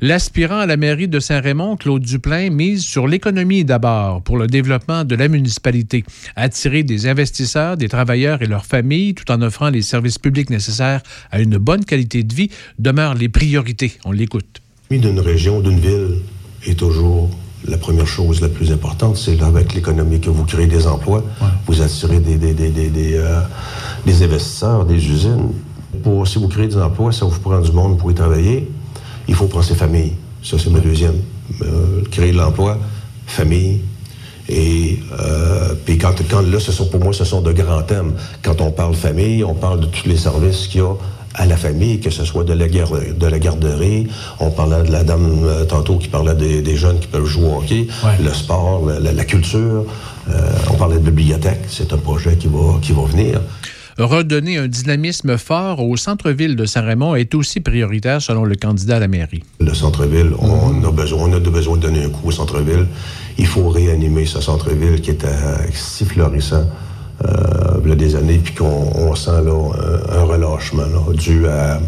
[0.00, 5.04] L'aspirant à la mairie de Saint-Raymond, Claude Duplain, mise sur l'économie d'abord pour le développement
[5.04, 9.82] de la municipalité, attirer des investisseurs, des travailleurs et leurs familles tout en offrant les
[9.82, 13.92] services publics nécessaires à une bonne qualité de vie demeurent les priorités.
[14.04, 14.60] On l'écoute.
[14.90, 16.16] d'une région, d'une ville,
[16.66, 17.30] est toujours
[17.66, 19.16] la première chose la plus importante.
[19.16, 21.24] C'est avec l'économie que vous créez des emplois,
[21.66, 23.40] vous attirez des, des, des, des, des, euh,
[24.04, 25.52] des investisseurs, des usines.
[26.02, 28.68] Pour, si vous créez des emplois, ça vous prend du monde pour y travailler.
[29.28, 30.12] Il faut prendre ses familles.
[30.42, 31.16] Ça, c'est ma deuxième.
[31.62, 32.78] Euh, créer de l'emploi,
[33.26, 33.80] famille.
[34.48, 38.12] Et euh, puis quand, quand là, ce sont pour moi, ce sont de grands thèmes.
[38.42, 40.92] Quand on parle famille, on parle de tous les services qu'il y a
[41.34, 44.06] à la famille, que ce soit de la, de la garderie.
[44.40, 47.46] On parlait de la dame euh, tantôt qui parlait des, des jeunes qui peuvent jouer
[47.48, 47.88] au hockey,
[48.24, 49.84] le sport, la, la- la culture.
[50.30, 51.60] Euh, on parlait de bibliothèque.
[51.68, 53.40] C'est un projet qui va, qui va venir.
[53.98, 59.00] Redonner un dynamisme fort au centre-ville de Saint-Raymond est aussi prioritaire selon le candidat à
[59.00, 59.42] la mairie.
[59.58, 62.86] Le centre-ville, on a besoin, on a besoin de donner un coup au centre-ville.
[63.38, 65.28] Il faut réanimer ce centre-ville qui était
[65.72, 66.68] si florissant
[67.24, 71.14] euh, il y a des années, puis qu'on on sent là, un, un relâchement là,
[71.14, 71.80] dû à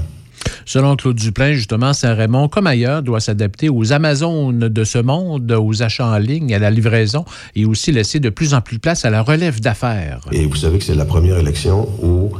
[0.64, 5.82] Selon Claude Duplain, justement, Saint-Raymond, comme ailleurs, doit s'adapter aux Amazones de ce monde, aux
[5.82, 7.24] achats en ligne, à la livraison
[7.54, 10.20] et aussi laisser de plus en plus de place à la relève d'affaires.
[10.32, 12.32] Et vous savez que c'est la première élection où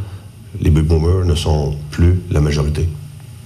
[0.60, 2.88] les baby boomers ne sont plus la majorité.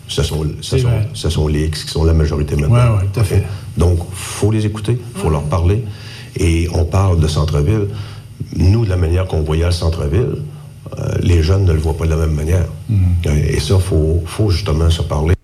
[0.09, 2.97] Ce sont, ce sont, ce sont les X qui sont la majorité maintenant.
[2.97, 3.45] Ouais, ouais, tout à fait.
[3.77, 5.85] Donc, faut les écouter, faut leur parler.
[6.37, 7.89] Et on parle de centre-ville.
[8.57, 10.37] Nous, de la manière qu'on voyait le centre-ville, euh,
[11.21, 12.67] les jeunes ne le voient pas de la même manière.
[13.27, 15.35] Et ça, il faut, faut justement se parler.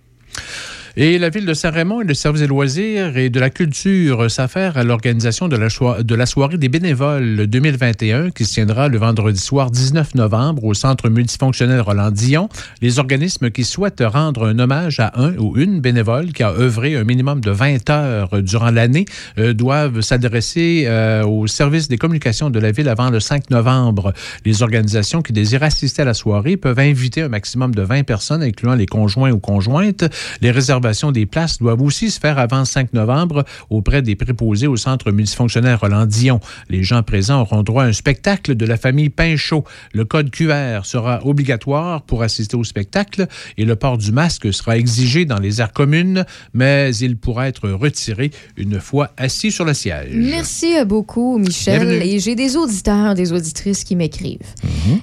[1.01, 4.77] Et la ville de Saint-Raymond et le service des loisirs et de la culture s'affaire
[4.77, 10.17] à l'organisation de, la soirée des bénévoles 2021 qui se tiendra le vendredi soir 19
[10.17, 12.49] novembre au centre multifonctionnel Roland-Dillon.
[12.83, 16.97] Les organismes qui souhaitent rendre un hommage à un ou une bénévole qui a œuvré
[16.97, 19.05] un minimum de 20 heures durant l'année
[19.39, 24.13] euh, doivent s'adresser euh, au service des communications de la ville avant le 5 novembre.
[24.45, 28.43] Les organisations qui désirent assister à la soirée peuvent inviter un maximum de 20 personnes,
[28.43, 30.05] incluant les conjoints ou conjointes.
[30.41, 34.67] Les réservations des places doivent aussi se faire avant le 5 novembre auprès des préposés
[34.67, 36.41] au centre multifonctionnel Roland-Dillon.
[36.71, 39.65] Les gens présents auront droit à un spectacle de la famille Pinchot.
[39.93, 44.77] Le code QR sera obligatoire pour assister au spectacle et le port du masque sera
[44.79, 46.25] exigé dans les aires communes,
[46.55, 50.11] mais il pourra être retiré une fois assis sur le siège.
[50.15, 51.81] Merci beaucoup, Michel.
[51.87, 52.07] Bienvenue.
[52.07, 54.39] Et j'ai des auditeurs, des auditrices qui m'écrivent.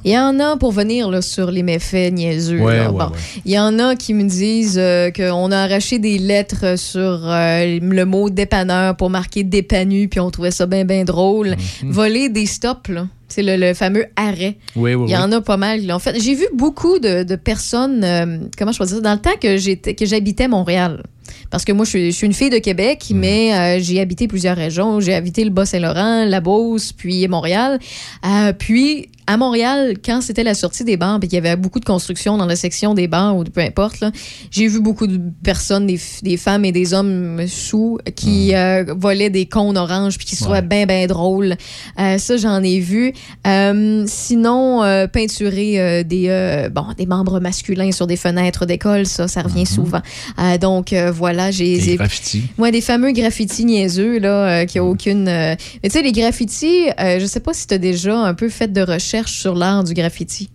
[0.03, 2.59] Il y en a pour venir là, sur les méfaits niaiseux.
[2.59, 2.91] Ouais, là.
[2.91, 3.11] ouais, Bon.
[3.11, 3.19] ouais.
[3.45, 7.79] Il y en a qui me disent euh, qu'on a arraché des lettres sur euh,
[7.81, 11.55] le mot dépanneur pour marquer dépanu, puis on trouvait ça bien, bien drôle.
[11.83, 13.07] Voler des stops, là.
[13.27, 14.55] C'est le, le fameux arrêt.
[14.75, 15.91] Oui, oui, Il y en a pas mal.
[15.91, 19.13] En fait, j'ai vu beaucoup de, de personnes, euh, comment je peux dire, ça, dans
[19.13, 21.03] le temps que j'habitais Montréal.
[21.49, 24.27] Parce que moi, je suis, je suis une fille de Québec, mais euh, j'ai habité
[24.27, 24.99] plusieurs régions.
[24.99, 27.79] J'ai habité le Bas-Saint-Laurent, la Beauce, puis Montréal.
[28.25, 31.79] Euh, puis, à Montréal, quand c'était la sortie des bancs, puis qu'il y avait beaucoup
[31.79, 34.11] de construction dans la section des bancs, ou peu importe, là,
[34.51, 39.47] j'ai vu beaucoup de personnes, des, femmes et des hommes sous, qui euh, volaient des
[39.47, 41.55] cônes oranges, puis qui se trouvaient bien, bien drôles.
[41.99, 43.13] Euh, ça, j'en ai vu.
[43.47, 49.07] Euh, sinon, euh, peinturer euh, des, euh, bon, des membres masculins sur des fenêtres d'école,
[49.07, 50.01] ça, ça revient souvent.
[50.39, 51.79] Euh, donc, euh, voilà, j'ai...
[51.79, 52.43] Des graffitis.
[52.57, 55.27] Ouais, des fameux graffitis niaiseux, là, euh, qui a aucune.
[55.27, 58.33] euh, Mais tu sais, les graffitis, euh, je sais pas si tu as déjà un
[58.35, 60.49] peu fait de recherche sur l'art du graffiti.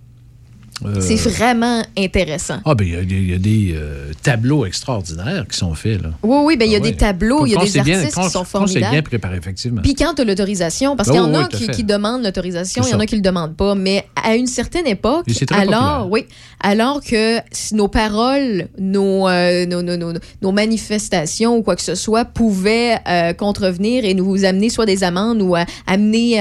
[0.85, 2.59] Euh, C'est vraiment intéressant.
[2.65, 6.03] Ah, ben, il y a- il y, a des euh, tableaux extraordinaires qui sont faits,
[6.03, 6.11] là.
[6.23, 6.91] Oui, oui, ben il y a Ah ouais.
[6.91, 8.91] des tableaux, il y a des bien- artistes quand- qui sont quand c'est formidables.
[8.93, 9.83] bien préparé, effectivement.
[9.83, 11.37] Puis quand tu as l'autorisation, parce Oh, qu'il y en oui,
[11.69, 13.75] a qui, demandent l'autorisation, il y en a qui le demandent pas.
[13.75, 16.07] Mais à une certaine époque, alors, populaire.
[16.11, 16.25] oui,
[16.61, 17.39] alors que
[17.75, 20.13] nos paroles, nos, euh, nos, nos, nos-
[20.43, 22.97] nos manifestations ou quoi que ce soit pouvaient
[23.39, 26.39] contrevenir et nous amener soit des amendes ou à- amener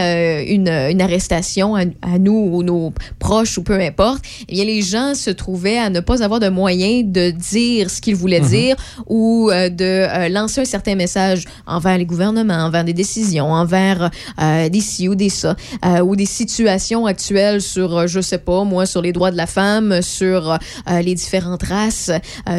[0.50, 4.82] une, une arrestation à, à nous ou nos proches ou peu importe, eh bien, les
[4.82, 8.48] gens se trouvaient à ne pas avoir de moyens de dire ce qu'ils voulaient Mhm.
[8.50, 8.76] dire
[9.08, 14.10] ou euh, de euh, lancer un certain message envers les gouvernements, envers des décisions, envers
[14.42, 15.56] euh, des ci ou des ça,
[16.04, 20.02] ou des situations actuelles sur, je sais pas, moi, sur les droits de la femme,
[20.02, 20.58] sur
[21.02, 22.12] les différentes races,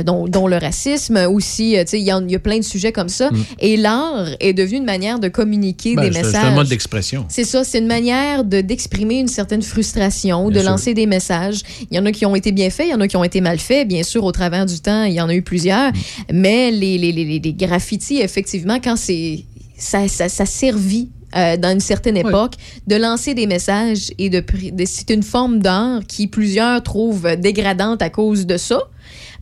[0.05, 1.75] dont, dont le racisme aussi.
[1.81, 3.31] tu sais, il y, a plein de sujets comme ça.
[3.31, 3.45] Mm.
[3.61, 6.33] Et l'art est devenu une manière de communiquer Ben, des messages.
[6.33, 7.25] C'est un mode d'expression.
[7.29, 10.71] C'est ça, c'est une manière de d'exprimer une certaine frustration, Bien de sûr.
[10.71, 11.60] lancer des messages.
[11.91, 13.25] Il y en a qui ont été bien faits, il y en a qui ont
[13.25, 13.87] été mal faits.
[13.89, 15.93] Bien sûr, au travers du temps, il y en a eu plusieurs.
[16.33, 19.45] Mais les, les, les, les- graffitis, effectivement, quand c'est
[19.77, 22.55] ça, ça, ça servit euh, dans une certaine époque
[22.87, 24.41] de lancer des messages et de,
[24.73, 28.81] de- c'est une forme d'art qui plusieurs trouvent dégradante à cause de ça.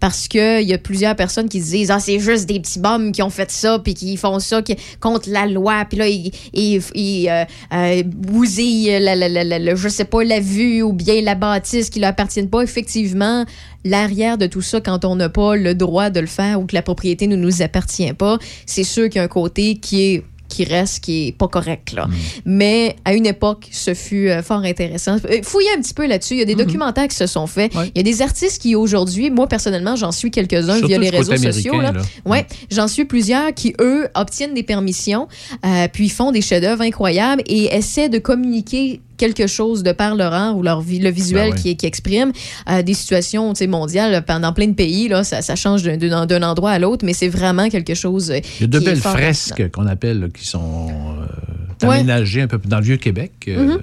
[0.01, 3.13] Parce qu'il y a plusieurs personnes qui se disent Ah, c'est juste des petits bums
[3.13, 6.31] qui ont fait ça, puis qui font ça qui- contre la loi, puis là, ils,
[6.53, 11.21] ils, ils, euh, euh, bousillent la, la, la, je sais pas, la vue ou bien
[11.23, 12.63] la bâtisse qui leur appartiennent pas.
[12.63, 13.45] Effectivement,
[13.85, 16.75] l'arrière de tout ça, quand on n'a pas le droit de le faire ou que
[16.75, 20.25] la propriété ne nous appartient pas, c'est sûr qu'il y a un côté qui est
[20.49, 21.93] qui reste, qui est pas correct.
[21.93, 21.97] Mm.
[21.97, 22.09] Là.
[22.45, 25.17] Mais à une époque, ce fut euh, fort intéressant.
[25.31, 26.35] Euh, Fouillez un petit peu là-dessus.
[26.35, 26.65] Il y a des Mm-hmm.
[26.65, 27.73] documentaires qui se sont faits.
[27.95, 31.37] Il y a des artistes qui, aujourd'hui, moi, personnellement, j'en suis quelques-uns via les réseaux
[31.37, 31.81] sociaux.
[31.81, 31.93] Là.
[31.93, 32.03] là.
[32.25, 35.29] Ouais, j'en suis plusieurs qui, eux, obtiennent des permissions,
[35.65, 40.33] euh, puis font des chefs-d'œuvre incroyables et essaient de communiquer quelque chose de par leur
[40.33, 41.61] art ou leur vi- le visuel Ben ouais.
[41.61, 42.33] qui, qui exprime
[42.71, 46.43] euh, des situations tu sais, mondiales pendant plein de pays là ça, ça change d'un-
[46.43, 49.71] endroit à l'autre mais c'est vraiment quelque chose euh, Il y a de belles fresques
[49.73, 51.97] qu'on appelle, là, qui sont euh, Ouais.
[51.97, 53.79] aménagées un peu dans le Vieux-Québec, euh, Mhm.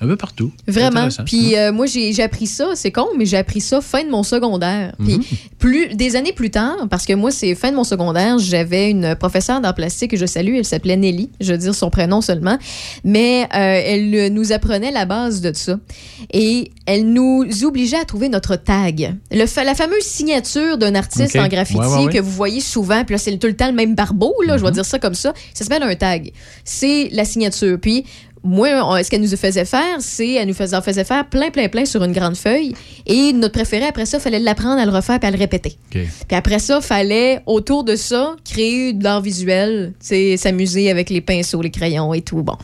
[0.00, 0.52] Un peu partout.
[0.66, 1.08] Vraiment.
[1.26, 4.22] Puis euh, moi, j'ai appris ça, c'est con, mais j'ai appris ça fin de mon
[4.22, 4.94] secondaire.
[5.04, 5.22] Puis Mhm.
[5.58, 9.16] plus des années plus tard, parce que moi, c'est fin de mon secondaire, j'avais une
[9.16, 12.58] professeure d'art plastique que je salue, elle s'appelait Nelly, je veux dire son prénom seulement,
[13.04, 15.78] mais euh, elle euh, nous apprenait la base de ça.
[16.32, 19.16] Et elle nous obligeait à trouver notre tag.
[19.30, 22.12] Le fa- la fameuse signature d'un artiste en graffiti Ouais, ouais, ouais.
[22.12, 24.64] que vous voyez souvent, puis là, c'est tout le temps le même barbeau, là, je
[24.64, 25.32] vais dire ça comme ça.
[25.54, 26.32] Ça s'appelle un tag.
[26.64, 27.78] C'est la signature.
[27.80, 28.04] Puis
[28.44, 31.84] moi, on- ce qu'elle nous faisait faire, c'est elle nous faisait, faire plein, plein, plein
[31.84, 32.74] sur une grande feuille.
[33.06, 35.76] Et notre préféré, après ça, fallait l'apprendre à le refaire puis à le répéter.
[36.26, 39.94] Puis après ça, fallait, autour de ça, créer de l'art visuel,
[40.36, 42.42] s'amuser avec les pinceaux, les crayons et tout.
[42.42, 42.56] Bon,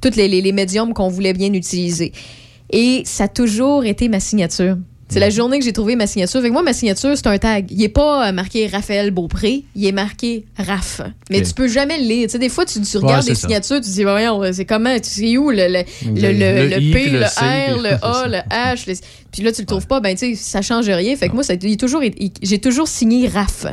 [0.00, 2.12] tous les, les, les médiums qu'on voulait bien utiliser.
[2.70, 4.76] Et ça a toujours été ma signature.
[5.12, 6.38] C'est la journée que j'ai trouvé ma signature.
[6.40, 7.66] Avec moi, ma signature, c'est un tag.
[7.70, 11.02] Il n'est pas euh, marqué Raphaël Beaupré, il est marqué RAF.
[11.30, 12.26] Mais tu peux jamais le lire.
[12.28, 13.40] Tu sais, des fois, tu, tu Ouais, regardes c'est les ça.
[13.46, 16.80] signatures, tu te dis, voyons, c'est comment, tu sais où le, le, le, Le- le-
[16.80, 19.00] I, P, le, C, R, le A, le H.
[19.32, 21.16] Puis là, tu le trouves pas, ben, tu sais, ça change rien.
[21.16, 23.64] Fait que moi, ça, il est toujours, il- j'ai toujours signé RAF.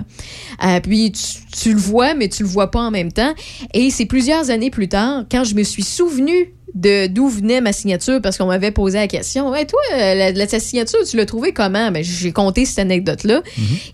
[0.63, 1.23] Euh, puis tu,
[1.61, 3.33] tu le vois, mais tu le vois pas en même temps.
[3.73, 7.73] Et c'est plusieurs années plus tard, quand je me suis souvenu de d'où venait ma
[7.73, 11.17] signature parce qu'on m'avait posé la question ouais toi euh, la, la- ta signature tu
[11.17, 13.41] l'as trouvée comment ben, j'ai compté cette anecdote là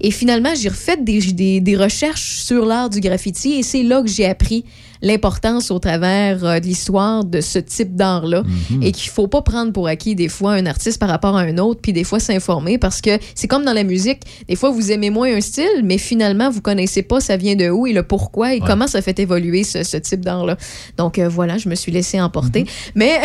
[0.01, 4.01] et finalement j'ai refait des, des, des recherches sur l'art du graffiti et c'est là
[4.01, 4.65] que j'ai appris
[5.01, 8.43] l'importance au travers euh, de l'histoire de ce type d'art là
[8.81, 11.57] et qu'il faut pas prendre pour acquis des fois un artiste par rapport à un
[11.57, 14.22] autre puis des fois s'informer parce que c'est comme dans la musique.
[14.47, 17.69] Des fois vous aimez moins un style mais finalement vous connaissez pas ça vient de
[17.69, 20.57] où et le pourquoi et comment ça fait évoluer ce, ce type d'art là
[20.97, 22.65] donc euh, voilà je me suis laissé emporter.
[22.95, 23.19] Mais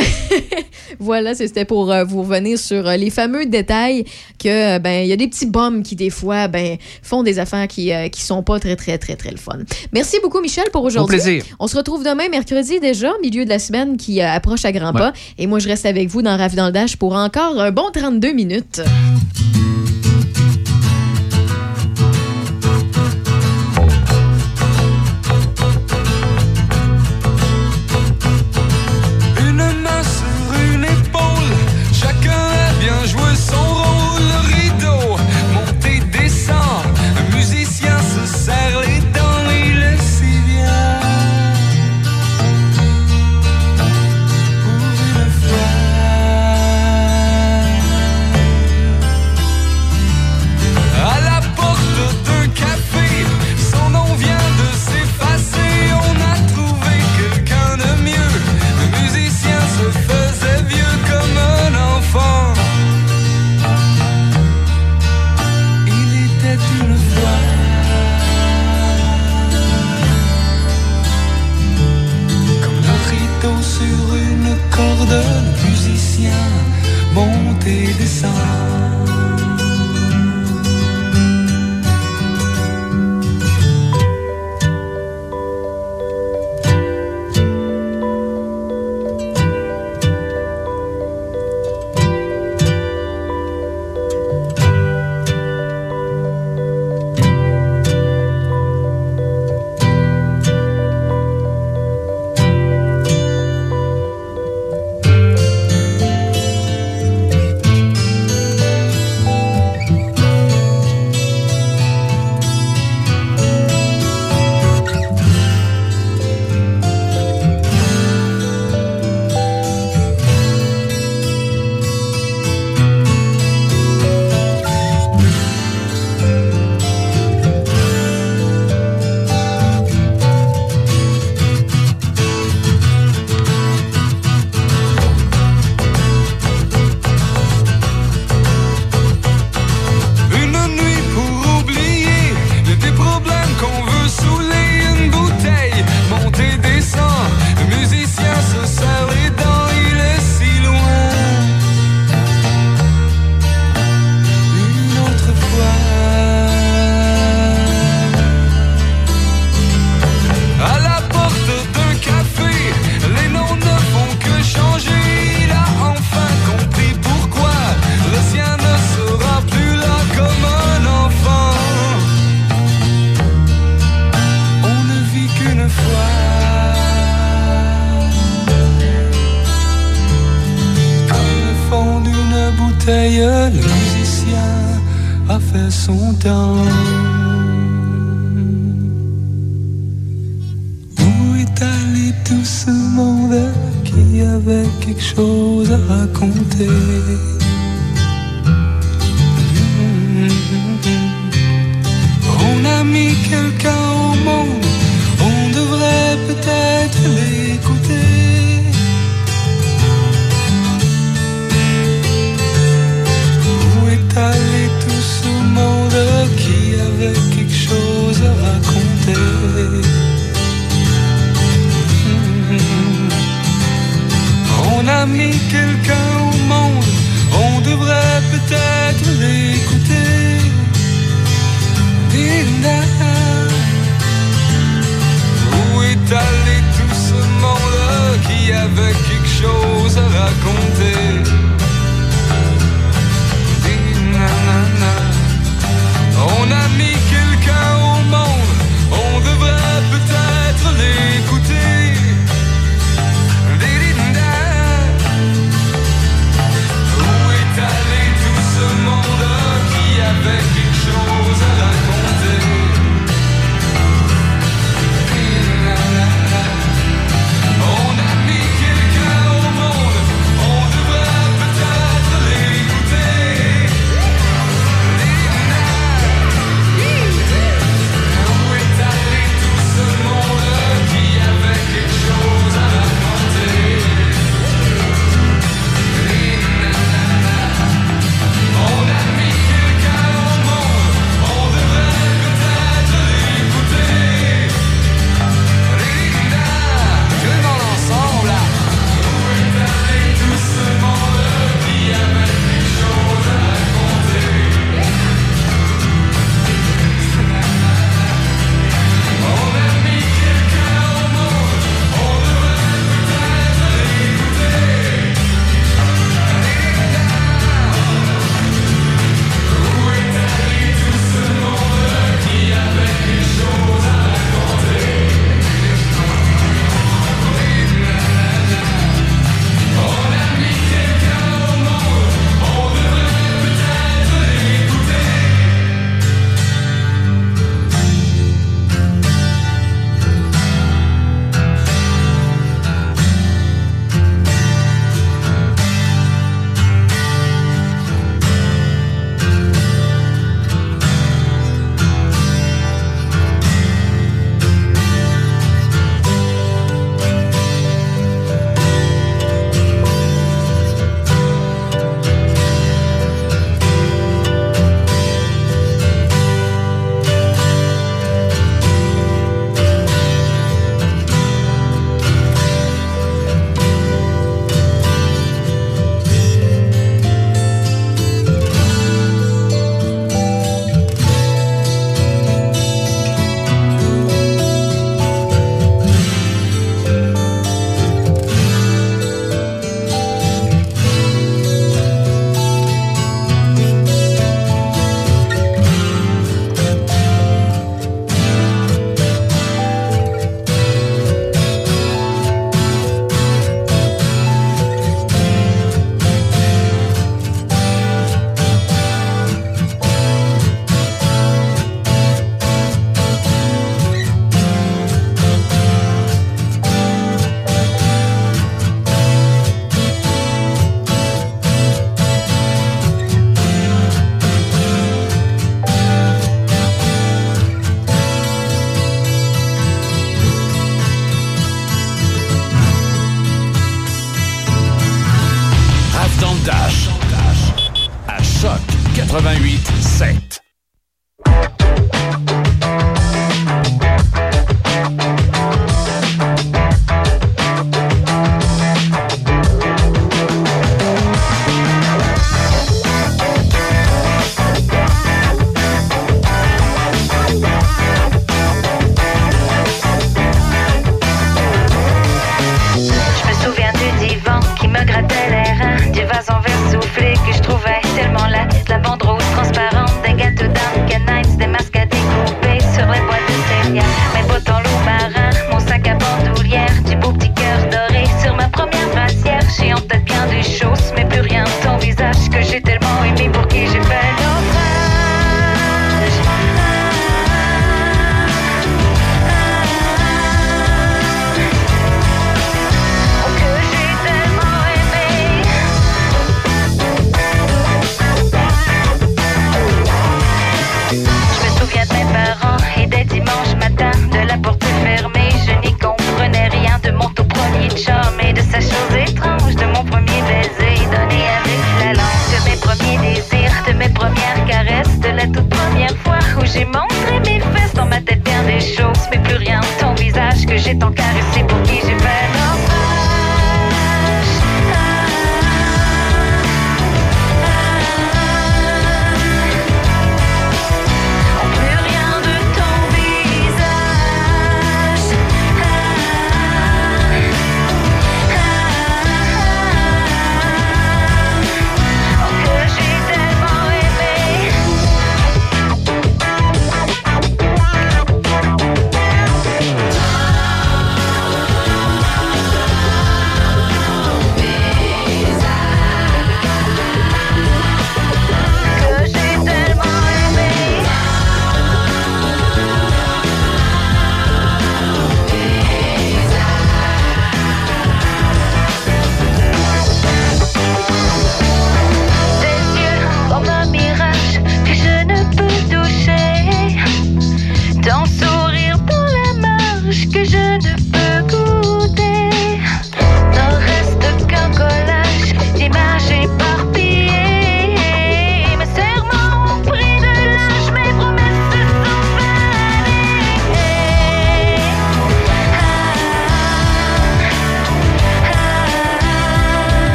[0.99, 4.05] voilà c'était pour euh, vous revenir sur les fameux détails
[4.39, 7.69] que ben il y a des petits bums qui des fois ben font des affaires
[7.69, 9.59] qui qui sont pas très très très très le fun.
[9.93, 11.19] Merci beaucoup Michel pour aujourd'hui.
[11.19, 11.45] plaisir.
[11.61, 14.93] On se retrouve demain, mercredi déjà, milieu de la semaine qui euh, approche à grands
[14.93, 14.99] Ouais.
[14.99, 15.13] pas.
[15.39, 17.91] Et moi, je reste avec vous dans Rave dans le Dash pour encore un bon
[17.93, 18.81] 32 minutes.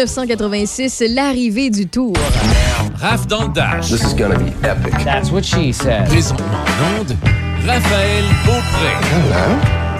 [0.00, 2.14] 1986, l'arrivée du tour.
[3.00, 3.90] Raph dans le Dash.
[3.90, 4.94] This is gonna be epic.
[5.04, 6.06] That's what she said.
[6.08, 7.16] Présentement en onde,
[7.66, 9.90] Raphaël Beaupré.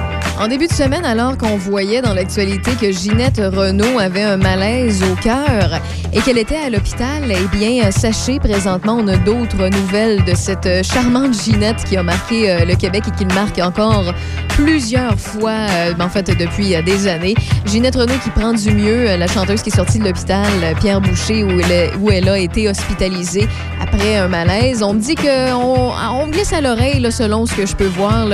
[0.40, 5.02] En début de semaine, alors qu'on voyait dans l'actualité que Ginette Renault avait un malaise
[5.02, 5.78] au cœur
[6.14, 10.82] et qu'elle était à l'hôpital, eh bien, sachez, présentement, on a d'autres nouvelles de cette
[10.82, 14.14] charmante Ginette qui a marqué euh, le Québec et qui le marque encore
[14.56, 17.35] plusieurs fois, euh, en fait, depuis euh, des années.
[17.66, 20.47] Ginette Renault qui prend du mieux, euh, la chanteuse qui est sortie de l'hôpital,
[20.81, 23.48] Pierre Boucher, où elle, a été hospitalisée
[23.81, 24.82] après un malaise.
[24.82, 28.27] On me dit que on, glisse à l'oreille, selon ce que je peux voir,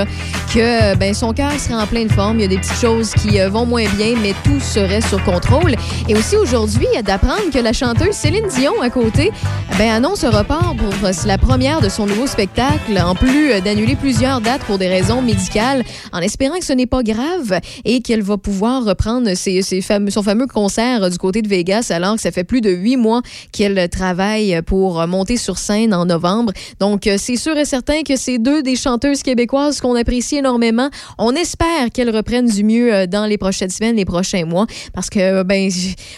[0.53, 2.39] que ben, son cœur serait en pleine forme.
[2.39, 5.77] Il y a des petites choses qui vont moins bien, mais tout serait sur contrôle.
[6.09, 9.31] Et aussi aujourd'hui, d'apprendre que la chanteuse Céline Dion à côté
[9.79, 13.61] ben, annonce un report pour euh, la première de son nouveau spectacle, en plus euh,
[13.61, 15.83] d'annuler plusieurs dates pour des raisons médicales,
[16.13, 20.11] en espérant que ce n'est pas grave et qu'elle va pouvoir reprendre ses, ses fameux,
[20.11, 22.97] son fameux concert euh, du côté de Vegas, alors que ça fait plus de huit
[22.97, 23.23] mois
[23.53, 26.53] qu'elle travaille pour euh, monter sur scène en novembre.
[26.81, 30.91] Donc, euh, c'est sûr et certain que c'est deux des chanteuses québécoises qu'on apprécie énormément.
[31.19, 35.09] On espère qu'elles reprennent du mieux euh, dans les prochaines semaines, les prochains mois, parce
[35.11, 35.71] que, ben,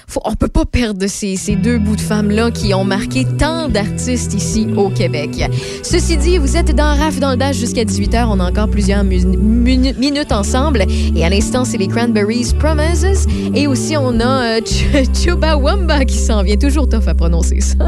[0.09, 3.68] faut, on peut pas perdre ces, ces deux bouts de femmes-là qui ont marqué tant
[3.68, 5.30] d'artistes ici au Québec.
[5.82, 8.26] Ceci dit, vous êtes dans RAF dans le Dash jusqu'à 18h.
[8.30, 10.84] On a encore plusieurs minutes ensemble.
[11.14, 13.26] Et à l'instant, c'est les Cranberries Promises.
[13.54, 16.56] Et aussi, on a euh, Ch- Chuba Wamba qui s'en vient.
[16.56, 17.76] Toujours tough à prononcer ça.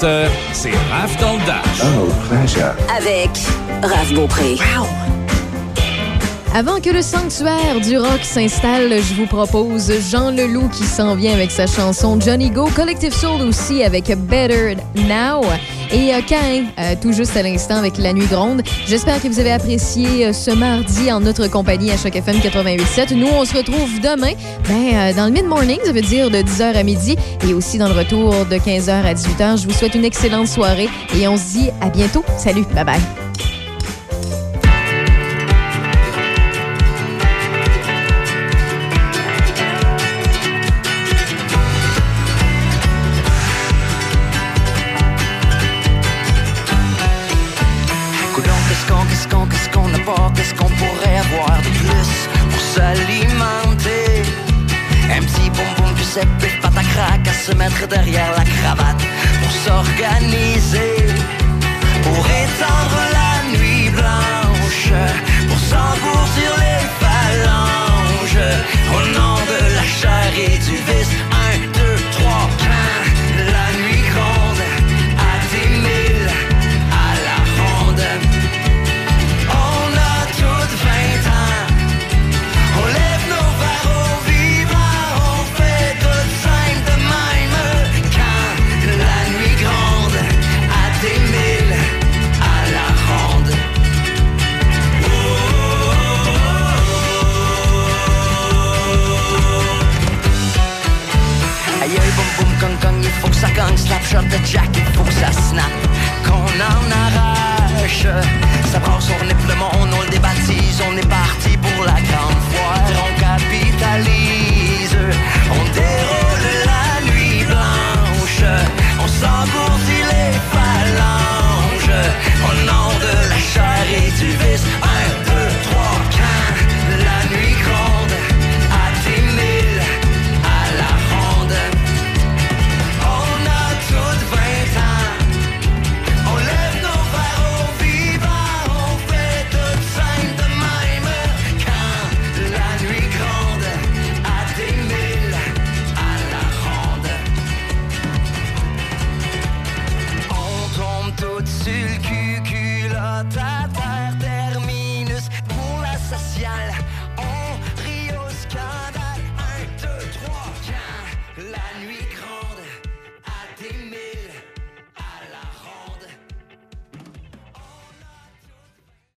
[0.00, 1.82] 18h, c'est Raph dans le Dash.
[1.82, 2.74] Oh, pleasure.
[2.96, 3.30] Avec
[3.82, 4.56] Raph Beaupré.
[6.54, 11.34] Avant que le sanctuaire du rock s'installe, je vous propose Jean Leloup qui s'en vient
[11.34, 15.42] avec sa chanson Johnny Go, Collective Soul aussi avec Better Now
[15.92, 18.62] et euh, Cain, euh, tout juste à l'instant avec La Nuit Gronde.
[18.86, 23.14] J'espère que vous avez apprécié euh, ce mardi en notre compagnie à Choc FM 88.7.
[23.14, 24.32] Nous, on se retrouve demain
[24.68, 27.16] ben, euh, dans le mid-morning, ça veut dire de 10h à midi
[27.48, 29.62] et aussi dans le retour de 15h à 18h.
[29.62, 30.88] Je vous souhaite une excellente soirée
[31.18, 32.24] et on se dit à bientôt.
[32.38, 33.25] Salut, bye bye.